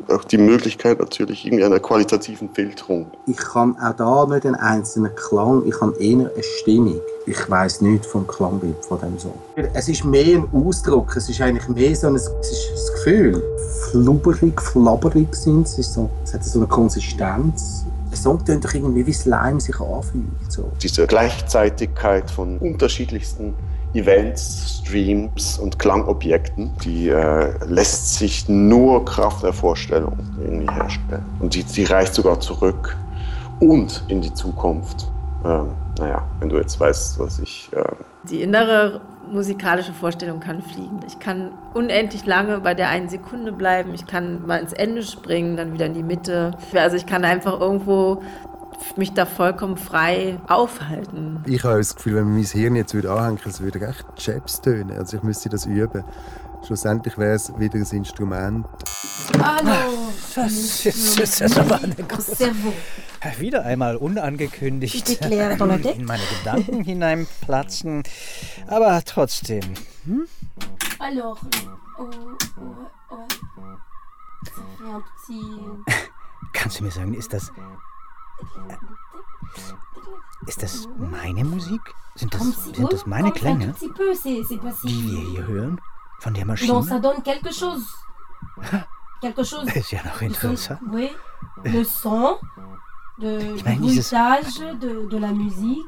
Auch 0.08 0.24
die 0.24 0.38
Möglichkeit 0.38 0.98
natürlich 0.98 1.46
irgendwie 1.46 1.64
einer 1.64 1.80
qualitativen 1.80 2.48
Filterung. 2.52 3.10
Ich 3.26 3.36
kann 3.36 3.76
auch 3.78 3.94
da 3.94 4.26
nicht 4.26 4.46
einen 4.46 4.54
einzelnen 4.54 5.14
Klang, 5.14 5.66
ich 5.66 5.80
habe 5.80 5.96
eher 5.98 6.30
eine 6.30 6.42
Stimmung. 6.60 7.00
Ich 7.26 7.50
weiß 7.50 7.80
nicht 7.80 8.06
vom 8.06 8.26
Klangbild 8.26 8.84
von 8.84 9.00
dem 9.00 9.18
Song. 9.18 9.34
Es 9.72 9.88
ist 9.88 10.04
mehr 10.04 10.38
ein 10.38 10.48
Ausdruck, 10.52 11.16
es 11.16 11.28
ist 11.28 11.40
eigentlich 11.40 11.68
mehr 11.68 11.94
so 11.96 12.06
ein, 12.06 12.14
es 12.14 12.28
ist 12.28 12.70
das 12.72 12.92
Gefühl. 12.94 13.42
Flubberig, 13.90 14.60
flabberig 14.60 15.34
sind 15.34 15.66
es, 15.66 15.94
so, 15.94 16.08
es 16.22 16.34
hat 16.34 16.44
so 16.44 16.60
eine 16.60 16.68
Konsistenz. 16.68 17.84
Ein 18.10 18.16
Song 18.16 18.44
tönt 18.44 18.64
doch 18.64 18.72
irgendwie 18.72 19.04
wie 19.06 19.12
Slime 19.12 19.60
sich 19.60 19.78
anfühlt. 19.80 20.24
So. 20.48 20.70
Diese 20.80 21.06
Gleichzeitigkeit 21.06 22.30
von 22.30 22.58
unterschiedlichsten 22.58 23.54
Events, 23.98 24.82
Streams 24.82 25.58
und 25.58 25.78
Klangobjekten, 25.78 26.72
die 26.84 27.08
äh, 27.08 27.52
lässt 27.66 28.14
sich 28.14 28.48
nur 28.48 29.04
Kraft 29.04 29.42
der 29.42 29.52
Vorstellung 29.52 30.18
irgendwie 30.40 30.72
herstellen. 30.72 31.24
Und 31.40 31.54
die, 31.54 31.64
die 31.64 31.84
reicht 31.84 32.14
sogar 32.14 32.40
zurück 32.40 32.96
und 33.60 34.04
in 34.08 34.20
die 34.20 34.32
Zukunft. 34.34 35.10
Ähm, 35.44 35.68
naja, 35.98 36.26
wenn 36.40 36.48
du 36.48 36.56
jetzt 36.56 36.78
weißt, 36.78 37.18
was 37.18 37.38
ich. 37.38 37.70
Äh 37.72 37.82
die 38.28 38.42
innere 38.42 39.00
musikalische 39.30 39.92
Vorstellung 39.92 40.40
kann 40.40 40.62
fliegen. 40.62 41.00
Ich 41.06 41.18
kann 41.18 41.52
unendlich 41.74 42.26
lange 42.26 42.60
bei 42.60 42.74
der 42.74 42.88
einen 42.88 43.08
Sekunde 43.08 43.52
bleiben. 43.52 43.92
Ich 43.94 44.06
kann 44.06 44.46
mal 44.46 44.58
ins 44.58 44.72
Ende 44.72 45.02
springen, 45.02 45.56
dann 45.56 45.72
wieder 45.72 45.86
in 45.86 45.94
die 45.94 46.02
Mitte. 46.02 46.52
Also 46.74 46.96
ich 46.96 47.06
kann 47.06 47.24
einfach 47.24 47.60
irgendwo 47.60 48.22
mich 48.96 49.12
da 49.12 49.26
vollkommen 49.26 49.76
frei 49.76 50.38
aufhalten. 50.46 51.42
Ich 51.46 51.64
habe 51.64 51.78
das 51.78 51.96
Gefühl, 51.96 52.16
wenn 52.16 52.24
man 52.24 52.34
mein 52.34 52.44
Hirn 52.44 52.76
jetzt 52.76 52.94
würde 52.94 53.12
anhängen, 53.12 53.38
es 53.44 53.60
würde 53.60 53.80
echt 53.86 54.04
Chaps 54.16 54.60
tönen. 54.60 54.96
Also 54.96 55.18
ich 55.18 55.22
müsste 55.22 55.48
das 55.48 55.66
üben. 55.66 56.04
Schlussendlich 56.66 57.16
wäre 57.18 57.34
es 57.34 57.52
wieder 57.58 57.76
ein 57.78 57.86
Instrument. 57.96 58.66
Hallo! 59.40 60.12
Das 60.34 60.84
ist, 60.84 61.20
das 61.20 61.40
ist 61.40 61.58
aber 61.58 61.76
eine 61.82 61.94
große... 61.94 62.50
Wieder 63.38 63.64
einmal 63.64 63.96
unangekündigt 63.96 65.20
in 65.20 66.04
meine 66.04 66.22
Gedanken 66.38 66.84
hineinplatzen. 66.84 68.02
Aber 68.66 69.02
trotzdem. 69.04 69.62
Hm? 70.04 70.26
Alors, 70.98 71.38
oh, 71.98 72.10
oh, 72.58 72.66
oh. 73.10 73.26
Kannst 76.52 76.80
du 76.80 76.84
mir 76.84 76.90
sagen, 76.90 77.14
ist 77.14 77.32
das 77.32 77.50
ist 80.46 80.62
das 80.62 80.88
meine 80.98 81.44
Musik? 81.44 81.80
Sind 82.14 82.32
das, 82.32 82.64
sind 82.64 82.92
das 82.92 83.06
meine 83.06 83.30
Klänge, 83.32 83.74
die 83.80 85.04
wir 85.10 85.20
hier 85.20 85.46
hören? 85.46 85.80
Von 86.20 86.32
der 86.34 86.46
Maschine? 86.46 86.72
Non, 86.72 86.82
ça 86.82 86.98
donne 86.98 87.22
quelque 87.22 87.52
chose. 87.52 87.84
Quelque 89.20 89.44
chose. 89.44 89.66
Ist 89.74 89.90
ja 89.92 90.02
noch 90.04 90.20
interessant. 90.22 90.80
Oui, 90.90 91.10
le 91.64 91.84
son, 91.84 92.38
de, 93.18 93.54
Ich 93.54 93.64
meine, 93.64 93.80
dieses- 93.80 94.10
bruitage 94.10 94.78
de, 94.80 95.08
de 95.08 95.18
la 95.18 95.32
musique, 95.32 95.84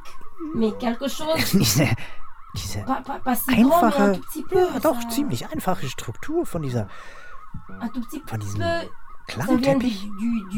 mais 0.54 0.72
quelque 0.78 1.08
chose. 1.08 1.58
Diese, 1.58 1.88
diese 2.54 2.84
einfache, 3.46 4.20
ja, 4.50 4.80
doch, 4.80 5.08
ziemlich 5.08 5.48
einfache 5.52 5.86
Struktur 5.88 6.46
von 6.46 6.62
dieser, 6.62 6.88
von 8.26 8.40
diesem 8.40 8.62
Klangteppich. 9.26 10.08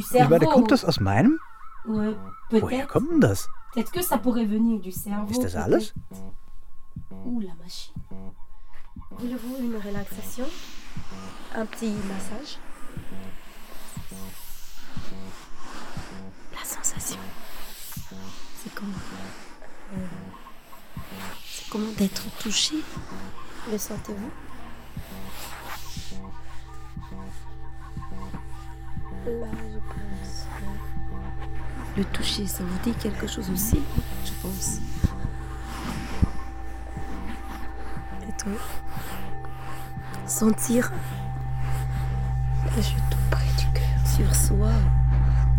cerveau. 0.08 0.36
Über, 0.36 0.46
kommt 0.46 0.70
das 0.70 0.84
aus 0.84 1.00
meinem? 1.00 1.38
Ouais, 1.86 2.14
Woher 2.50 2.60
peut-être. 2.60 2.88
kommt 2.88 3.10
denn 3.10 3.20
das? 3.20 3.48
Peut-être 3.72 3.92
que 3.92 4.02
ça 4.02 4.18
pourrait 4.18 4.44
venir 4.46 4.80
du 4.80 4.90
cerveau. 4.92 5.30
Ist 5.30 5.42
das 5.42 5.54
alles? 5.56 5.94
Ouh, 7.24 7.40
la 7.40 7.54
machine. 7.62 7.94
Voulez-vous 9.12 9.56
une 9.60 9.76
relaxation? 9.76 10.46
Un 11.54 11.66
petit 11.66 11.90
massage? 12.08 12.58
La 16.52 16.64
sensation. 16.64 17.18
C'est 18.62 18.74
comment 18.74 18.92
C'est 21.46 21.68
comment 21.70 21.92
d'être 21.98 22.22
touché 22.38 22.76
Le 23.70 23.78
sentez-vous? 23.78 24.30
Là, 29.26 29.46
je 29.72 29.78
pense. 29.78 30.09
Le 31.96 32.04
toucher, 32.04 32.46
ça 32.46 32.62
vous 32.62 32.78
dit 32.84 32.96
quelque 32.96 33.26
chose 33.26 33.50
aussi, 33.50 33.80
je 34.24 34.30
pense. 34.40 34.78
Et 38.28 38.32
toi? 38.38 38.52
Sentir. 40.26 40.92
Là, 42.64 42.70
je 42.76 42.82
suis 42.82 43.02
tout 43.10 43.18
près 43.30 43.44
du 43.58 43.66
cœur. 43.74 44.06
Sur 44.06 44.34
soi. 44.34 44.70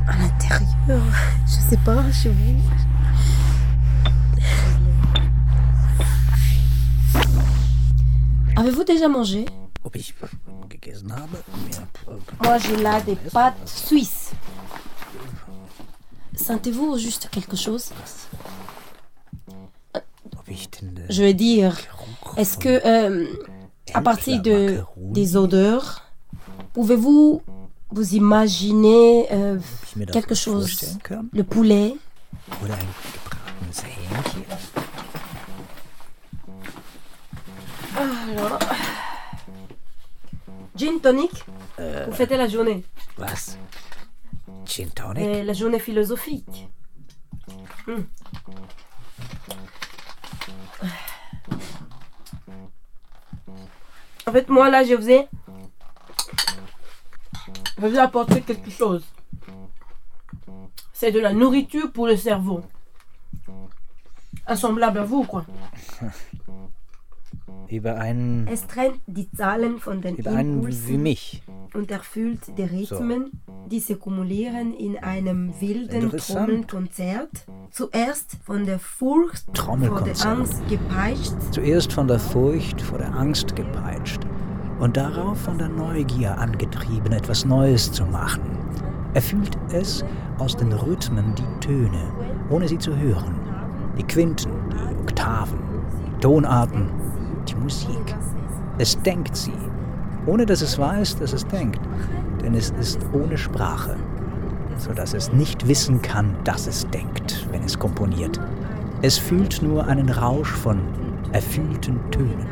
À 0.08 0.18
l'intérieur. 0.18 1.03
Je 1.45 1.70
sais 1.70 1.78
pas, 1.78 2.12
chez 2.12 2.30
vous. 2.32 2.62
Avez-vous 8.56 8.84
déjà 8.84 9.08
mangé? 9.08 9.45
Moi, 12.43 12.58
j'ai 12.58 12.78
là 12.78 13.01
des 13.01 13.16
pâtes 13.16 13.68
suisses. 13.68 14.32
Sentez-vous 16.46 16.98
juste 16.98 17.30
quelque 17.30 17.56
chose? 17.56 17.92
Äh, 19.96 20.00
Je 21.10 21.24
veux 21.24 21.34
dire, 21.34 21.78
est-ce 22.38 22.58
que 22.58 22.70
euh, 22.86 23.28
à 23.94 24.02
partir 24.02 24.42
de, 24.42 24.82
des 24.98 25.38
odeurs, 25.38 26.04
pouvez-vous 26.74 27.42
vous 27.92 28.16
imaginer 28.16 29.28
euh, 29.32 29.60
quelque 30.12 30.36
chose? 30.36 30.98
Le 31.34 31.44
poulet? 31.44 31.96
Alors, 37.96 38.60
gin 40.76 41.00
tonic? 41.02 41.32
Euh, 41.80 42.06
Vous 42.10 42.16
fêtez 42.16 42.38
la 42.38 42.48
journée? 42.48 42.84
Was? 43.18 43.58
Gin 44.72 44.89
Tonic? 44.89 45.26
Euh, 45.26 45.43
La 45.43 45.51
journée 45.53 45.80
philosophique. 45.80 46.69
Hmm. 47.86 48.03
En 54.26 54.32
fait, 54.32 54.47
moi 54.47 54.69
là, 54.69 54.84
je 54.86 54.95
faisais. 54.95 55.28
Je 57.78 57.88
vais 57.88 57.97
apporter 57.97 58.41
quelque 58.41 58.69
chose. 58.69 59.03
C'est 60.93 61.11
de 61.11 61.19
la 61.19 61.34
nourriture 61.34 61.91
pour 61.91 62.07
le 62.07 62.15
cerveau. 62.15 62.61
Assemblable 64.45 64.99
à 64.99 65.03
vous, 65.03 65.24
quoi. 65.24 65.45
Über 67.72 67.97
einen, 67.97 68.47
Es 68.47 68.67
trennt 68.67 68.99
die 69.07 69.32
Zahlen 69.32 69.80
von 69.80 70.01
den 70.01 70.17
über 70.17 70.32
einen 70.32 70.67
wie 70.88 70.97
mich. 70.97 71.41
und 71.74 71.89
erfüllt 71.89 72.41
die 72.57 72.63
Rhythmen, 72.63 73.32
die 73.67 73.80
sich 73.80 73.97
kumulieren 73.97 74.74
in 74.74 74.97
einem 74.97 75.53
wilden. 75.61 76.11
Trommelkonzert. 76.11 77.45
Zuerst 77.72 78.38
von 78.43 78.65
der 78.65 78.78
Furcht 78.78 79.57
vor 79.57 79.78
der. 80.01 80.26
Angst 80.26 80.61
gepeitscht, 80.67 81.32
Zuerst 81.51 81.93
von 81.93 82.09
der 82.09 82.19
Furcht 82.19 82.82
vor 82.82 82.97
der 82.97 83.15
Angst 83.15 83.55
gepeitscht 83.55 84.19
und 84.80 84.97
darauf 84.97 85.39
von 85.39 85.57
der 85.57 85.69
Neugier 85.69 86.38
angetrieben, 86.38 87.13
etwas 87.13 87.45
Neues 87.45 87.89
zu 87.89 88.05
machen. 88.05 88.41
Er 89.13 89.22
fühlt 89.22 89.57
es 89.72 90.03
aus 90.39 90.57
den 90.57 90.74
Rhythmen 90.74 91.36
die 91.36 91.65
Töne, 91.65 92.11
ohne 92.49 92.67
sie 92.67 92.78
zu 92.78 92.97
hören. 92.97 93.36
Die 93.97 94.03
Quinten, 94.03 94.51
die 94.72 95.01
Oktaven, 95.03 95.59
die 96.07 96.19
Tonarten, 96.19 97.01
die 97.52 97.56
Musik. 97.56 98.16
Es 98.78 98.99
denkt 99.02 99.36
sie, 99.36 99.54
ohne 100.26 100.45
dass 100.45 100.62
es 100.62 100.78
weiß, 100.78 101.18
dass 101.18 101.34
es 101.34 101.45
denkt, 101.47 101.80
denn 102.41 102.56
es 102.56 102.72
ist 102.72 102.99
ohne 103.14 103.38
Sprache, 103.38 103.95
sodass 104.78 105.14
es 105.14 105.32
nicht 105.34 105.68
wissen 105.68 106.02
kann, 106.02 106.36
dass 106.43 106.68
es 106.68 106.88
denkt, 106.89 107.47
wenn 107.52 107.64
es 107.64 107.78
komponiert. 107.78 108.39
Es 109.02 109.18
fühlt 109.18 109.62
nur 109.62 109.88
einen 109.88 110.10
Rausch 110.10 110.52
von 110.52 110.80
erfüllten 111.32 111.99
Tönen. 112.12 112.47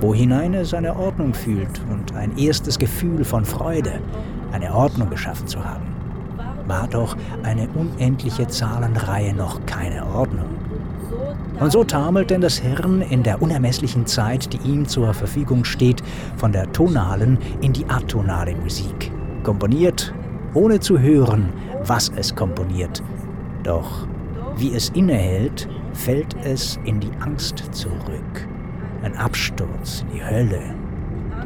Wo 0.00 0.14
hinein 0.14 0.54
es 0.54 0.74
eine 0.74 0.94
Ordnung 0.96 1.32
fühlt 1.32 1.80
und 1.90 2.14
ein 2.14 2.36
erstes 2.36 2.78
Gefühl 2.78 3.24
von 3.24 3.44
Freude, 3.44 4.00
eine 4.52 4.74
Ordnung 4.74 5.08
geschaffen 5.08 5.46
zu 5.46 5.64
haben, 5.64 5.86
war 6.66 6.86
doch 6.88 7.16
eine 7.42 7.68
unendliche 7.68 8.46
Zahlenreihe 8.46 9.34
noch 9.34 9.64
keine 9.66 10.04
Ordnung. 10.06 10.65
Und 11.58 11.72
so 11.72 11.84
taumelt 11.84 12.30
denn 12.30 12.42
das 12.42 12.58
Hirn 12.58 13.00
in 13.00 13.22
der 13.22 13.40
unermesslichen 13.40 14.04
Zeit, 14.06 14.52
die 14.52 14.68
ihm 14.68 14.86
zur 14.86 15.14
Verfügung 15.14 15.64
steht, 15.64 16.02
von 16.36 16.52
der 16.52 16.70
tonalen 16.72 17.38
in 17.62 17.72
die 17.72 17.86
atonale 17.88 18.54
Musik. 18.56 19.10
Komponiert, 19.42 20.12
ohne 20.52 20.80
zu 20.80 20.98
hören, 20.98 21.48
was 21.82 22.12
es 22.14 22.34
komponiert. 22.34 23.02
Doch 23.62 24.06
wie 24.56 24.74
es 24.74 24.90
innehält, 24.90 25.68
fällt 25.94 26.36
es 26.44 26.78
in 26.84 27.00
die 27.00 27.10
Angst 27.20 27.58
zurück. 27.72 28.48
Ein 29.02 29.16
Absturz 29.16 30.02
in 30.02 30.16
die 30.16 30.24
Hölle. 30.24 30.74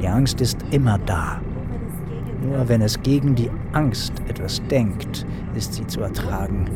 Die 0.01 0.09
Angst 0.09 0.41
ist 0.41 0.59
immer 0.71 0.99
da. 0.99 1.41
Nur 2.43 2.69
wenn 2.69 2.83
es 2.83 3.01
gegen 3.03 3.35
die 3.35 3.51
Angst 3.73 4.15
etwas 4.29 4.61
denkt, 4.71 5.27
ist 5.55 5.75
sie 5.75 5.87
zu 5.87 6.01
ertragen. 6.01 6.67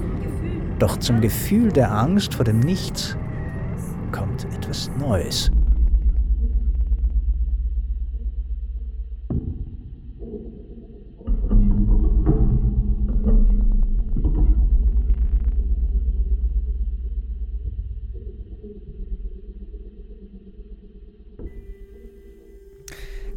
Doch 0.79 0.99
zum 0.99 1.21
Gefühl 1.21 1.73
der 1.73 1.93
Angst 1.93 2.35
vor 2.35 2.45
dem 2.45 2.61
Nichts 2.61 3.17
kommt 4.15 4.45
etwas 4.45 4.89
Neues. 4.97 5.51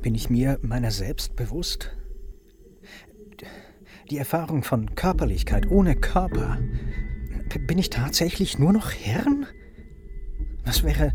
Bin 0.03 0.13
ich 0.13 0.29
mir 0.29 0.59
meiner 0.61 0.91
selbst 0.91 1.35
bewusst? 1.35 1.97
Die 4.11 4.19
Erfahrung 4.19 4.61
von 4.61 4.93
Körperlichkeit 4.93 5.71
ohne 5.71 5.95
Körper. 5.95 6.59
Bin 7.65 7.79
ich 7.79 7.89
tatsächlich 7.89 8.59
nur 8.59 8.73
noch 8.73 8.91
Hirn? 8.91 9.47
Was 10.67 10.83
wäre. 10.83 11.13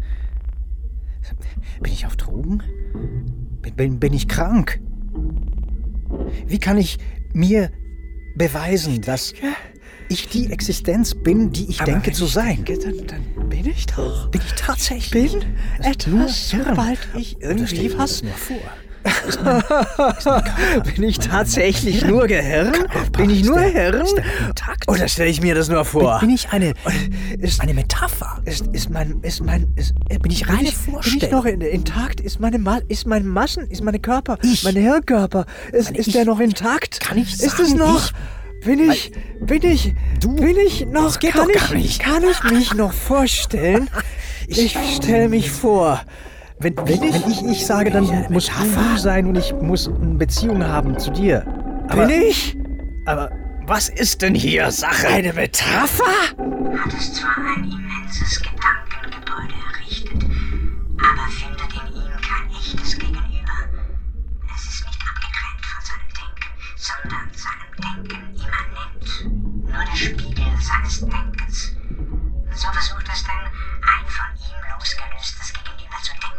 Bin 1.81 1.93
ich 1.93 2.07
auf 2.07 2.17
Drogen? 2.17 2.63
Bin, 3.61 3.75
bin, 3.75 4.01
bin 4.01 4.15
ich 4.15 4.27
krank? 4.27 4.81
Wie 6.47 6.59
kann 6.59 6.79
ich 6.79 6.99
mir 7.35 7.71
beweisen, 8.35 9.03
dass 9.03 9.35
ich 10.09 10.29
die 10.29 10.51
Existenz 10.51 11.15
bin, 11.15 11.53
die 11.53 11.69
ich 11.69 11.79
denke 11.79 12.07
wenn 12.07 12.15
zu 12.15 12.25
ich 12.25 12.33
sein? 12.33 12.65
Denke, 12.65 12.79
dann, 12.79 13.07
dann 13.37 13.49
bin 13.51 13.67
ich 13.67 13.87
doch. 13.87 14.31
Bin 14.31 14.41
ich 14.45 14.53
tatsächlich? 14.55 15.33
Bin 15.33 15.43
etwas, 15.83 16.51
sobald 16.51 16.99
ich 17.15 17.41
irgendwie 17.41 17.97
was. 17.97 18.23
Nur 18.23 18.33
vor. 18.33 18.57
Bin 20.95 21.03
ich 21.05 21.19
tatsächlich 21.19 22.05
nur 22.05 22.27
Gehirn? 22.27 22.73
Bin 23.17 23.31
ich 23.31 23.45
nur 23.45 23.61
Hirn? 23.61 24.07
Oder 24.87 25.09
stelle 25.09 25.31
ich 25.31 25.41
mir 25.41 25.55
das 25.55 25.69
nur 25.69 25.85
vor? 25.85 26.21
Bin, 26.21 26.29
bin 26.29 26.37
ich 26.37 26.51
eine, 26.51 26.75
ist, 27.39 27.61
eine 27.61 27.75
Metapher? 27.75 28.41
Ist, 28.45 28.67
ist 28.69 28.91
mein, 28.91 29.21
ist 29.23 29.43
mein, 29.43 29.73
ist, 29.77 29.95
bin 30.09 30.31
ich 30.31 30.49
reine 30.49 30.71
Vorstellung? 30.71 31.19
Bin 31.19 31.29
ich 31.29 31.33
noch 31.33 31.45
in, 31.45 31.61
intakt? 31.61 32.21
Ist 32.21 32.41
meine, 32.41 32.59
ist 32.89 33.07
mein 33.07 33.27
Massen, 33.27 33.69
ist 33.69 33.83
meine 33.83 33.99
Körper, 33.99 34.39
ich. 34.43 34.63
mein 34.65 34.77
Hirnkörper, 34.77 35.47
ist, 35.73 35.91
ist 35.91 36.09
ich, 36.09 36.13
der 36.13 36.25
noch 36.25 36.41
intakt? 36.41 37.01
Kann 37.01 37.19
ich 37.19 37.37
sagen, 37.37 37.51
Ist 37.51 37.61
es 37.61 37.75
noch? 37.75 38.07
Ich, 38.07 38.13
bin 38.65 38.91
ich, 38.91 39.13
bin 39.41 39.63
ich, 39.65 39.95
du, 40.21 40.37
bin 40.37 40.57
ich 40.57 40.87
noch, 40.87 41.19
kann 41.19 41.49
ich, 41.53 41.71
nicht. 41.73 42.03
kann 42.03 42.23
ich 42.23 42.51
mich 42.53 42.75
noch 42.75 42.93
vorstellen? 42.93 43.91
ich 44.47 44.77
stelle 44.95 45.29
mich 45.29 45.51
vor. 45.51 46.01
Wenn, 46.63 46.77
wenn, 46.77 47.01
wenn 47.01 47.31
ich 47.31 47.43
ich 47.43 47.67
sage, 47.67 47.91
dann 47.91 48.07
muss 48.31 48.47
du 48.49 48.97
sein 48.97 49.27
und 49.27 49.37
ich 49.37 49.53
muss 49.55 49.89
eine 49.89 50.15
Beziehung 50.15 50.65
haben 50.65 50.97
zu 50.97 51.11
dir. 51.11 51.45
Aber, 51.89 52.07
Bin 52.07 52.23
ich? 52.29 52.57
Aber 53.05 53.31
was 53.67 53.89
ist 53.89 54.23
denn 54.23 54.35
hier 54.35 54.71
Sache? 54.71 55.09
Eine 55.09 55.33
Metapher? 55.33 56.05
Hat 56.05 56.95
es 56.97 57.15
zwar 57.15 57.37
ein 57.37 57.65
immenses 57.65 58.41
Gedankengebäude 58.41 59.55
errichtet, 59.75 60.23
aber 60.23 61.27
findet 61.31 61.73
in 61.73 61.97
ihm 61.97 62.15
kein 62.23 62.51
echtes 62.51 62.99
Gegenüber. 62.99 63.59
Es 64.55 64.63
ist 64.63 64.87
nicht 64.87 65.01
abgetrennt 65.03 65.67
von 65.67 65.83
seinem 65.83 66.11
Denken, 66.15 66.51
sondern 66.77 67.27
seinem 67.35 67.73
Denken 67.83 68.23
immanent. 68.39 69.09
Nur 69.65 69.85
der 69.85 69.97
Spiegel 69.97 70.53
seines 70.61 71.01
Denkens. 71.01 71.77
So 72.55 72.69
versucht 72.71 73.09
es 73.13 73.25
dann, 73.25 73.47
ein 73.47 74.07
von 74.07 74.31
ihm 74.39 74.61
losgelöstes 74.79 75.53
Gegenüber 75.53 75.99
zu 76.03 76.13
denken. 76.13 76.33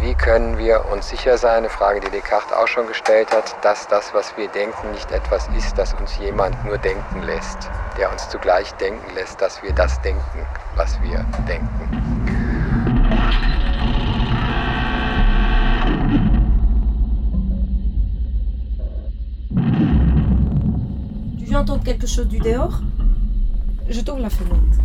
Wie 0.00 0.14
können 0.26 0.58
wir 0.58 0.84
uns 0.90 1.08
sicher 1.08 1.38
sein, 1.38 1.58
eine 1.58 1.68
Frage, 1.68 2.00
die 2.00 2.10
Descartes 2.10 2.52
auch 2.52 2.66
schon 2.66 2.88
gestellt 2.88 3.30
hat, 3.30 3.64
dass 3.64 3.86
das, 3.86 4.12
was 4.12 4.36
wir 4.36 4.48
denken, 4.48 4.90
nicht 4.90 5.08
etwas 5.12 5.48
ist, 5.56 5.78
das 5.78 5.94
uns 5.94 6.18
jemand 6.18 6.64
nur 6.64 6.78
denken 6.78 7.22
lässt, 7.22 7.70
der 7.96 8.10
uns 8.10 8.28
zugleich 8.28 8.72
denken 8.72 9.14
lässt, 9.14 9.40
dass 9.40 9.62
wir 9.62 9.72
das 9.72 10.00
denken, 10.02 10.44
was 10.74 11.00
wir 11.00 11.24
denken. 11.46 11.86
Entendre 21.48 21.84
quelque 21.84 22.06
chose 22.06 22.26
du 22.26 22.38
dehors 22.38 22.74
Je 23.88 24.02
t'ouvre 24.02 24.20
la 24.20 24.30
fenêtre. 24.30 24.76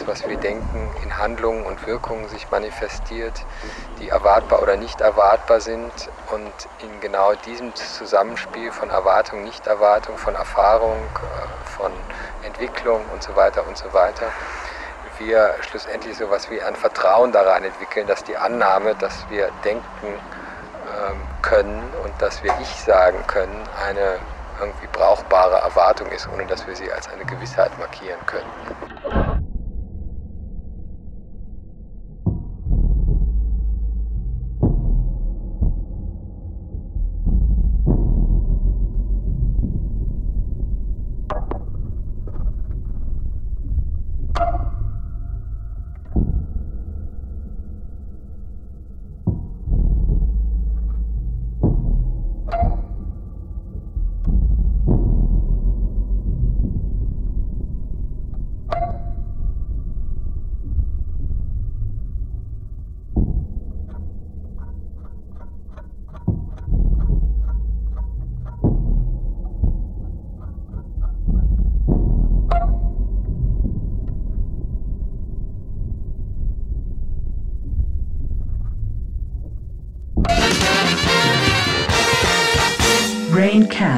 Das, 0.00 0.06
was 0.06 0.28
wir 0.28 0.36
denken, 0.36 0.90
in 1.02 1.18
Handlungen 1.18 1.64
und 1.64 1.86
Wirkungen 1.86 2.28
sich 2.28 2.50
manifestiert, 2.50 3.44
die 3.98 4.08
erwartbar 4.08 4.62
oder 4.62 4.76
nicht 4.76 5.00
erwartbar 5.00 5.60
sind 5.60 5.92
und 6.32 6.52
in 6.78 7.00
genau 7.00 7.34
diesem 7.34 7.74
Zusammenspiel 7.74 8.72
von 8.72 8.90
Erwartung, 8.90 9.44
Nichterwartung, 9.44 10.16
von 10.16 10.34
Erfahrung, 10.34 10.96
äh, 10.96 11.64
von 11.76 11.92
Entwicklung 12.44 13.04
und 13.12 13.22
so 13.22 13.36
weiter 13.36 13.66
und 13.66 13.76
so 13.76 13.92
weiter, 13.92 14.26
wir 15.18 15.54
schlussendlich 15.60 16.16
so 16.16 16.24
etwas 16.24 16.50
wie 16.50 16.62
ein 16.62 16.74
Vertrauen 16.74 17.30
daran 17.30 17.62
entwickeln, 17.62 18.06
dass 18.06 18.24
die 18.24 18.36
Annahme, 18.38 18.94
dass 18.94 19.28
wir 19.28 19.50
denken 19.64 19.82
ähm, 20.02 21.20
können 21.42 21.82
und 22.02 22.12
dass 22.22 22.42
wir 22.42 22.54
Ich 22.62 22.80
sagen 22.80 23.18
können, 23.26 23.68
eine 23.86 24.18
irgendwie 24.58 24.88
brauchbare 24.92 25.56
Erwartung 25.56 26.08
ist, 26.08 26.26
ohne 26.32 26.46
dass 26.46 26.66
wir 26.66 26.74
sie 26.74 26.90
als 26.90 27.08
eine 27.08 27.24
Gewissheit 27.26 27.78
markieren 27.78 28.20
können. 28.24 29.29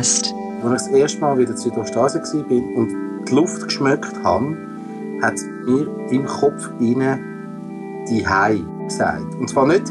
Broadcast. 0.02 0.34
Als 0.64 0.86
ich 0.86 0.92
das 0.92 1.00
erste 1.00 1.20
Mal 1.20 1.38
wieder 1.38 1.50
in 1.50 1.56
Südostasien 1.56 2.22
war 2.22 2.76
und 2.76 3.24
die 3.28 3.34
Luft 3.34 3.64
geschmeckt 3.64 4.12
habe, 4.24 4.56
hat 5.22 5.34
es 5.34 5.44
mir 5.64 5.86
im 6.10 6.26
Kopf 6.26 6.70
rein 6.80 8.04
die 8.08 8.26
Hai 8.26 8.60
gesagt. 8.84 9.34
Und 9.36 9.48
zwar 9.48 9.66
nicht, 9.66 9.84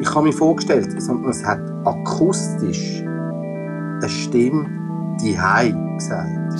ich 0.00 0.08
habe 0.14 0.26
mir 0.26 0.32
vorgestellt, 0.32 1.00
sondern 1.00 1.30
es 1.30 1.44
hat 1.44 1.60
akustisch 1.84 3.02
eine 3.02 4.08
Stimme 4.08 4.66
die 5.22 5.38
Hai 5.38 5.74
gesagt. 5.96 6.54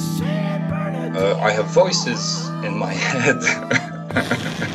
Uh, 1.15 1.37
I 1.43 1.51
have 1.51 1.65
voices 1.73 2.51
in 2.65 2.79
my 2.79 2.93
head. 2.93 3.39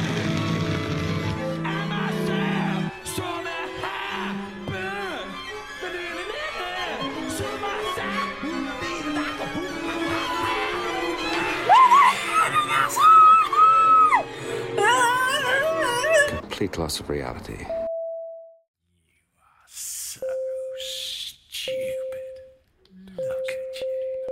loss 16.94 17.00
of 17.00 17.10
reality. 17.10 17.66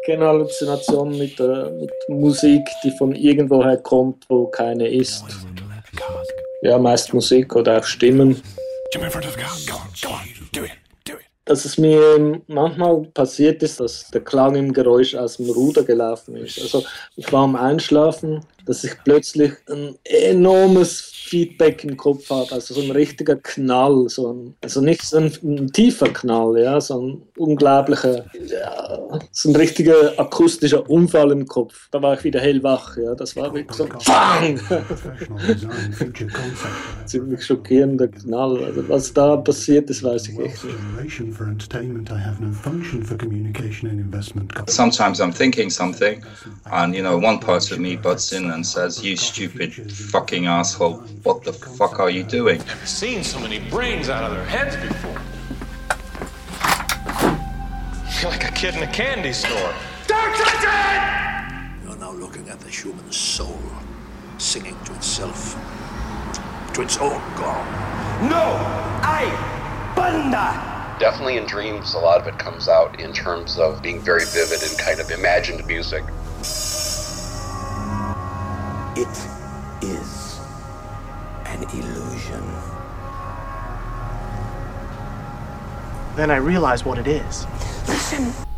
Keine 0.06 0.26
Halluzination 0.26 1.18
mit, 1.18 1.40
äh, 1.40 1.70
mit 1.70 1.92
Musik, 2.10 2.62
die 2.84 2.92
von 2.98 3.14
irgendwoher 3.16 3.78
kommt, 3.78 4.26
wo 4.30 4.48
keine 4.48 4.88
ist. 4.88 5.24
Ja, 6.64 6.78
meist 6.78 7.14
Musik 7.14 7.56
oder 7.56 7.78
auch 7.78 7.84
Stimmen. 7.84 8.42
Dass 11.46 11.66
es 11.66 11.78
mir 11.78 12.42
manchmal 12.48 13.02
passiert 13.14 13.62
ist, 13.64 13.80
dass 13.80 14.10
der 14.10 14.22
Klang 14.22 14.56
im 14.56 14.74
Geräusch 14.74 15.16
aus 15.16 15.38
dem 15.38 15.50
Ruder 15.50 15.84
gelaufen 15.84 16.36
ist. 16.36 16.60
Also 16.62 16.84
ich 17.16 17.32
war 17.32 17.44
am 17.44 17.56
Einschlafen, 17.56 18.44
dass 18.66 18.84
ich 18.84 18.92
plötzlich 19.04 19.54
ein 19.70 19.96
enormes 20.04 21.12
Feedback 21.32 21.86
im 21.86 21.96
Kopf 21.96 22.30
habe, 22.30 22.52
also 22.52 22.74
so 22.74 22.82
ein 22.82 22.92
richtiger 22.92 23.38
Knall, 23.38 24.10
so 24.10 24.34
ein, 24.34 24.56
also 24.62 24.82
nicht 24.82 25.02
so 25.02 25.18
ein, 25.18 25.32
ein 25.44 25.72
tiefer 25.72 26.10
Knall, 26.10 26.60
ja, 26.60 26.82
so 26.82 27.02
ein 27.02 27.22
unglaublicher, 27.38 28.26
ja, 28.48 29.00
so 29.32 29.50
ein 29.50 29.56
richtiger 29.56 30.20
akustischer 30.20 30.90
Unfall 30.90 31.32
im 31.32 31.48
Kopf. 31.48 31.88
Da 31.92 32.02
war 32.02 32.16
ich 32.16 32.24
wieder 32.26 32.42
hellwach, 32.42 32.98
ja, 32.98 33.16
das 33.16 33.38
war 33.38 33.54
wirklich 33.54 33.78
so 33.78 33.86
ein 33.86 34.60
Ziemlich 37.06 37.46
schockierender 37.46 38.10
Knall. 38.10 38.66
Also 38.66 38.90
was 38.90 39.14
da 39.14 39.38
passiert 39.38 39.90
ist, 39.90 40.04
weiß 40.04 40.28
ich 40.28 40.38
echt 40.38 40.66
nicht. 40.66 40.76
Sometimes 44.68 45.22
I'm 45.22 45.32
thinking 45.32 45.70
something, 45.70 46.22
and 46.66 46.94
you 46.94 47.02
know, 47.02 47.16
one 47.16 47.40
part 47.40 47.72
of 47.72 47.78
me 47.78 47.96
butts 47.96 48.34
in 48.34 48.51
and 48.52 48.66
says, 48.66 49.04
"You 49.04 49.16
stupid 49.16 49.92
fucking 49.92 50.46
asshole! 50.48 51.00
What 51.24 51.44
the 51.44 51.54
fuck 51.54 52.00
are 52.00 52.10
you 52.10 52.24
doing?" 52.24 52.60
Never 52.60 52.86
seen 52.86 53.24
so 53.24 53.40
many 53.40 53.60
brains 53.70 54.10
out 54.10 54.24
of 54.24 54.32
their 54.32 54.46
heads 54.46 54.76
before. 54.76 55.22
You're 58.22 58.32
like 58.38 58.48
a 58.48 58.52
kid 58.52 58.76
in 58.76 58.84
a 58.84 58.92
candy 58.92 59.34
store. 59.34 59.74
Don't 60.08 60.36
touch 60.36 60.64
it! 60.64 61.84
You're 61.84 61.98
now 61.98 62.12
looking 62.12 62.50
at 62.50 62.60
the 62.60 62.70
human 62.70 63.12
soul, 63.12 63.60
singing 64.38 64.78
to 64.86 64.94
itself, 64.94 65.56
to 66.74 66.82
its 66.82 66.98
own 66.98 67.20
God. 67.36 67.66
No! 68.30 68.46
I! 69.04 69.94
Banda! 69.96 70.72
Definitely 71.00 71.38
in 71.38 71.46
dreams, 71.48 71.96
a 71.96 71.98
lot 71.98 72.22
of 72.22 72.28
it 72.28 72.38
comes 72.38 72.68
out 72.68 73.00
in 73.00 73.12
terms 73.12 73.58
of 73.58 73.82
being 73.82 74.00
very 74.00 74.24
vivid 74.26 74.62
and 74.62 74.78
kind 74.78 75.00
of 75.00 75.10
imagined 75.10 75.66
music. 75.66 76.04
It 78.96 79.28
is 79.82 80.40
an 81.46 81.64
illusion. 81.64 82.44
Then 86.18 86.30
I 86.30 86.36
realize 86.36 86.84
what 86.84 86.98
it 86.98 87.08
is. 87.08 87.48
Listen. 87.88 88.51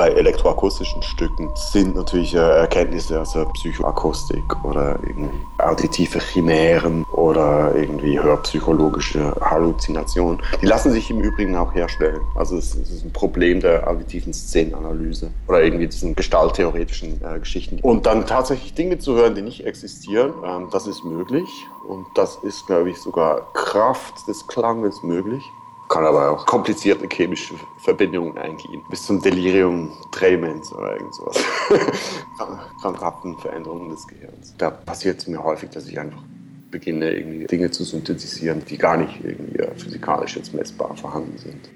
Bei 0.00 0.08
elektroakustischen 0.12 1.02
Stücken 1.02 1.50
sind 1.54 1.94
natürlich 1.94 2.34
äh, 2.34 2.38
Erkenntnisse 2.38 3.20
aus 3.20 3.34
der 3.34 3.44
Psychoakustik 3.44 4.64
oder 4.64 4.98
irgendwie 5.06 5.28
auditive 5.58 6.18
Chimären 6.20 7.04
oder 7.12 7.74
irgendwie 7.74 8.18
hörpsychologische 8.18 9.36
Halluzinationen. 9.42 10.40
Die 10.62 10.64
lassen 10.64 10.90
sich 10.90 11.10
im 11.10 11.20
Übrigen 11.20 11.54
auch 11.54 11.74
herstellen. 11.74 12.22
Also 12.34 12.56
es, 12.56 12.74
es 12.76 12.90
ist 12.90 13.04
ein 13.04 13.12
Problem 13.12 13.60
der 13.60 13.86
auditiven 13.86 14.32
Szenenanalyse 14.32 15.28
oder 15.48 15.62
irgendwie 15.62 15.86
diesen 15.86 16.16
gestalttheoretischen 16.16 17.20
äh, 17.22 17.38
Geschichten. 17.38 17.78
Und 17.82 18.06
dann 18.06 18.24
tatsächlich 18.24 18.72
Dinge 18.72 18.98
zu 18.98 19.16
hören, 19.16 19.34
die 19.34 19.42
nicht 19.42 19.66
existieren, 19.66 20.32
ähm, 20.46 20.68
das 20.72 20.86
ist 20.86 21.04
möglich. 21.04 21.66
Und 21.86 22.06
das 22.14 22.36
ist, 22.36 22.66
glaube 22.66 22.88
ich, 22.88 22.96
sogar 22.96 23.52
Kraft 23.52 24.26
des 24.26 24.46
Klanges 24.46 25.02
möglich 25.02 25.42
kann 25.90 26.04
aber 26.04 26.30
auch 26.30 26.46
komplizierte 26.46 27.06
chemische 27.12 27.54
Verbindungen 27.78 28.38
eingehen. 28.38 28.80
Bis 28.88 29.04
zum 29.04 29.20
Delirium 29.20 29.90
Tremens 30.12 30.72
oder 30.72 30.92
irgend 30.94 31.14
sowas. 31.14 31.44
Krankhaften 32.80 33.36
Veränderungen 33.38 33.90
des 33.90 34.06
Gehirns. 34.06 34.54
Da 34.56 34.70
passiert 34.70 35.18
es 35.18 35.26
mir 35.26 35.42
häufig, 35.42 35.68
dass 35.70 35.88
ich 35.88 35.98
einfach 35.98 36.22
beginne, 36.70 37.10
irgendwie 37.10 37.46
Dinge 37.46 37.72
zu 37.72 37.82
synthetisieren, 37.82 38.64
die 38.64 38.78
gar 38.78 38.96
nicht 38.96 39.22
irgendwie 39.24 39.62
physikalisch 39.76 40.36
jetzt 40.36 40.54
messbar 40.54 40.96
vorhanden 40.96 41.36
sind. 41.36 41.68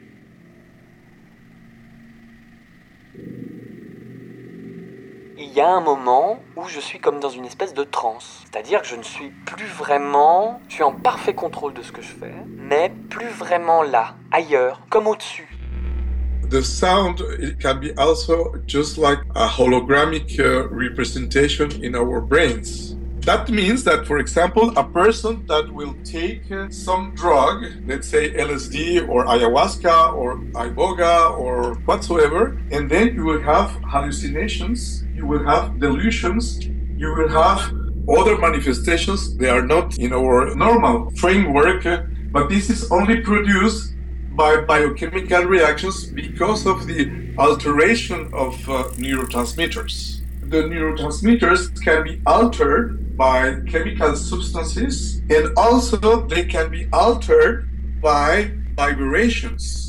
Il 5.54 5.58
y 5.58 5.60
a 5.60 5.70
un 5.70 5.80
moment 5.80 6.40
où 6.56 6.66
je 6.66 6.80
suis 6.80 6.98
comme 6.98 7.20
dans 7.20 7.28
une 7.28 7.44
espèce 7.44 7.74
de 7.74 7.84
transe. 7.84 8.42
C'est-à-dire 8.42 8.82
que 8.82 8.88
je 8.88 8.96
ne 8.96 9.04
suis 9.04 9.30
plus 9.46 9.66
vraiment, 9.66 10.60
je 10.68 10.74
suis 10.74 10.82
en 10.82 10.90
parfait 10.90 11.34
contrôle 11.34 11.72
de 11.74 11.82
ce 11.82 11.92
que 11.92 12.02
je 12.02 12.08
fais, 12.08 12.34
mais 12.48 12.92
plus 13.08 13.28
vraiment 13.28 13.84
là, 13.84 14.16
ailleurs, 14.32 14.80
comme 14.90 15.06
au-dessus. 15.06 15.48
The 16.50 16.60
sound 16.60 17.22
can 17.62 17.76
be 17.76 17.96
also 17.96 18.52
just 18.66 18.98
like 18.98 19.20
a 19.36 19.46
uh, 19.46 20.68
representation 20.72 21.68
in 21.84 21.94
our 21.94 22.20
brains. 22.20 22.93
That 23.24 23.48
means 23.48 23.84
that, 23.84 24.06
for 24.06 24.18
example, 24.18 24.76
a 24.76 24.84
person 24.84 25.46
that 25.46 25.72
will 25.72 25.94
take 26.04 26.50
uh, 26.52 26.68
some 26.68 27.14
drug, 27.14 27.64
let's 27.86 28.06
say 28.06 28.34
LSD 28.34 29.08
or 29.08 29.24
ayahuasca 29.24 30.12
or 30.12 30.38
iboga 30.66 31.38
or 31.38 31.74
whatsoever, 31.86 32.60
and 32.70 32.90
then 32.90 33.14
you 33.14 33.24
will 33.24 33.40
have 33.40 33.70
hallucinations 33.84 35.04
you 35.24 35.26
will 35.26 35.44
have 35.44 35.78
delusions, 35.80 36.66
you 36.66 37.14
will 37.14 37.28
have 37.28 37.72
other 38.08 38.36
manifestations. 38.36 39.36
They 39.36 39.48
are 39.48 39.62
not 39.62 39.96
in 39.98 40.12
our 40.12 40.54
normal 40.54 41.10
framework, 41.12 41.86
uh, 41.86 42.02
but 42.30 42.50
this 42.50 42.68
is 42.68 42.90
only 42.90 43.20
produced 43.22 43.94
by 44.32 44.60
biochemical 44.62 45.44
reactions 45.44 46.06
because 46.06 46.66
of 46.66 46.86
the 46.86 47.32
alteration 47.38 48.28
of 48.34 48.54
uh, 48.68 48.84
neurotransmitters. 48.98 50.20
The 50.42 50.62
neurotransmitters 50.64 51.82
can 51.82 52.04
be 52.04 52.20
altered 52.26 53.03
by 53.16 53.60
chemical 53.68 54.16
substances 54.16 55.22
and 55.30 55.56
also 55.56 56.26
they 56.26 56.44
can 56.44 56.70
be 56.70 56.86
altered 56.92 57.68
by 58.00 58.50
vibrations 58.76 59.84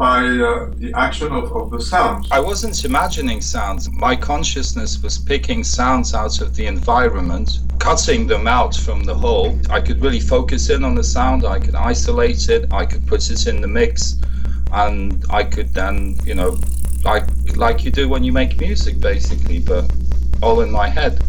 by 0.00 0.24
uh, 0.24 0.70
the 0.76 0.90
action 0.96 1.30
of, 1.30 1.54
of 1.54 1.70
the 1.70 1.78
sound. 1.78 2.26
I 2.30 2.40
wasn't 2.40 2.86
imagining 2.86 3.42
sounds. 3.42 3.90
My 3.92 4.16
consciousness 4.16 5.02
was 5.02 5.18
picking 5.18 5.62
sounds 5.62 6.14
out 6.14 6.40
of 6.40 6.56
the 6.56 6.66
environment, 6.66 7.58
cutting 7.78 8.26
them 8.26 8.46
out 8.46 8.74
from 8.74 9.04
the 9.04 9.14
whole. 9.14 9.58
I 9.68 9.82
could 9.82 10.00
really 10.00 10.20
focus 10.20 10.70
in 10.70 10.84
on 10.84 10.94
the 10.94 11.04
sound, 11.04 11.44
I 11.44 11.58
could 11.58 11.74
isolate 11.74 12.48
it, 12.48 12.72
I 12.72 12.86
could 12.86 13.06
put 13.06 13.30
it 13.30 13.46
in 13.46 13.60
the 13.60 13.68
mix, 13.68 14.18
and 14.72 15.22
I 15.28 15.44
could 15.44 15.74
then, 15.74 16.16
you 16.24 16.34
know, 16.34 16.56
like 17.04 17.26
like 17.56 17.84
you 17.84 17.90
do 17.90 18.08
when 18.08 18.24
you 18.24 18.32
make 18.32 18.58
music 18.58 19.00
basically, 19.00 19.58
but 19.58 19.90
all 20.42 20.62
in 20.62 20.70
my 20.70 20.88
head. 20.88 21.22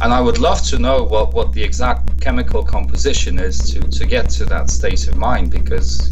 And 0.00 0.12
I 0.12 0.20
would 0.20 0.38
love 0.38 0.62
to 0.68 0.78
know 0.78 1.04
what, 1.04 1.34
what 1.34 1.52
the 1.52 1.62
exact 1.62 2.20
chemical 2.20 2.64
composition 2.64 3.38
is 3.38 3.58
to, 3.72 3.80
to 3.80 4.06
get 4.06 4.28
to 4.30 4.44
that 4.46 4.70
state 4.70 5.06
of 5.08 5.16
mind 5.16 5.50
because 5.50 6.10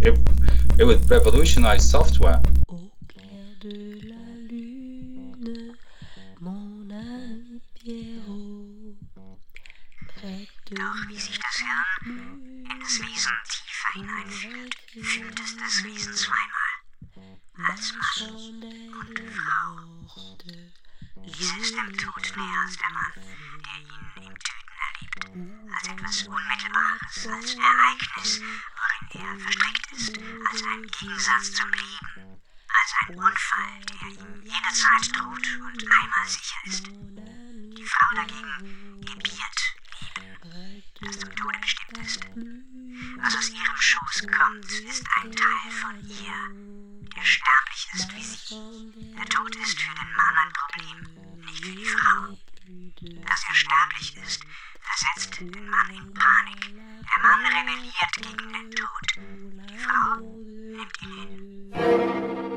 it, 0.00 0.18
it 0.78 0.84
would 0.84 1.08
revolutionize 1.10 1.88
software. 1.88 2.40
Das 12.80 12.98
hineinfühlt, 13.94 14.74
fühlt 14.92 15.40
es 15.40 15.56
das 15.56 15.84
Wesen 15.84 16.14
zweimal. 16.14 16.68
Als 17.70 17.92
und 17.92 19.18
Frau. 19.30 19.88
So 21.30 21.60
ist 21.60 21.74
dem 21.76 21.96
Tod 21.96 22.36
näher 22.36 22.60
als 22.64 22.76
der 22.78 22.90
Mann, 22.90 23.12
der 23.14 23.78
ihn 23.82 24.24
im 24.24 24.34
Töten 24.38 24.68
erlebt. 24.88 25.24
als 25.74 25.88
etwas 25.88 26.22
Unmittelbares, 26.26 27.26
als 27.26 27.54
Ereignis, 27.54 28.40
worin 28.40 29.26
er 29.26 29.38
verstrickt 29.38 29.92
ist, 29.92 30.18
als 30.50 30.62
ein 30.62 30.82
Gegensatz 30.86 31.52
zum 31.52 31.70
Leben, 31.70 32.40
als 32.68 32.94
ein 33.00 33.14
Unfall, 33.16 33.80
der 33.90 34.08
ihm 34.08 34.42
jederzeit 34.42 35.16
droht 35.16 35.48
und 35.60 35.82
einmal 35.82 36.26
sicher 36.26 36.60
ist. 36.64 36.86
Die 36.86 37.84
Frau 37.84 38.14
dagegen 38.16 39.00
gebiert 39.04 39.58
Liebe, 40.00 40.82
das 41.00 41.18
zum 41.18 41.36
Tode 41.36 41.58
bestimmt 41.60 41.98
ist. 41.98 42.20
Was 43.20 43.36
aus 43.36 43.50
ihrem 43.50 43.76
Schoß 43.76 44.26
kommt, 44.28 44.64
ist 44.64 45.04
ein 45.16 45.32
Teil 45.32 45.70
von 45.72 46.00
ihr, 46.08 46.87
der 47.18 47.24
sterblich 47.24 47.88
ist 47.94 48.14
wie 48.14 48.22
sie. 48.22 49.14
Der 49.16 49.24
Tod 49.24 49.56
ist 49.56 49.80
für 49.80 49.94
den 49.94 50.12
Mann 50.12 50.36
ein 50.36 50.52
Problem, 50.52 50.98
nicht 51.44 51.64
für 51.64 51.72
die 51.72 51.84
Frau. 51.84 52.38
Dass 53.26 53.44
er 53.48 53.54
sterblich 53.54 54.16
ist, 54.16 54.42
versetzt 54.80 55.40
den 55.40 55.68
Mann 55.68 55.90
in 55.90 56.14
Panik. 56.14 56.62
Der 56.62 57.22
Mann 57.22 57.46
rebelliert 57.46 58.12
gegen 58.16 58.52
den 58.52 58.70
Tod. 58.70 59.06
Die 59.16 59.78
Frau 59.78 60.20
nimmt 60.20 61.02
ihn 61.02 61.72
hin. 61.74 62.47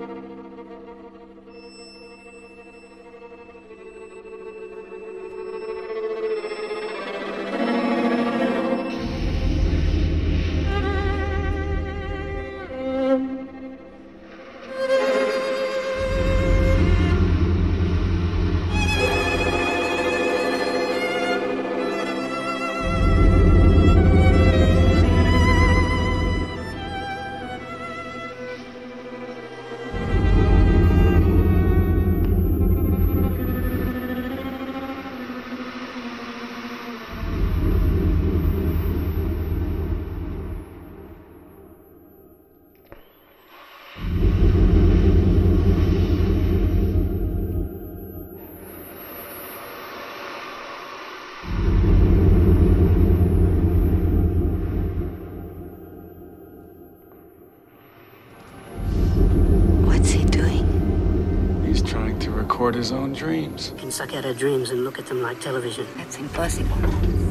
To 62.72 62.78
record 62.78 62.84
his 62.84 62.92
own 62.92 63.14
dreams. 63.14 63.72
You 63.74 63.80
can 63.80 63.92
suck 63.92 64.16
out 64.16 64.26
our 64.26 64.34
dreams 64.34 64.72
and 64.72 64.84
look 64.84 65.00
at 65.00 65.06
them 65.06 65.22
like 65.22 65.40
television. 65.40 65.86
That's 65.98 66.18
impossible. 66.18 66.76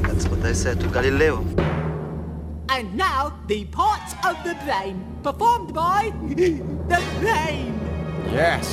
That's 0.03 0.29
what 0.29 0.45
I 0.45 0.53
said 0.53 0.81
to 0.81 0.89
Galileo. 0.89 1.45
And 2.69 2.95
now, 2.97 3.39
the 3.47 3.65
parts 3.67 4.15
of 4.25 4.37
the 4.45 4.55
brain, 4.65 5.05
performed 5.23 5.75
by 5.75 6.13
the 6.37 7.03
brain. 7.21 7.81
Yes. 8.31 8.65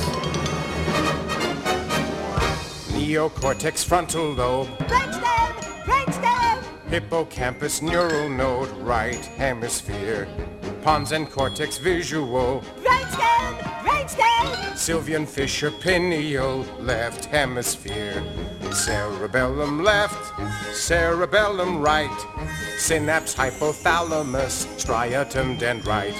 Neocortex 2.92 3.84
frontal 3.84 4.32
lobe, 4.34 4.68
Brainstem! 4.88 5.52
Brainstem! 5.84 6.62
hippocampus 6.90 7.82
neural 7.82 8.28
node, 8.28 8.70
right 8.78 9.24
hemisphere, 9.36 10.28
pons 10.82 11.12
and 11.12 11.30
cortex 11.30 11.78
visual, 11.78 12.62
Brainstem! 12.82 13.67
Sylvian 14.74 15.26
Fisher 15.26 15.70
pineal, 15.70 16.64
left 16.80 17.26
hemisphere, 17.26 18.22
cerebellum 18.72 19.82
left, 19.82 20.32
cerebellum 20.72 21.82
right, 21.82 22.10
synapse 22.78 23.34
hypothalamus, 23.34 24.66
striatum 24.78 25.58
dendrite. 25.58 26.14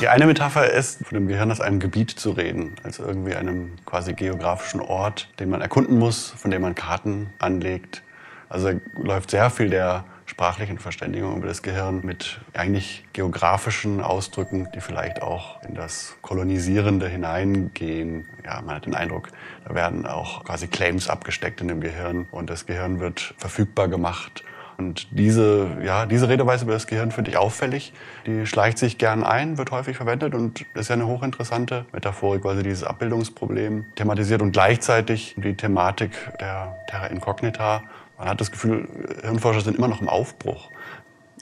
Die 0.00 0.08
eine 0.08 0.26
Metapher 0.26 0.72
ist, 0.72 1.04
von 1.04 1.14
dem 1.14 1.26
Gehirn 1.26 1.50
als 1.50 1.60
einem 1.60 1.80
Gebiet 1.80 2.10
zu 2.10 2.30
reden, 2.30 2.76
als 2.82 2.98
irgendwie 2.98 3.34
einem 3.34 3.76
quasi 3.86 4.12
geografischen 4.12 4.80
Ort, 4.80 5.28
den 5.40 5.50
man 5.50 5.60
erkunden 5.60 5.98
muss, 5.98 6.30
von 6.36 6.50
dem 6.50 6.62
man 6.62 6.74
Karten 6.74 7.32
anlegt. 7.38 8.02
Also 8.48 8.72
läuft 8.96 9.30
sehr 9.30 9.50
viel 9.50 9.70
der 9.70 10.04
sprachlichen 10.26 10.78
Verständigung 10.78 11.36
über 11.36 11.46
das 11.46 11.62
Gehirn 11.62 12.00
mit 12.04 12.40
eigentlich 12.52 13.04
geografischen 13.12 14.00
Ausdrücken, 14.00 14.68
die 14.74 14.80
vielleicht 14.80 15.22
auch 15.22 15.62
in 15.62 15.74
das 15.74 16.16
Kolonisierende 16.20 17.08
hineingehen. 17.08 18.26
Ja, 18.44 18.60
man 18.60 18.76
hat 18.76 18.86
den 18.86 18.94
Eindruck, 18.94 19.28
da 19.66 19.74
werden 19.74 20.06
auch 20.06 20.44
quasi 20.44 20.66
Claims 20.66 21.08
abgesteckt 21.08 21.60
in 21.60 21.68
dem 21.68 21.80
Gehirn 21.80 22.26
und 22.32 22.50
das 22.50 22.66
Gehirn 22.66 23.00
wird 23.00 23.34
verfügbar 23.38 23.88
gemacht. 23.88 24.44
Und 24.78 25.08
diese, 25.10 25.68
ja, 25.82 26.04
diese 26.04 26.28
Redeweise 26.28 26.64
über 26.64 26.74
das 26.74 26.86
Gehirn 26.86 27.10
finde 27.10 27.30
ich 27.30 27.38
auffällig. 27.38 27.94
Die 28.26 28.46
schleicht 28.46 28.76
sich 28.76 28.98
gern 28.98 29.24
ein, 29.24 29.56
wird 29.56 29.70
häufig 29.70 29.96
verwendet 29.96 30.34
und 30.34 30.66
ist 30.74 30.88
ja 30.88 30.94
eine 30.94 31.06
hochinteressante 31.06 31.86
Metaphorik, 31.92 32.44
weil 32.44 32.56
sie 32.56 32.62
dieses 32.62 32.84
Abbildungsproblem 32.84 33.86
thematisiert 33.94 34.42
und 34.42 34.52
gleichzeitig 34.52 35.34
die 35.38 35.54
Thematik 35.54 36.10
der 36.40 36.76
Terra 36.88 37.06
Incognita. 37.06 37.84
Man 38.18 38.28
hat 38.28 38.40
das 38.40 38.50
Gefühl, 38.50 38.88
Hirnforscher 39.22 39.60
sind 39.60 39.76
immer 39.76 39.88
noch 39.88 40.00
im 40.00 40.08
Aufbruch. 40.08 40.70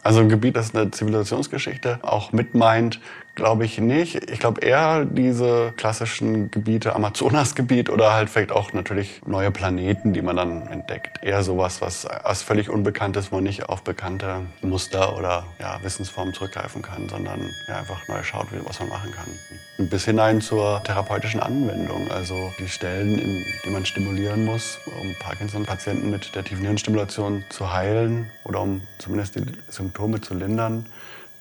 Also 0.03 0.20
ein 0.20 0.29
Gebiet, 0.29 0.57
das 0.57 0.75
eine 0.75 0.91
Zivilisationsgeschichte 0.91 2.01
auch 2.03 2.33
mitmeint, 2.33 3.01
glaube 3.35 3.64
ich 3.64 3.78
nicht. 3.78 4.30
Ich 4.30 4.39
glaube 4.39 4.61
eher 4.61 5.05
diese 5.05 5.72
klassischen 5.76 6.51
Gebiete, 6.51 6.95
Amazonasgebiet 6.95 7.91
oder 7.91 8.12
halt 8.12 8.30
vielleicht 8.30 8.53
auch 8.53 8.72
natürlich 8.72 9.22
neue 9.26 9.51
Planeten, 9.51 10.12
die 10.12 10.22
man 10.22 10.37
dann 10.37 10.66
entdeckt. 10.68 11.22
Eher 11.22 11.43
sowas, 11.43 11.80
was 11.80 12.07
als 12.07 12.43
völlig 12.43 12.70
unbekannt 12.70 13.16
ist, 13.16 13.32
wo 13.32 13.37
man 13.37 13.45
nicht 13.45 13.68
auf 13.68 13.82
bekannte 13.82 14.43
Muster 14.62 15.16
oder 15.16 15.47
ja, 15.59 15.78
Wissensformen 15.82 16.35
zurückgreifen 16.35 16.82
kann, 16.82 17.09
sondern 17.09 17.51
ja, 17.68 17.78
einfach 17.78 18.07
neu 18.09 18.22
schaut, 18.22 18.47
was 18.64 18.78
man 18.80 18.89
machen 18.89 19.11
kann. 19.12 19.89
Bis 19.89 20.05
hinein 20.05 20.41
zur 20.41 20.82
therapeutischen 20.85 21.41
Anwendung. 21.41 22.11
Also 22.11 22.53
die 22.59 22.68
Stellen, 22.68 23.18
in 23.18 23.45
die 23.64 23.70
man 23.70 23.85
stimulieren 23.85 24.45
muss, 24.45 24.78
um 25.01 25.14
Parkinson-Patienten 25.18 26.11
mit 26.11 26.35
der 26.35 26.45
tiefen 26.45 26.64
Hirnstimulation 26.64 27.45
zu 27.49 27.72
heilen 27.72 28.30
oder 28.45 28.61
um 28.61 28.82
zumindest 28.99 29.35
die 29.35 29.43
Symptome 29.68 30.20
zu 30.20 30.35
lindern. 30.35 30.87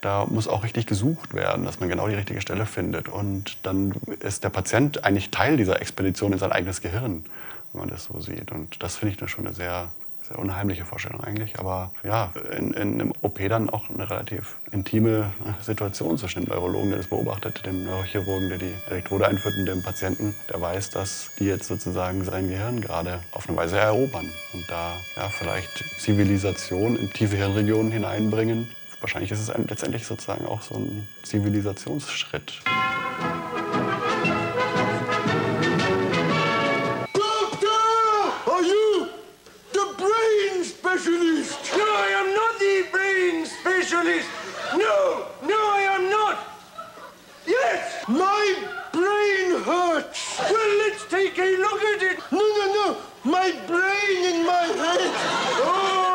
Da 0.04 0.26
muss 0.30 0.49
auch 0.49 0.66
richtig 0.66 0.86
gesucht 0.86 1.34
werden, 1.34 1.64
dass 1.64 1.80
man 1.80 1.88
genau 1.88 2.10
die 2.10 2.16
richtige 2.16 2.41
Stelle 2.41 2.66
findet. 2.66 3.08
Und 3.08 3.66
dann 3.66 3.93
ist 4.20 4.43
der 4.43 4.49
Patient 4.49 5.06
eigentlich 5.06 5.32
Teil 5.32 5.56
dieser 5.56 5.82
Expedition 5.82 6.34
in 6.34 6.39
sein 6.39 6.51
eigenes 6.51 6.82
Gehirn, 6.82 7.24
wenn 7.72 7.80
man 7.80 7.89
das 7.89 8.04
so 8.04 8.20
sieht. 8.20 8.51
Und 8.51 8.84
das 8.84 8.97
finde 8.97 9.14
ich 9.14 9.18
dann 9.18 9.30
schon 9.30 9.47
eine 9.47 9.56
sehr, 9.56 9.91
sehr 10.22 10.38
unheimliche 10.39 10.84
Vorstellung 10.84 11.24
eigentlich. 11.24 11.58
Aber 11.58 11.93
ja, 12.04 12.34
in, 12.51 12.74
in 12.74 12.99
einem 12.99 13.14
OP 13.22 13.39
dann 13.47 13.70
auch 13.70 13.89
eine 13.89 14.10
relativ 14.10 14.60
intime 14.74 15.32
Situation 15.62 16.18
zwischen 16.18 16.43
dem 16.43 16.49
Neurologen, 16.49 16.89
der 16.89 16.97
das 16.97 17.08
beobachtet, 17.08 17.66
dem 17.66 17.86
Neurochirurgen, 17.86 18.49
der 18.49 18.58
die 18.58 18.74
Elektrode 18.89 19.26
einführt 19.26 19.56
und 19.58 19.68
dem 19.68 19.84
Patienten, 19.84 20.36
der 20.51 20.60
weiß, 20.60 20.89
dass 20.89 21.30
die 21.39 21.45
jetzt 21.45 21.70
sozusagen 21.70 22.26
sein 22.26 22.49
Gehirn 22.49 22.82
gerade 22.82 23.22
auf 23.32 23.47
eine 23.47 23.56
Weise 23.56 23.78
erobern 23.78 24.30
und 24.51 24.70
da 24.70 24.97
ja, 25.16 25.30
vielleicht 25.30 25.86
Zivilisation 25.97 26.97
in 26.97 27.10
tiefe 27.10 27.38
Hirnregionen 27.38 27.93
hineinbringen. 27.93 28.68
Wahrscheinlich 29.04 29.32
ist 29.32 29.41
es 29.41 29.49
ein- 29.49 29.68
letztendlich 29.68 30.08
sozusagen 30.08 30.45
auch 30.47 30.62
so 30.62 30.76
ein 30.76 31.10
Zivilisationsschritt. 31.24 32.62
Are 38.45 38.62
you 38.62 39.08
the 39.74 39.86
brain 39.97 40.64
specialist? 40.64 41.58
No, 41.76 41.84
I 41.86 42.10
am 42.22 42.34
not 42.34 42.60
the 42.60 42.86
brain 42.91 43.45
specialist. 43.45 44.30
No, 44.76 45.26
no, 45.41 45.56
I 45.56 45.82
am 45.95 46.10
not. 46.10 46.38
Yes, 47.47 48.04
my 48.08 48.56
brain 48.91 49.64
hurts. 49.64 50.39
Well, 50.39 50.78
let's 50.80 51.06
take 51.10 51.38
a 51.39 51.58
look 51.58 51.82
at 51.93 52.01
it. 52.04 52.20
No, 52.32 52.39
no, 52.39 52.66
no, 52.74 52.97
my 53.24 53.51
brain 53.68 54.20
in 54.34 54.45
my 54.45 54.66
head. 54.82 55.12
Oh, 55.66 56.12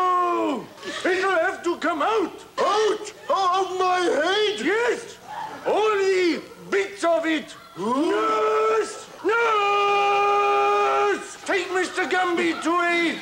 it'll 1.04 1.30
have 1.30 1.62
to 1.64 1.76
come 1.78 2.02
out. 2.02 2.32
Out 2.58 3.12
of 3.30 3.78
my 3.78 3.98
head? 4.00 4.60
Yes, 4.64 5.18
all 5.66 5.90
the 5.96 6.42
bits 6.70 7.04
of 7.04 7.24
it. 7.26 7.54
Nurse, 7.78 9.06
nurse, 9.24 11.36
take 11.44 11.68
Mr. 11.68 12.08
Gumby 12.10 12.60
to 12.62 12.70
a 12.70 13.18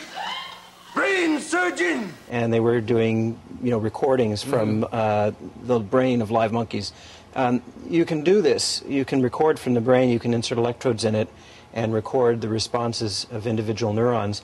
brain 0.94 1.40
surgeon. 1.40 2.12
and 2.30 2.52
they 2.52 2.60
were 2.60 2.80
doing 2.80 3.38
you 3.62 3.70
know 3.70 3.78
recordings 3.78 4.42
from 4.42 4.86
uh, 4.92 5.30
the 5.64 5.78
brain 5.78 6.22
of 6.22 6.30
live 6.30 6.52
monkeys 6.52 6.92
Um, 7.34 7.60
you 7.90 8.06
can 8.06 8.24
do 8.24 8.40
this. 8.40 8.82
You 8.88 9.04
can 9.04 9.20
record 9.22 9.58
from 9.58 9.74
the 9.74 9.80
brain, 9.82 10.08
you 10.08 10.18
can 10.18 10.32
insert 10.32 10.56
electrodes 10.56 11.04
in 11.04 11.14
it, 11.14 11.28
and 11.74 11.92
record 11.92 12.40
the 12.40 12.48
responses 12.48 13.26
of 13.30 13.46
individual 13.46 13.92
neurons. 13.92 14.40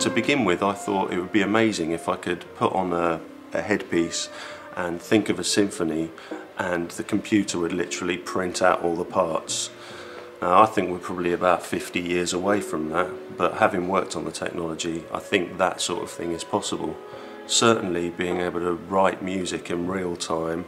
To 0.00 0.10
begin 0.10 0.44
with, 0.44 0.62
I 0.62 0.74
thought 0.74 1.12
it 1.12 1.18
would 1.18 1.32
be 1.32 1.42
amazing 1.42 1.90
if 1.90 2.08
I 2.08 2.14
could 2.14 2.44
put 2.54 2.72
on 2.72 2.92
a, 2.92 3.20
a 3.52 3.62
headpiece 3.62 4.28
and 4.76 5.02
think 5.02 5.28
of 5.28 5.40
a 5.40 5.44
symphony, 5.44 6.12
and 6.56 6.88
the 6.92 7.02
computer 7.02 7.58
would 7.58 7.72
literally 7.72 8.16
print 8.16 8.62
out 8.62 8.82
all 8.82 8.94
the 8.94 9.04
parts. 9.04 9.70
Now, 10.40 10.62
I 10.62 10.66
think 10.66 10.90
we're 10.90 11.00
probably 11.00 11.32
about 11.32 11.66
50 11.66 11.98
years 11.98 12.32
away 12.32 12.60
from 12.60 12.90
that, 12.90 13.36
but 13.36 13.54
having 13.54 13.88
worked 13.88 14.14
on 14.14 14.24
the 14.24 14.30
technology, 14.30 15.02
I 15.12 15.18
think 15.18 15.58
that 15.58 15.80
sort 15.80 16.04
of 16.04 16.10
thing 16.12 16.30
is 16.30 16.44
possible. 16.44 16.96
Certainly, 17.48 18.10
being 18.10 18.40
able 18.40 18.60
to 18.60 18.74
write 18.74 19.20
music 19.20 19.68
in 19.68 19.88
real 19.88 20.14
time 20.14 20.64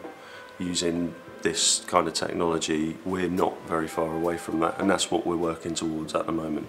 using 0.58 1.14
this 1.42 1.84
kind 1.86 2.08
of 2.08 2.14
technology, 2.14 2.96
we're 3.04 3.28
not 3.28 3.54
very 3.68 3.86
far 3.86 4.12
away 4.12 4.38
from 4.38 4.58
that, 4.58 4.80
and 4.80 4.90
that's 4.90 5.08
what 5.08 5.24
we're 5.24 5.36
working 5.36 5.76
towards 5.76 6.16
at 6.16 6.26
the 6.26 6.32
moment. 6.32 6.66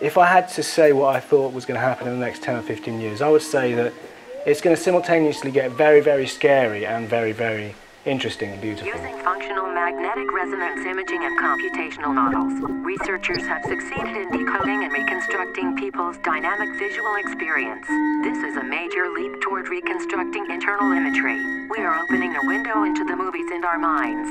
If 0.00 0.16
I 0.16 0.26
had 0.26 0.48
to 0.50 0.62
say 0.62 0.92
what 0.92 1.14
I 1.14 1.20
thought 1.20 1.52
was 1.52 1.66
going 1.66 1.78
to 1.78 1.84
happen 1.84 2.08
in 2.08 2.18
the 2.18 2.24
next 2.24 2.42
10 2.42 2.56
or 2.56 2.62
15 2.62 3.00
years, 3.02 3.20
I 3.20 3.28
would 3.28 3.42
say 3.42 3.74
that 3.74 3.92
it's 4.46 4.62
going 4.62 4.74
to 4.74 4.80
simultaneously 4.80 5.50
get 5.50 5.72
very, 5.72 6.00
very 6.00 6.26
scary 6.26 6.86
and 6.86 7.06
very, 7.06 7.32
very 7.32 7.74
interesting 8.06 8.50
and 8.50 8.62
beautiful. 8.62 8.88
Using 8.88 9.18
functional 9.22 9.66
magnetic 9.66 10.32
resonance 10.32 10.86
imaging 10.86 11.22
and 11.22 11.38
computational 11.38 12.14
models, 12.14 12.54
researchers 12.80 13.42
have 13.42 13.62
succeeded 13.64 14.16
in 14.16 14.30
decoding 14.32 14.84
and 14.84 14.92
reconstructing 14.92 15.76
people's 15.76 16.16
dynamic 16.24 16.70
visual 16.78 17.16
experience. 17.16 17.86
This 18.24 18.38
is 18.38 18.56
a 18.56 18.64
major 18.64 19.10
leap 19.10 19.38
toward 19.42 19.68
reconstructing 19.68 20.50
internal 20.50 20.92
imagery. 20.92 21.36
We 21.68 21.84
are 21.84 22.02
opening 22.02 22.34
a 22.36 22.46
window 22.46 22.84
into 22.84 23.04
the 23.04 23.16
movies 23.16 23.50
in 23.52 23.64
our 23.64 23.78
minds. 23.78 24.30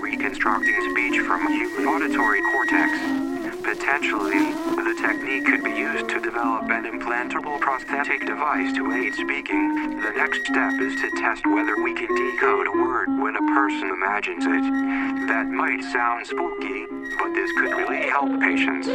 Reconstructing 0.00 0.90
speech 0.90 1.20
from 1.20 1.46
human 1.52 1.84
auditory 1.84 2.40
cortex. 2.50 3.31
Potentially, 3.62 4.52
the 4.74 4.96
technique 5.00 5.46
could 5.46 5.62
be 5.62 5.70
used 5.70 6.08
to 6.08 6.20
develop 6.20 6.64
an 6.70 6.84
implantable 6.84 7.60
prosthetic 7.60 8.26
device 8.26 8.72
to 8.74 8.92
aid 8.92 9.14
speaking. 9.14 10.00
The 10.00 10.12
next 10.16 10.44
step 10.46 10.74
is 10.80 10.94
to 10.96 11.10
test 11.16 11.46
whether 11.46 11.80
we 11.82 11.94
can 11.94 12.08
decode 12.08 12.66
a 12.66 12.72
word 12.72 13.08
when 13.20 13.36
a 13.36 13.46
person 13.54 13.88
imagines 13.88 14.44
it. 14.44 15.28
That 15.28 15.46
might 15.46 15.82
sound 15.92 16.26
spooky, 16.26 16.86
but 17.18 17.34
this 17.34 17.50
could 17.52 17.70
really 17.76 18.08
help 18.08 18.40
patients. 18.40 18.88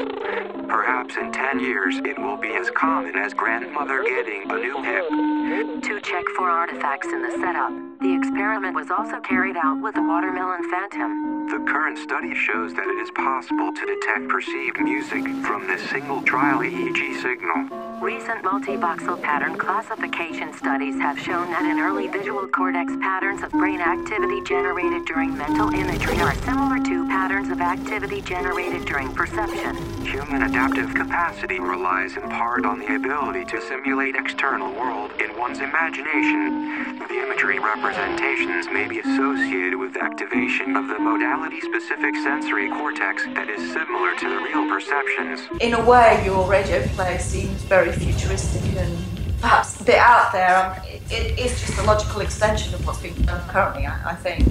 Perhaps 0.67 1.15
in 1.15 1.31
10 1.31 1.59
years, 1.59 1.97
it 2.03 2.19
will 2.19 2.37
be 2.37 2.53
as 2.53 2.69
common 2.71 3.15
as 3.15 3.33
grandmother 3.33 4.03
getting 4.03 4.51
a 4.51 4.57
new 4.57 4.83
hip. 4.83 5.81
To 5.83 6.01
check 6.01 6.25
for 6.35 6.49
artifacts 6.49 7.07
in 7.07 7.21
the 7.21 7.31
setup, 7.31 7.86
the 7.99 8.13
experiment 8.13 8.75
was 8.75 8.91
also 8.91 9.19
carried 9.21 9.57
out 9.57 9.81
with 9.81 9.95
the 9.95 10.01
watermelon 10.01 10.69
phantom. 10.69 11.47
The 11.47 11.71
current 11.71 11.97
study 11.97 12.35
shows 12.35 12.73
that 12.75 12.85
it 12.85 12.99
is 13.01 13.09
possible 13.11 13.73
to 13.73 13.85
detect 13.85 14.29
perceived 14.29 14.79
music 14.79 15.23
from 15.43 15.65
this 15.65 15.81
single 15.89 16.21
trial 16.21 16.59
EEG 16.59 17.21
signal. 17.21 17.87
Recent 18.01 18.43
multi-voxel 18.43 19.21
pattern 19.23 19.57
classification 19.57 20.53
studies 20.53 20.95
have 20.99 21.17
shown 21.17 21.49
that 21.49 21.65
in 21.65 21.79
early 21.79 22.07
visual 22.07 22.47
cortex 22.47 22.93
patterns 23.01 23.41
of 23.41 23.49
brain 23.51 23.81
activity 23.81 24.43
generated 24.43 25.05
during 25.05 25.35
mental 25.35 25.73
imagery 25.73 26.19
are 26.19 26.35
similar 26.45 26.77
to 26.83 27.07
patterns 27.07 27.49
of 27.49 27.59
activity 27.59 28.21
generated 28.21 28.85
during 28.85 29.11
perception. 29.15 29.75
Human 30.05 30.43
adaptive 30.43 30.93
capacity 30.93 31.59
relies 31.59 32.15
in 32.15 32.29
part 32.29 32.65
on 32.65 32.79
the 32.79 32.95
ability 32.95 33.45
to 33.45 33.61
simulate 33.61 34.15
external 34.15 34.71
world 34.73 35.11
in 35.19 35.35
one's 35.35 35.59
imagination. 35.59 36.99
The 36.99 37.23
imagery 37.23 37.57
representations 37.87 38.67
may 38.73 38.85
be 38.85 38.99
associated 38.99 39.75
with 39.77 39.95
activation 39.95 40.75
of 40.75 40.89
the 40.89 40.99
modality-specific 40.99 42.15
sensory 42.15 42.69
cortex 42.69 43.23
that 43.27 43.49
is 43.49 43.71
similar 43.71 44.13
to 44.17 44.29
the 44.29 44.35
real 44.41 44.67
perceptions. 44.67 45.47
In 45.61 45.73
a 45.73 45.85
way, 45.89 46.21
your 46.25 46.45
radio 46.49 46.85
play 46.87 47.17
seems 47.17 47.61
very 47.63 47.93
futuristic 47.93 48.75
and 48.75 48.97
perhaps 49.39 49.79
a 49.79 49.85
bit 49.85 49.99
out 49.99 50.33
there. 50.33 50.75
Um, 50.75 50.85
it, 50.85 51.01
it 51.11 51.39
is 51.39 51.61
just 51.61 51.77
a 51.79 51.83
logical 51.83 52.19
extension 52.19 52.73
of 52.73 52.85
what's 52.85 52.99
being 53.01 53.15
done 53.21 53.47
currently, 53.47 53.85
I, 53.85 54.11
I 54.11 54.15
think. 54.15 54.45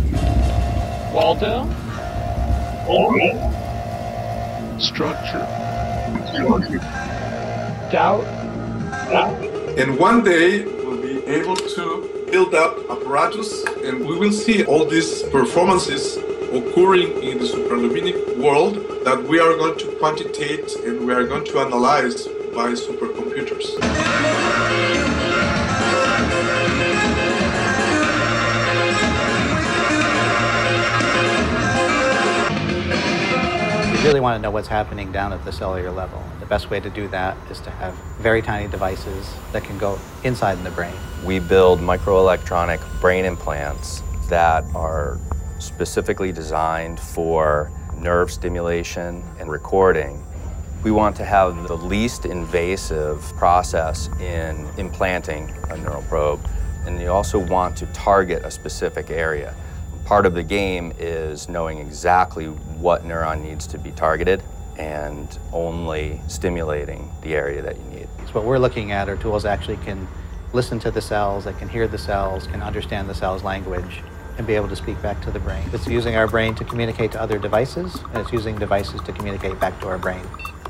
Waldo? 1.13 1.69
Order. 2.89 3.35
Structure. 4.81 5.47
Doubt. 7.93 8.25
Doubt. 9.11 9.79
And 9.79 9.99
one 9.99 10.25
day 10.25 10.65
we'll 10.65 11.03
be 11.03 11.23
able 11.27 11.57
to 11.57 12.16
build 12.31 12.55
up 12.55 12.79
apparatus 12.91 13.65
and 13.85 14.07
we 14.07 14.19
will 14.19 14.33
see 14.33 14.65
all 14.65 14.85
these 14.85 15.23
performances 15.25 16.17
occurring 16.53 17.23
in 17.23 17.39
the 17.39 17.45
supraluminic 17.45 18.37
world 18.39 18.75
that 19.05 19.23
we 19.23 19.39
are 19.39 19.57
going 19.57 19.79
to 19.79 19.87
quantitate 20.01 20.75
and 20.85 21.07
we 21.07 21.13
are 21.13 21.25
going 21.25 21.45
to 21.45 21.59
analyze 21.59 22.27
by 22.55 22.73
supercomputers. 22.73 24.96
Really 34.07 34.21
want 34.21 34.39
to 34.39 34.43
know 34.43 34.53
what's 34.53 34.69
happening 34.69 35.11
down 35.11 35.33
at 35.33 35.45
the 35.45 35.51
cellular 35.51 35.91
level. 35.91 36.23
The 36.39 36.47
best 36.47 36.71
way 36.71 36.79
to 36.79 36.89
do 36.89 37.09
that 37.09 37.37
is 37.51 37.61
to 37.63 37.71
have 37.71 37.95
very 38.21 38.41
tiny 38.41 38.69
devices 38.69 39.35
that 39.51 39.65
can 39.65 39.79
go 39.79 39.99
inside 40.23 40.59
in 40.59 40.65
the 40.65 40.71
brain. 40.71 40.95
We 41.25 41.41
build 41.41 41.81
microelectronic 41.81 42.81
brain 43.01 43.25
implants 43.25 44.03
that 44.29 44.65
are 44.77 45.19
specifically 45.59 46.31
designed 46.31 47.01
for 47.01 47.73
nerve 47.99 48.31
stimulation 48.31 49.25
and 49.41 49.51
recording. 49.51 50.25
We 50.85 50.93
want 50.93 51.17
to 51.17 51.25
have 51.25 51.67
the 51.67 51.77
least 51.77 52.27
invasive 52.27 53.25
process 53.37 54.09
in 54.21 54.69
implanting 54.77 55.53
a 55.71 55.77
neural 55.79 56.03
probe, 56.03 56.49
and 56.87 57.01
you 57.01 57.09
also 57.09 57.41
want 57.41 57.77
to 57.79 57.87
target 57.87 58.45
a 58.45 58.53
specific 58.53 59.11
area. 59.11 59.53
Part 60.07 60.25
of 60.25 60.35
the 60.35 60.45
game 60.45 60.93
is 61.01 61.49
knowing 61.49 61.79
exactly 61.79 62.47
what 62.47 63.03
neuron 63.03 63.43
needs 63.43 63.67
to 63.67 63.77
be 63.77 63.91
targeted 63.91 64.41
and 64.79 65.37
only 65.53 66.21
stimulating 66.29 67.11
the 67.23 67.35
area 67.35 67.61
that 67.61 67.77
you 67.77 67.83
need. 67.87 68.09
So 68.27 68.35
what 68.35 68.45
we're 68.45 68.61
looking 68.61 68.93
at 68.93 69.09
are 69.09 69.17
tools 69.17 69.43
that 69.43 69.51
actually 69.51 69.79
can 69.79 70.07
listen 70.53 70.79
to 70.79 70.93
the 70.93 71.01
cells, 71.01 71.45
that 71.47 71.59
can 71.59 71.69
hear 71.69 71.89
the 71.89 71.99
cells, 71.99 72.47
can 72.47 72.63
understand 72.63 73.09
the 73.09 73.17
cell's 73.17 73.43
language, 73.43 74.01
and 74.39 74.47
be 74.47 74.55
able 74.55 74.69
to 74.69 74.77
speak 74.77 75.01
back 75.03 75.21
to 75.23 75.31
the 75.31 75.41
brain. 75.41 75.69
It's 75.73 75.87
using 75.87 76.17
our 76.17 76.27
brain 76.27 76.55
to 76.57 76.65
communicate 76.65 77.13
to 77.13 77.21
other 77.21 77.39
devices, 77.39 78.03
and 78.13 78.19
it's 78.19 78.33
using 78.33 78.57
devices 78.59 79.01
to 79.03 79.13
communicate 79.13 79.59
back 79.61 79.81
to 79.81 79.89
our 79.89 79.99
brain. 79.99 80.23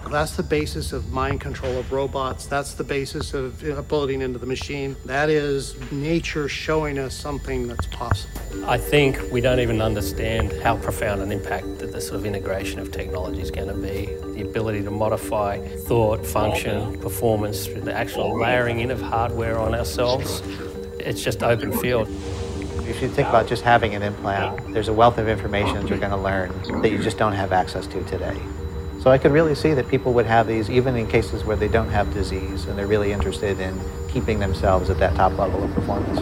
That's 0.09 0.37
the 0.37 0.45
basis 0.45 0.93
of 0.93 1.11
mind 1.11 1.41
control 1.41 1.77
of 1.79 1.91
robots. 1.91 2.47
That's 2.47 2.75
the 2.75 2.85
basis 2.85 3.35
of 3.35 3.69
uploading 3.69 4.23
into 4.23 4.39
the 4.39 4.47
machine. 4.47 4.95
That 5.05 5.29
is 5.29 5.75
nature 5.91 6.49
showing 6.49 6.97
us 6.97 7.13
something 7.13 7.67
that's 7.67 7.87
possible. 7.87 8.41
I 8.67 8.79
think 8.79 9.21
we 9.33 9.41
don't 9.41 9.59
even 9.59 9.83
understand 9.83 10.53
how 10.63 10.77
profound 10.77 11.23
an 11.23 11.33
impact 11.33 11.81
that 11.81 11.91
the 11.91 12.01
sort 12.01 12.21
of 12.21 12.25
integration 12.25 12.79
of 12.79 12.93
technology 12.93 13.41
is 13.41 13.51
going 13.51 13.67
to 13.67 13.75
be. 13.75 14.07
The 14.41 14.43
ability 14.49 14.85
to 14.85 14.93
modify 14.93 15.59
thought, 15.59 16.25
function, 16.25 17.01
performance 17.01 17.67
through 17.67 17.81
the 17.81 17.93
actual 17.93 18.39
layering 18.39 18.79
in 18.79 18.93
of 18.93 19.03
hardware 19.03 19.59
on 19.59 19.75
ourselves. 19.75 20.41
It's 21.01 21.21
just 21.21 21.43
open 21.43 21.77
field. 21.79 22.09
If 22.89 23.03
you 23.03 23.09
think 23.09 23.29
about 23.29 23.49
just 23.49 23.65
having 23.65 23.97
an 23.97 24.03
implant, 24.03 24.73
there's 24.73 24.87
a 24.87 24.93
wealth 24.93 25.19
of 25.19 25.29
information 25.29 25.75
that 25.75 25.89
you're 25.89 25.99
going 25.99 26.13
to 26.13 26.17
learn 26.17 26.53
that 26.83 26.91
you 26.91 27.03
just 27.03 27.19
don't 27.19 27.33
have 27.33 27.53
access 27.53 27.85
to 27.89 28.05
today. 28.05 28.41
So 29.01 29.11
I 29.11 29.19
could 29.19 29.33
really 29.33 29.57
see 29.57 29.75
that 29.75 29.89
people 29.89 30.13
would 30.13 30.27
have 30.27 30.47
these 30.47 30.71
even 30.71 30.97
in 30.97 31.09
cases 31.09 31.45
where 31.45 31.57
they 31.57 31.67
don't 31.67 31.89
have 31.91 32.15
disease 32.15 32.67
and 32.67 32.79
they're 32.79 32.87
really 32.87 33.13
interested 33.13 33.59
in 33.59 33.81
keeping 34.09 34.39
themselves 34.39 34.89
at 34.89 34.99
that 34.99 35.17
top 35.17 35.37
level 35.37 35.65
of 35.65 35.75
performance. 35.75 36.21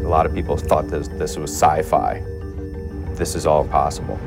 A 0.00 0.08
lot 0.08 0.24
of 0.24 0.34
people 0.34 0.56
thought 0.56 0.88
this, 0.88 1.08
this 1.08 1.36
was 1.36 1.50
sci-fi. 1.50 2.22
This 3.14 3.34
is 3.34 3.46
all 3.46 3.66
possible. 3.68 4.18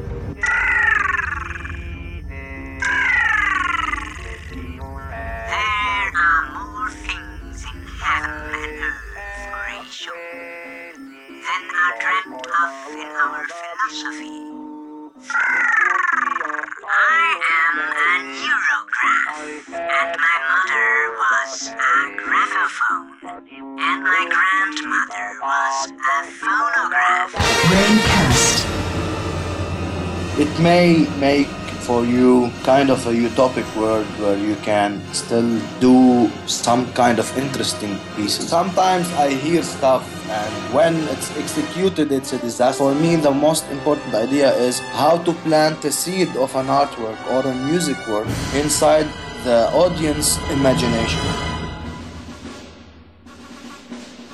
Make 31.20 31.48
for 31.90 32.06
you 32.06 32.52
kind 32.64 32.90
of 32.90 33.06
a 33.08 33.12
utopic 33.12 33.66
world 33.76 34.06
where 34.22 34.38
you 34.38 34.56
can 34.58 35.02
still 35.14 35.60
do 35.80 36.30
some 36.46 36.92
kind 36.94 37.18
of 37.20 37.28
interesting 37.38 37.98
pieces. 38.16 38.48
Sometimes 38.48 39.12
I 39.14 39.34
hear 39.34 39.64
stuff 39.64 40.04
and 40.30 40.74
when 40.74 40.96
it's 41.10 41.36
executed 41.38 42.12
it's 42.12 42.34
a 42.34 42.38
disaster. 42.38 42.78
For 42.84 42.94
me 42.94 43.16
the 43.16 43.32
most 43.32 43.66
important 43.72 44.14
idea 44.14 44.54
is 44.54 44.80
how 44.94 45.18
to 45.24 45.34
plant 45.46 45.84
a 45.86 45.92
seed 45.92 46.30
of 46.38 46.56
an 46.56 46.68
artwork 46.68 47.18
or 47.32 47.42
a 47.50 47.56
music 47.56 47.98
work 48.08 48.28
inside 48.56 49.08
the 49.44 49.70
audience 49.74 50.38
imagination. 50.52 51.22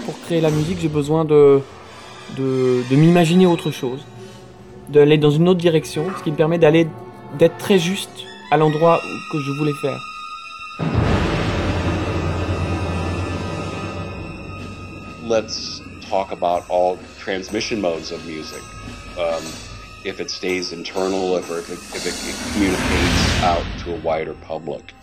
Pour 0.05 0.15
créer 0.27 0.41
la 0.41 0.51
musique, 0.51 0.79
j'ai 0.79 0.89
besoin 0.89 1.25
de, 1.25 1.61
de, 2.35 2.83
de 2.89 2.95
m'imaginer 2.95 3.47
autre 3.47 3.71
chose, 3.71 4.01
d'aller 4.89 5.17
dans 5.17 5.31
une 5.31 5.49
autre 5.49 5.59
direction, 5.59 6.05
ce 6.17 6.23
qui 6.23 6.31
me 6.31 6.35
permet 6.35 6.57
d'aller 6.57 6.87
d'être 7.37 7.57
très 7.57 7.79
juste 7.79 8.25
à 8.51 8.57
l'endroit 8.57 9.01
que 9.31 9.39
je 9.39 9.51
voulais 9.51 9.73
faire. 9.81 9.99
Let's 15.27 15.81
talk 16.09 16.31
about 16.31 16.63
all 16.69 16.97
transmission 17.19 17.81
modes 17.81 18.11
of 18.11 18.25
music. 18.27 18.61
Um, 19.17 19.43
if 20.05 20.19
it 20.19 20.29
stays 20.29 20.71
internal, 20.71 21.35
if, 21.37 21.49
it, 21.49 21.59
if 21.95 22.05
it 22.05 22.53
communicates 22.53 23.43
out 23.43 23.65
to 23.83 23.93
a 23.93 23.97
wider 24.01 24.35
public. 24.47 24.93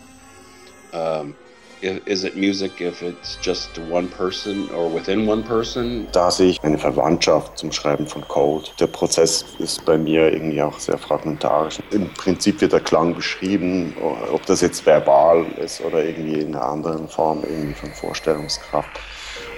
Um, 0.93 1.35
is 1.83 2.23
it 2.23 2.35
music 2.35 2.79
if 2.79 3.01
it's 3.01 3.37
just 3.41 3.77
one 3.89 4.07
person 4.07 4.69
or 4.71 4.89
within 4.89 5.27
one 5.27 5.43
person? 5.43 6.07
Da 6.11 6.31
sehe 6.31 6.51
ich 6.51 6.63
eine 6.63 6.77
Verwandtschaft 6.77 7.57
zum 7.57 7.71
Schreiben 7.71 8.07
von 8.07 8.25
Code. 8.27 8.69
Der 8.79 8.87
Prozess 8.87 9.45
ist 9.59 9.83
bei 9.85 9.97
mir 9.97 10.31
irgendwie 10.31 10.61
auch 10.61 10.79
sehr 10.79 10.97
fragmentarisch. 10.97 11.79
Im 11.91 12.09
Prinzip 12.13 12.61
wird 12.61 12.73
der 12.73 12.79
Klang 12.79 13.13
beschrieben, 13.13 13.95
ob 14.31 14.45
das 14.45 14.61
jetzt 14.61 14.85
verbal 14.85 15.45
ist 15.57 15.81
oder 15.81 16.03
irgendwie 16.03 16.39
in 16.39 16.55
einer 16.55 16.65
anderen 16.65 17.07
Form 17.07 17.43
irgendwie 17.43 17.73
von 17.73 17.91
Vorstellungskraft. 17.91 18.99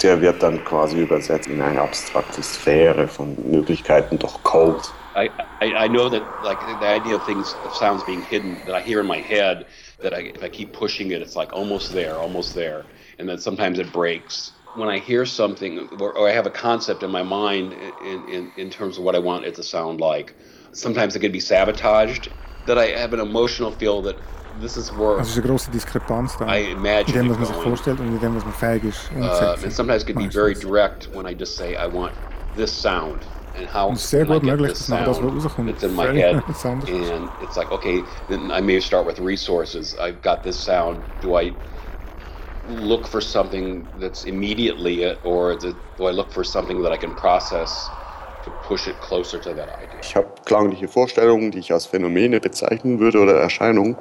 Der 0.01 0.19
wird 0.21 0.41
dann 0.41 0.63
quasi 0.65 1.01
übersetzt 1.01 1.47
in 1.47 1.61
eine 1.61 1.82
abstrakte 1.82 2.41
Sphäre 2.41 3.07
von 3.07 3.36
Möglichkeiten 3.49 4.19
durch 4.19 4.34
Code. 4.43 4.82
I, 5.16 5.30
I, 5.61 5.74
I 5.74 5.88
know 5.88 6.09
that 6.09 6.24
like 6.43 6.59
the 6.59 6.88
idea 6.88 7.16
of 7.16 7.24
things 7.24 7.55
of 7.63 7.74
sounds 7.74 8.03
being 8.03 8.22
hidden 8.24 8.55
that 8.66 8.76
I 8.76 8.82
hear 8.82 8.99
in 8.99 9.07
my 9.07 9.20
head 9.20 9.66
that 10.01 10.13
I, 10.13 10.20
if 10.20 10.43
I 10.43 10.49
keep 10.49 10.74
pushing 10.74 11.11
it, 11.11 11.22
it's 11.22 11.36
like 11.36 11.53
almost 11.53 11.93
there, 11.93 12.16
almost 12.16 12.53
there, 12.53 12.84
and 13.18 13.28
then 13.28 13.38
sometimes 13.38 13.80
it 13.80 13.91
breaks. 13.93 14.51
When 14.76 14.89
I 14.89 14.99
hear 14.99 15.26
something 15.26 15.88
or, 16.01 16.11
or 16.18 16.28
I 16.28 16.34
have 16.34 16.45
a 16.45 16.49
concept 16.51 17.01
in 17.01 17.11
my 17.11 17.24
mind 17.24 17.74
in, 18.03 18.28
in, 18.28 18.51
in 18.57 18.70
terms 18.70 18.97
of 18.97 19.05
what 19.05 19.16
I 19.16 19.20
want 19.20 19.45
it 19.45 19.55
to 19.55 19.63
sound 19.63 20.01
like, 20.01 20.36
sometimes 20.74 21.16
it 21.16 21.22
can 21.22 21.32
be 21.32 21.39
sabotaged. 21.39 22.30
That 22.68 22.78
I 22.78 22.88
have 22.88 23.13
an 23.13 23.20
emotional 23.20 23.72
feel 23.72 24.01
that 24.01 24.18
this 24.59 24.76
is 24.76 24.91
where 24.91 25.20
Also 25.20 25.39
eine 25.39 25.47
grosse 25.47 25.70
Diskrepanz 25.70 26.36
da. 26.38 26.45
I 26.45 26.57
in 26.57 26.78
imagine 26.78 27.13
dem, 27.13 27.30
was 27.30 27.38
man 27.38 27.45
sich 27.45 27.55
vorstellt 27.55 27.99
und 27.99 28.07
in 28.07 28.20
dem, 28.20 28.36
was 28.36 28.43
man 28.43 28.53
fähig 28.53 28.84
ist. 28.84 29.11
Uh, 29.13 29.55
and 29.63 29.72
sometimes 29.72 30.03
it 30.03 30.07
can 30.07 30.18
be 30.18 30.28
very 30.28 30.55
direct 30.55 31.07
when 31.13 31.26
I 31.26 31.34
just 31.34 31.55
say 31.55 31.76
I 31.76 31.88
want 31.88 32.11
this 32.55 32.74
sound 32.74 33.20
sehr 33.95 34.26
gut 34.26 34.41
get 34.41 34.51
möglich, 34.51 34.70
this 34.70 34.80
dass 34.80 34.89
nachher 34.89 35.06
das, 35.06 35.22
rauskommt, 35.22 35.70
that's 35.70 35.84
in 35.84 35.95
my 35.95 36.08
head? 36.08 36.36
and 36.66 37.30
it's 37.41 37.56
like 37.56 37.72
okay 37.72 38.03
then 38.30 38.51
I 38.51 38.62
may 38.62 38.80
start 38.80 39.06
with 39.06 39.20
resources. 39.20 39.95
I've 39.99 40.22
got 40.22 40.43
this 40.43 40.58
sound. 40.58 40.99
Do 41.22 41.38
I 41.38 41.53
look 42.70 43.08
for 43.08 43.22
something 43.22 43.88
that's 43.99 44.26
immediately 44.26 45.03
it 45.03 45.20
or 45.24 45.56
do 45.58 45.76
do 45.97 46.08
I 46.08 46.12
look 46.12 46.32
for 46.32 46.43
something 46.43 46.82
that 46.84 46.91
I 46.91 46.97
can 46.97 47.14
process 47.16 47.89
to 48.43 48.51
push 48.68 48.88
it 48.88 48.95
closer 49.01 49.39
to 49.39 49.53
that 49.53 49.70
idea? 49.70 49.99
Ich 50.01 50.16
habe 50.16 50.28
klangliche 50.45 50.88
Vorstellungen, 50.88 51.51
die 51.51 51.60
ich 51.60 51.72
als 51.72 51.86
Phänomene 51.86 52.39
bezeichnen 52.39 52.99
würde 52.99 53.20
oder 53.20 53.36
Erscheinungen, 53.36 53.97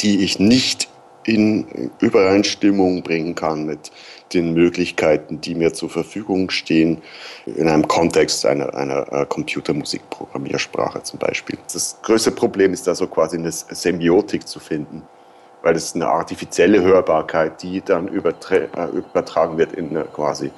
die 0.00 0.24
ich 0.24 0.38
nicht 0.38 0.88
in 1.24 1.90
Übereinstimmung 2.00 3.02
bringen 3.02 3.34
kann 3.34 3.64
mit 3.64 3.92
den 4.34 4.54
Möglichkeiten, 4.54 5.40
die 5.40 5.54
mir 5.54 5.72
zur 5.72 5.90
Verfügung 5.90 6.50
stehen, 6.50 7.02
in 7.46 7.68
einem 7.68 7.86
Kontext 7.86 8.46
einer, 8.46 8.74
einer 8.74 9.12
äh, 9.12 9.26
Computermusikprogrammiersprache 9.26 11.02
zum 11.02 11.18
Beispiel. 11.18 11.58
Das 11.72 11.98
größte 12.02 12.30
Problem 12.30 12.72
ist 12.72 12.86
da 12.86 12.94
so 12.94 13.06
quasi 13.06 13.36
eine 13.36 13.52
Semiotik 13.52 14.46
zu 14.46 14.60
finden, 14.60 15.02
weil 15.62 15.76
es 15.76 15.94
eine 15.94 16.06
artifizielle 16.06 16.82
Hörbarkeit, 16.82 17.62
die 17.62 17.80
dann 17.80 18.08
äh, 18.08 18.12
übertragen 18.12 19.58
wird 19.58 19.72
in 19.72 19.90
eine 19.90 20.04
quasi, 20.04 20.50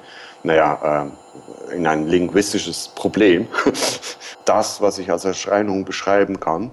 naja, 0.43 1.11
äh, 1.71 1.75
in 1.75 1.87
ein 1.87 2.07
linguistisches 2.07 2.89
Problem. 2.95 3.47
Das, 4.45 4.79
was 4.79 4.99
ich 4.99 5.09
als 5.09 5.25
Erscheinung 5.25 5.85
beschreiben 5.85 6.39
kann, 6.39 6.69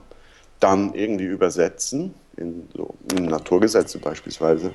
dann 0.61 0.93
irgendwie 0.93 1.25
übersetzen, 1.25 2.15
in, 2.37 2.69
so, 2.75 2.95
in 3.17 3.25
Naturgesetze 3.25 3.99
beispielsweise, 3.99 4.75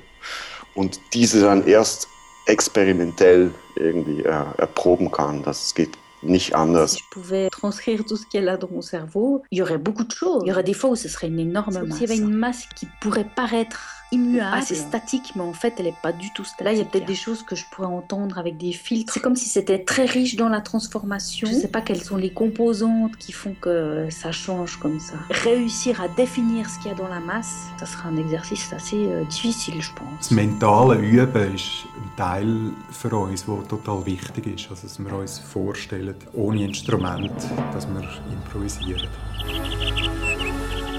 und 0.74 1.00
diese 1.12 1.42
dann 1.42 1.66
erst 1.66 2.08
experimentell 2.48 3.50
irgendwie 3.76 4.22
äh, 4.22 4.44
erproben 4.58 5.10
kann. 5.10 5.42
Das 5.42 5.74
geht 5.74 5.96
nicht 6.22 6.54
anders. 6.54 6.92
Si 6.92 6.98
je 6.98 7.04
pouvais 7.10 7.48
transcrire 7.50 8.04
tout 8.04 8.16
ce 8.16 8.26
qu'il 8.26 8.40
y 8.40 8.42
a 8.42 8.46
là 8.46 8.56
dans 8.56 8.68
mon 8.70 8.82
cerveau, 8.82 9.42
il 9.50 9.58
y 9.58 9.62
aurait 9.62 9.78
beaucoup 9.78 10.04
de 10.04 10.10
choses. 10.10 10.42
Il 10.44 10.48
y 10.48 10.52
aurait 10.52 10.64
des 10.64 10.74
fois 10.74 10.90
où 10.90 10.96
ce 10.96 11.08
serait 11.08 11.28
une 11.28 11.38
énorme 11.38 11.74
masse. 11.74 11.98
s'il 11.98 12.08
y 12.08 12.12
avait 12.12 12.20
une 12.20 12.34
masse 12.34 12.66
qui 12.74 12.88
pourrait 13.00 13.28
paraître 13.36 13.97
Immuable. 14.10 14.56
assez 14.58 14.74
statique, 14.74 15.32
mais 15.36 15.42
en 15.42 15.52
fait, 15.52 15.74
elle 15.78 15.86
n'est 15.86 15.94
pas 16.02 16.12
du 16.12 16.32
tout 16.32 16.44
statique. 16.44 16.64
Là, 16.64 16.72
il 16.72 16.78
y 16.78 16.80
a 16.80 16.84
peut-être 16.84 17.06
des 17.06 17.14
choses 17.14 17.42
que 17.42 17.54
je 17.54 17.64
pourrais 17.70 17.88
entendre 17.88 18.38
avec 18.38 18.56
des 18.56 18.72
filtres. 18.72 19.12
C'est 19.12 19.20
comme 19.20 19.36
si 19.36 19.48
c'était 19.48 19.84
très 19.84 20.06
riche 20.06 20.36
dans 20.36 20.48
la 20.48 20.60
transformation. 20.60 21.48
Je 21.48 21.54
ne 21.54 21.60
sais 21.60 21.68
pas 21.68 21.80
quelles 21.80 22.02
sont 22.02 22.16
les 22.16 22.32
composantes 22.32 23.16
qui 23.16 23.32
font 23.32 23.54
que 23.60 24.08
ça 24.10 24.32
change 24.32 24.78
comme 24.78 24.98
ça. 25.00 25.14
Réussir 25.30 26.00
à 26.00 26.08
définir 26.08 26.68
ce 26.70 26.78
qu'il 26.78 26.88
y 26.88 26.94
a 26.94 26.96
dans 26.96 27.08
la 27.08 27.20
masse, 27.20 27.66
ça 27.78 27.86
sera 27.86 28.08
un 28.08 28.16
exercice 28.16 28.72
assez 28.72 28.96
euh, 28.96 29.24
difficile, 29.24 29.80
je 29.80 29.92
pense. 29.92 30.08
Das 30.18 30.30
mentale 30.30 30.98
Üben 31.00 31.54
ist 31.54 31.84
ein 31.96 32.16
Teil 32.16 32.72
für 32.90 33.14
uns, 33.14 33.44
der 33.44 33.68
total 33.68 34.04
wichtig 34.04 34.46
ist. 34.46 34.70
Also, 34.70 34.86
dass 34.86 34.98
wir 34.98 35.12
uns 35.12 35.38
vorstellen, 35.38 36.14
ohne 36.34 36.64
Instrument, 36.64 37.30
dass 37.72 37.86
wir 37.86 38.02
improvisieren. 38.32 39.08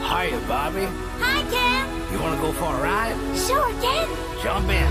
Hiya, 0.09 0.39
Bobby. 0.47 0.87
Hi, 1.21 1.43
Ken. 1.53 1.85
You 2.11 2.17
wanna 2.19 2.41
go 2.41 2.51
for 2.53 2.73
a 2.73 2.81
ride? 2.81 3.15
Sure, 3.37 3.69
Ken. 3.79 4.09
Jump 4.41 4.67
in. 4.71 4.87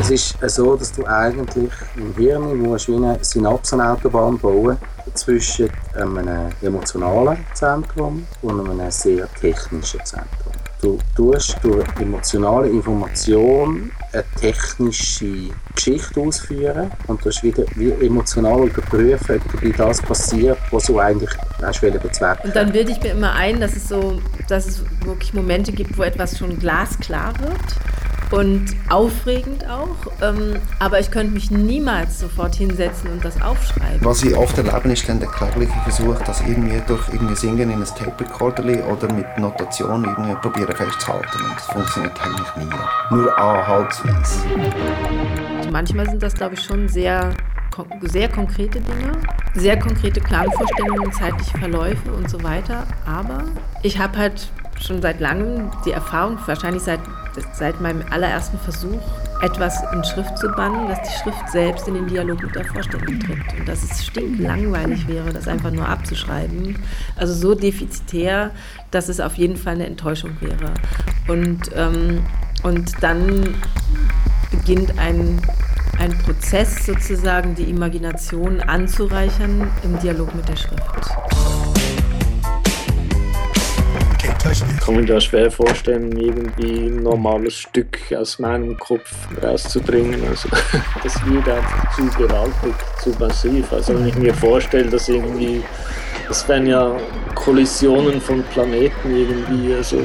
Es 0.00 0.10
ist 0.10 0.34
so, 0.50 0.74
dass 0.74 0.90
du 0.90 1.06
eigentlich 1.06 1.70
im 1.94 2.12
Hirn 2.16 2.56
musst 2.60 2.88
wie 2.88 2.96
eine 2.96 3.22
Synapsenautobahn 3.22 4.36
bauen 4.38 4.78
zwischen 5.14 5.70
einem 5.94 6.50
emotionalen 6.60 7.46
Zentrum 7.54 8.26
und 8.42 8.68
einem 8.68 8.90
sehr 8.90 9.32
technischen 9.34 10.04
Zentrum. 10.04 10.41
Du 10.82 10.98
tust 11.14 11.56
durch 11.62 11.86
emotionale 12.00 12.68
Information 12.68 13.92
eine 14.12 14.24
technische 14.34 15.50
Geschichte 15.76 16.20
ausführen 16.20 16.90
und 17.06 17.24
du 17.24 17.30
wieder 17.44 17.64
wie 17.76 17.92
emotional 18.04 18.66
überprüfen, 18.66 19.40
ob 19.54 19.76
das 19.76 20.02
passiert, 20.02 20.58
was 20.72 20.86
du 20.86 20.98
eigentlich 20.98 21.30
hast 21.62 21.80
bezwecken. 21.80 22.48
Und 22.48 22.56
dann 22.56 22.72
bilde 22.72 22.90
ich 22.90 23.00
mir 23.00 23.12
immer 23.12 23.32
ein, 23.32 23.60
dass 23.60 23.76
es 23.76 23.88
so, 23.88 24.20
dass 24.48 24.66
es 24.66 24.84
wirklich 25.04 25.32
Momente 25.32 25.70
gibt, 25.70 25.96
wo 25.96 26.02
etwas 26.02 26.36
schon 26.36 26.58
glasklar 26.58 27.32
wird 27.38 27.52
und 28.32 28.64
aufregend 28.88 29.68
auch. 29.68 29.96
Ähm, 30.22 30.56
aber 30.78 31.00
ich 31.00 31.10
könnte 31.10 31.32
mich 31.32 31.50
niemals 31.50 32.18
sofort 32.18 32.54
hinsetzen 32.54 33.10
und 33.12 33.24
das 33.24 33.40
aufschreiben. 33.40 33.98
Was 34.00 34.22
ich 34.22 34.34
oft 34.36 34.56
erlebe, 34.58 34.92
ist 34.92 35.08
dann 35.08 35.20
der 35.20 35.28
klägliche 35.28 35.78
Versuch, 35.84 36.18
das 36.24 36.40
irgendwie 36.40 36.80
durch 36.86 37.08
irgendwie 37.12 37.36
Singen 37.36 37.70
in 37.70 37.80
ein 37.80 37.84
Tape 37.84 38.24
Recorderli 38.24 38.80
oder 38.82 39.12
mit 39.12 39.26
Notation 39.38 40.04
irgendwie 40.04 40.34
probieren 40.36 40.74
festzuhalten. 40.74 41.44
Und 41.44 41.56
das 41.56 41.66
funktioniert 41.66 42.12
eigentlich 42.22 42.56
nie. 42.56 43.16
Nur 43.16 43.38
anhaltsweise. 43.38 44.40
Also 45.58 45.70
manchmal 45.70 46.08
sind 46.08 46.22
das, 46.22 46.34
glaube 46.34 46.54
ich, 46.54 46.62
schon 46.62 46.88
sehr, 46.88 47.30
sehr 48.02 48.28
konkrete 48.28 48.80
Dinge, 48.80 49.12
sehr 49.54 49.78
konkrete 49.78 50.20
Klangvorstellungen, 50.20 51.12
zeitliche 51.12 51.58
Verläufe 51.58 52.12
und 52.12 52.28
so 52.30 52.42
weiter. 52.42 52.86
Aber 53.06 53.44
ich 53.82 53.98
habe 53.98 54.18
halt 54.18 54.48
schon 54.80 55.00
seit 55.00 55.20
langem 55.20 55.70
die 55.84 55.92
Erfahrung, 55.92 56.38
wahrscheinlich 56.46 56.82
seit, 56.82 57.00
seit 57.52 57.80
meinem 57.80 58.02
allerersten 58.10 58.58
Versuch, 58.58 59.00
etwas 59.42 59.82
in 59.92 60.04
Schrift 60.04 60.38
zu 60.38 60.48
bannen, 60.48 60.88
dass 60.88 61.02
die 61.02 61.22
Schrift 61.22 61.48
selbst 61.50 61.88
in 61.88 61.94
den 61.94 62.06
Dialog 62.06 62.42
mit 62.42 62.54
der 62.54 62.64
Vorstellung 62.64 63.18
tritt. 63.20 63.58
Und 63.58 63.68
dass 63.68 63.82
es 63.82 64.04
stinklangweilig 64.04 65.08
wäre, 65.08 65.32
das 65.32 65.48
einfach 65.48 65.70
nur 65.70 65.88
abzuschreiben. 65.88 66.78
Also 67.16 67.34
so 67.34 67.54
defizitär, 67.54 68.50
dass 68.90 69.08
es 69.08 69.20
auf 69.20 69.34
jeden 69.34 69.56
Fall 69.56 69.74
eine 69.74 69.86
Enttäuschung 69.86 70.36
wäre. 70.40 70.74
Und, 71.26 71.70
ähm, 71.74 72.24
und 72.62 73.02
dann 73.02 73.54
beginnt 74.50 74.98
ein, 74.98 75.40
ein 76.02 76.18
Prozess 76.18 76.84
sozusagen, 76.84 77.54
die 77.54 77.70
Imagination 77.70 78.60
anzureichern 78.60 79.70
im 79.84 79.98
Dialog 80.00 80.34
mit 80.34 80.48
der 80.48 80.56
Schrift. 80.56 80.82
Ich 84.50 84.80
kann 84.84 84.96
mir 84.96 85.06
das 85.06 85.24
schwer 85.24 85.48
vorstellen, 85.48 86.16
irgendwie 86.16 86.88
ein 86.88 87.04
normales 87.04 87.56
Stück 87.56 87.98
aus 88.16 88.40
meinem 88.40 88.76
Kopf 88.78 89.12
rauszubringen. 89.40 90.20
Also, 90.28 90.48
das 91.04 91.24
wird 91.24 91.48
einfach 91.48 91.94
zu 91.94 92.06
gewaltig, 92.18 92.74
zu 93.00 93.10
massiv. 93.20 93.72
Also 93.72 93.94
wenn 93.94 94.08
ich 94.08 94.16
mir 94.16 94.34
vorstelle, 94.34 94.90
dass 94.90 95.08
irgendwie, 95.08 95.62
das 96.26 96.48
wären 96.48 96.66
ja 96.66 96.96
Kollisionen 97.36 98.20
von 98.20 98.42
Planeten 98.52 99.16
irgendwie, 99.16 99.72
also 99.74 100.00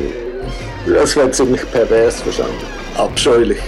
das 0.85 1.15
wäre 1.15 1.31
ziemlich 1.31 1.71
pervers 1.71 2.23
wahrscheinlich. 2.23 2.76
Abscheulich. 2.97 3.59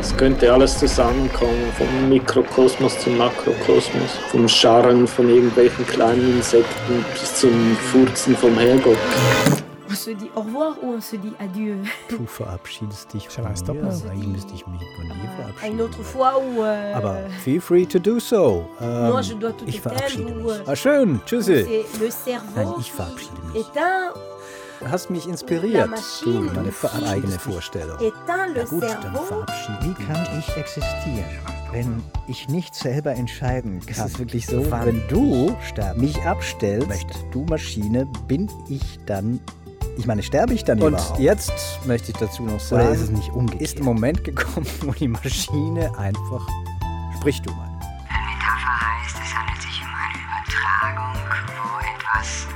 Es 0.00 0.16
könnte 0.16 0.52
alles 0.52 0.78
zusammenkommen, 0.78 1.72
vom 1.76 2.08
Mikrokosmos 2.08 2.98
zum 3.00 3.16
Makrokosmos, 3.16 4.10
vom 4.30 4.46
Scharren 4.48 5.06
von 5.06 5.28
irgendwelchen 5.28 5.84
kleinen 5.86 6.36
Insekten 6.36 7.04
bis 7.12 7.34
zum 7.40 7.76
Furzen 7.90 8.36
vom 8.36 8.56
Herrgott. 8.58 8.96
On 9.90 9.94
se 9.96 10.10
dit 10.14 10.30
au 10.36 10.42
revoir 10.42 10.76
ou 10.82 10.94
on 10.94 11.00
se 11.00 11.16
dit 11.16 11.32
adieu 11.40 11.76
Du 12.10 12.26
verabschiedest 12.26 13.12
dich 13.14 13.26
von 13.30 13.44
mir, 13.44 13.50
eigentlich 13.50 14.26
müsste 14.28 14.52
ich 14.54 14.66
mich 14.66 14.82
von 14.96 15.04
dir 15.06 15.14
Une 15.14 15.30
verabschieden. 15.36 15.80
autre 15.80 16.02
fois 16.04 16.32
où. 16.38 16.62
euh, 16.62 16.94
Aber 16.94 17.16
feel 17.42 17.58
free 17.60 17.86
to 17.86 17.98
do 17.98 18.20
so. 18.20 18.66
Ähm, 18.82 19.08
Moi, 19.08 19.22
je 19.22 19.34
dois 19.34 19.52
tout 19.56 19.66
ich 19.66 19.78
éteindre 19.78 19.96
verabschiede 19.96 20.30
ou, 20.30 20.42
mich. 20.50 20.58
euh, 20.58 20.62
Ah, 20.66 20.76
schön, 20.76 21.20
tschüssi. 21.24 21.64
C'est 21.64 22.00
le 22.04 22.10
cerveau 22.10 22.52
Nein, 22.54 22.68
ich 22.78 22.92
verabschiede 22.92 23.40
mich. 23.54 23.62
éteint, 23.66 24.12
Du 24.14 24.37
hast 24.86 25.10
mich 25.10 25.28
inspiriert, 25.28 25.90
du, 26.22 26.30
meine 26.42 26.72
eigene. 27.08 27.38
Vorstellung. 27.38 27.96
Na 28.26 28.64
gut, 28.64 28.82
dann 28.82 29.14
verabschiede 29.14 29.78
Wie 29.82 30.04
kann 30.04 30.26
ich 30.38 30.56
existieren, 30.56 31.24
wenn 31.72 32.02
ich 32.26 32.48
nicht 32.48 32.74
selber 32.74 33.12
entscheiden 33.12 33.80
kann? 33.80 33.88
Es 33.90 33.98
ist 34.12 34.18
wirklich 34.18 34.46
so, 34.46 34.70
wenn 34.70 35.02
du 35.08 35.54
mich 35.96 36.22
abstellst, 36.24 37.06
du 37.32 37.44
Maschine, 37.44 38.06
bin 38.26 38.50
ich 38.68 38.98
dann. 39.06 39.40
Ich 39.96 40.06
meine, 40.06 40.22
sterbe 40.22 40.54
ich 40.54 40.62
dann 40.62 40.80
Und 40.80 40.92
überhaupt? 40.92 41.18
jetzt 41.18 41.80
möchte 41.84 42.12
ich 42.12 42.16
dazu 42.18 42.44
noch 42.44 42.60
sagen, 42.60 42.82
Oder 42.86 42.94
ist 42.94 43.00
es 43.02 43.10
nicht 43.10 43.30
umgekehrt? 43.32 43.62
ist 43.62 43.78
ein 43.78 43.84
Moment 43.84 44.22
gekommen, 44.22 44.66
wo 44.82 44.92
die 44.92 45.08
Maschine 45.08 45.90
einfach. 45.98 46.46
Sprich 47.16 47.42
du 47.42 47.50
mal. 47.52 47.68
Metapher 48.06 48.80
heißt, 48.80 49.16
es 49.16 49.34
handelt 49.34 49.60
sich 49.60 49.82
um 49.82 49.88
eine 49.88 50.18
Übertragung, 50.22 51.20
wo 51.58 51.78
etwas 51.80 52.46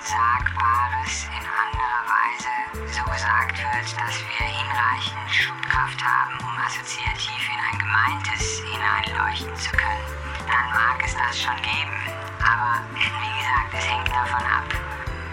Unsagbares 0.00 1.28
in 1.28 1.44
anderer 1.44 2.02
Weise 2.08 2.48
so 2.88 3.04
gesagt 3.04 3.58
wird, 3.60 3.84
dass 4.00 4.16
wir 4.16 4.46
hinreichend 4.48 5.28
Schubkraft 5.28 6.00
haben, 6.02 6.40
um 6.40 6.56
assoziativ 6.56 7.42
in 7.52 7.60
ein 7.60 7.78
Gemeintes 7.78 8.62
hineinleuchten 8.64 9.54
zu 9.56 9.70
können. 9.76 10.08
Dann 10.48 10.72
mag 10.72 11.04
es 11.04 11.12
das 11.12 11.38
schon 11.38 11.56
geben. 11.56 11.92
Aber 12.40 12.80
wie 12.96 13.32
gesagt, 13.36 13.76
es 13.76 13.84
hängt 13.90 14.08
davon 14.08 14.40
ab, 14.40 14.72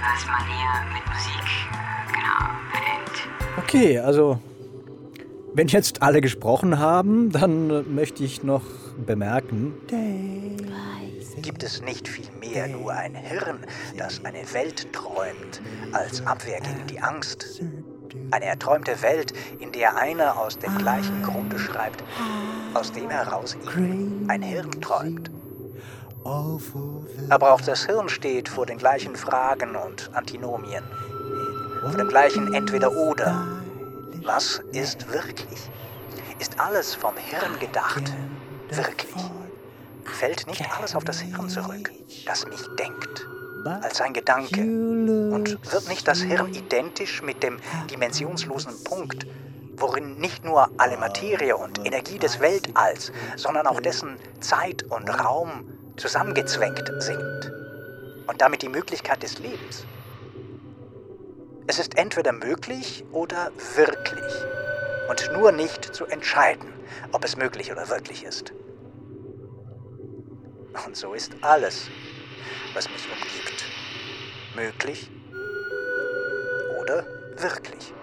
was 0.03 0.27
man 0.27 0.43
hier 0.51 0.73
mit 0.91 1.07
Musik 1.07 1.47
äh, 1.71 2.11
genau 2.11 2.51
benennt. 2.73 3.63
Okay, 3.63 3.99
also 3.99 4.37
wenn 5.53 5.69
jetzt 5.69 6.01
alle 6.01 6.19
gesprochen 6.19 6.77
haben, 6.77 7.31
dann 7.31 7.69
äh, 7.69 7.81
möchte 7.83 8.25
ich 8.25 8.43
noch 8.43 8.65
bemerken, 9.05 9.73
Gibt 11.41 11.61
es 11.61 11.81
nicht 11.81 12.07
vielmehr 12.07 12.67
nur 12.67 12.91
ein 12.91 13.13
Hirn, 13.13 13.59
das 13.95 14.25
eine 14.25 14.51
Welt 14.53 14.91
träumt, 14.91 15.61
als 15.91 16.25
Abwehr 16.25 16.59
gegen 16.61 16.87
die 16.87 16.99
Angst? 16.99 17.61
Eine 18.31 18.45
erträumte 18.45 19.01
Welt, 19.03 19.33
in 19.59 19.71
der 19.71 19.95
einer 19.97 20.37
aus 20.37 20.57
dem 20.57 20.75
gleichen 20.79 21.21
Grunde 21.21 21.59
schreibt, 21.59 22.03
aus 22.73 22.91
dem 22.91 23.09
heraus 23.09 23.55
ihm 23.77 24.25
ein 24.27 24.41
Hirn 24.41 24.71
träumt. 24.81 25.29
Aber 27.29 27.53
auch 27.53 27.61
das 27.61 27.85
Hirn 27.85 28.09
steht 28.09 28.49
vor 28.49 28.65
den 28.65 28.79
gleichen 28.79 29.15
Fragen 29.15 29.75
und 29.75 30.09
Antinomien, 30.13 30.83
vor 31.81 31.91
dem 31.91 32.07
gleichen 32.07 32.53
Entweder-Oder. 32.53 33.47
Was 34.25 34.61
ist 34.73 35.11
wirklich? 35.13 35.69
Ist 36.39 36.59
alles 36.59 36.95
vom 36.95 37.13
Hirn 37.15 37.59
Gedachte 37.59 38.11
wirklich? 38.69 39.15
Fällt 40.05 40.47
nicht 40.47 40.65
alles 40.77 40.95
auf 40.95 41.03
das 41.03 41.19
Hirn 41.19 41.49
zurück, 41.49 41.91
das 42.25 42.47
mich 42.47 42.61
denkt, 42.79 43.27
als 43.81 44.01
ein 44.01 44.13
Gedanke? 44.13 44.61
Und 44.61 45.71
wird 45.71 45.89
nicht 45.89 46.07
das 46.07 46.21
Hirn 46.21 46.53
identisch 46.53 47.21
mit 47.21 47.43
dem 47.43 47.59
dimensionslosen 47.89 48.83
Punkt, 48.83 49.27
worin 49.75 50.17
nicht 50.17 50.43
nur 50.43 50.69
alle 50.77 50.97
Materie 50.97 51.55
und 51.55 51.85
Energie 51.85 52.17
des 52.17 52.39
Weltalls, 52.39 53.11
sondern 53.35 53.67
auch 53.67 53.79
dessen 53.79 54.17
Zeit 54.39 54.83
und 54.83 55.09
Raum 55.09 55.65
zusammengezwängt 55.97 56.91
sind? 56.99 57.51
Und 58.27 58.41
damit 58.41 58.61
die 58.61 58.69
Möglichkeit 58.69 59.23
des 59.23 59.39
Lebens? 59.39 59.85
Es 61.67 61.79
ist 61.79 61.97
entweder 61.97 62.31
möglich 62.31 63.03
oder 63.11 63.51
wirklich. 63.75 64.56
Und 65.07 65.31
nur 65.33 65.51
nicht 65.51 65.95
zu 65.95 66.05
entscheiden, 66.05 66.73
ob 67.11 67.23
es 67.23 67.37
möglich 67.37 67.71
oder 67.71 67.87
wirklich 67.89 68.23
ist. 68.23 68.53
Und 70.85 70.95
so 70.95 71.13
ist 71.13 71.31
alles, 71.41 71.89
was 72.73 72.89
mich 72.89 73.07
umgibt, 73.09 73.65
möglich 74.55 75.09
oder 76.81 77.05
wirklich. 77.37 77.93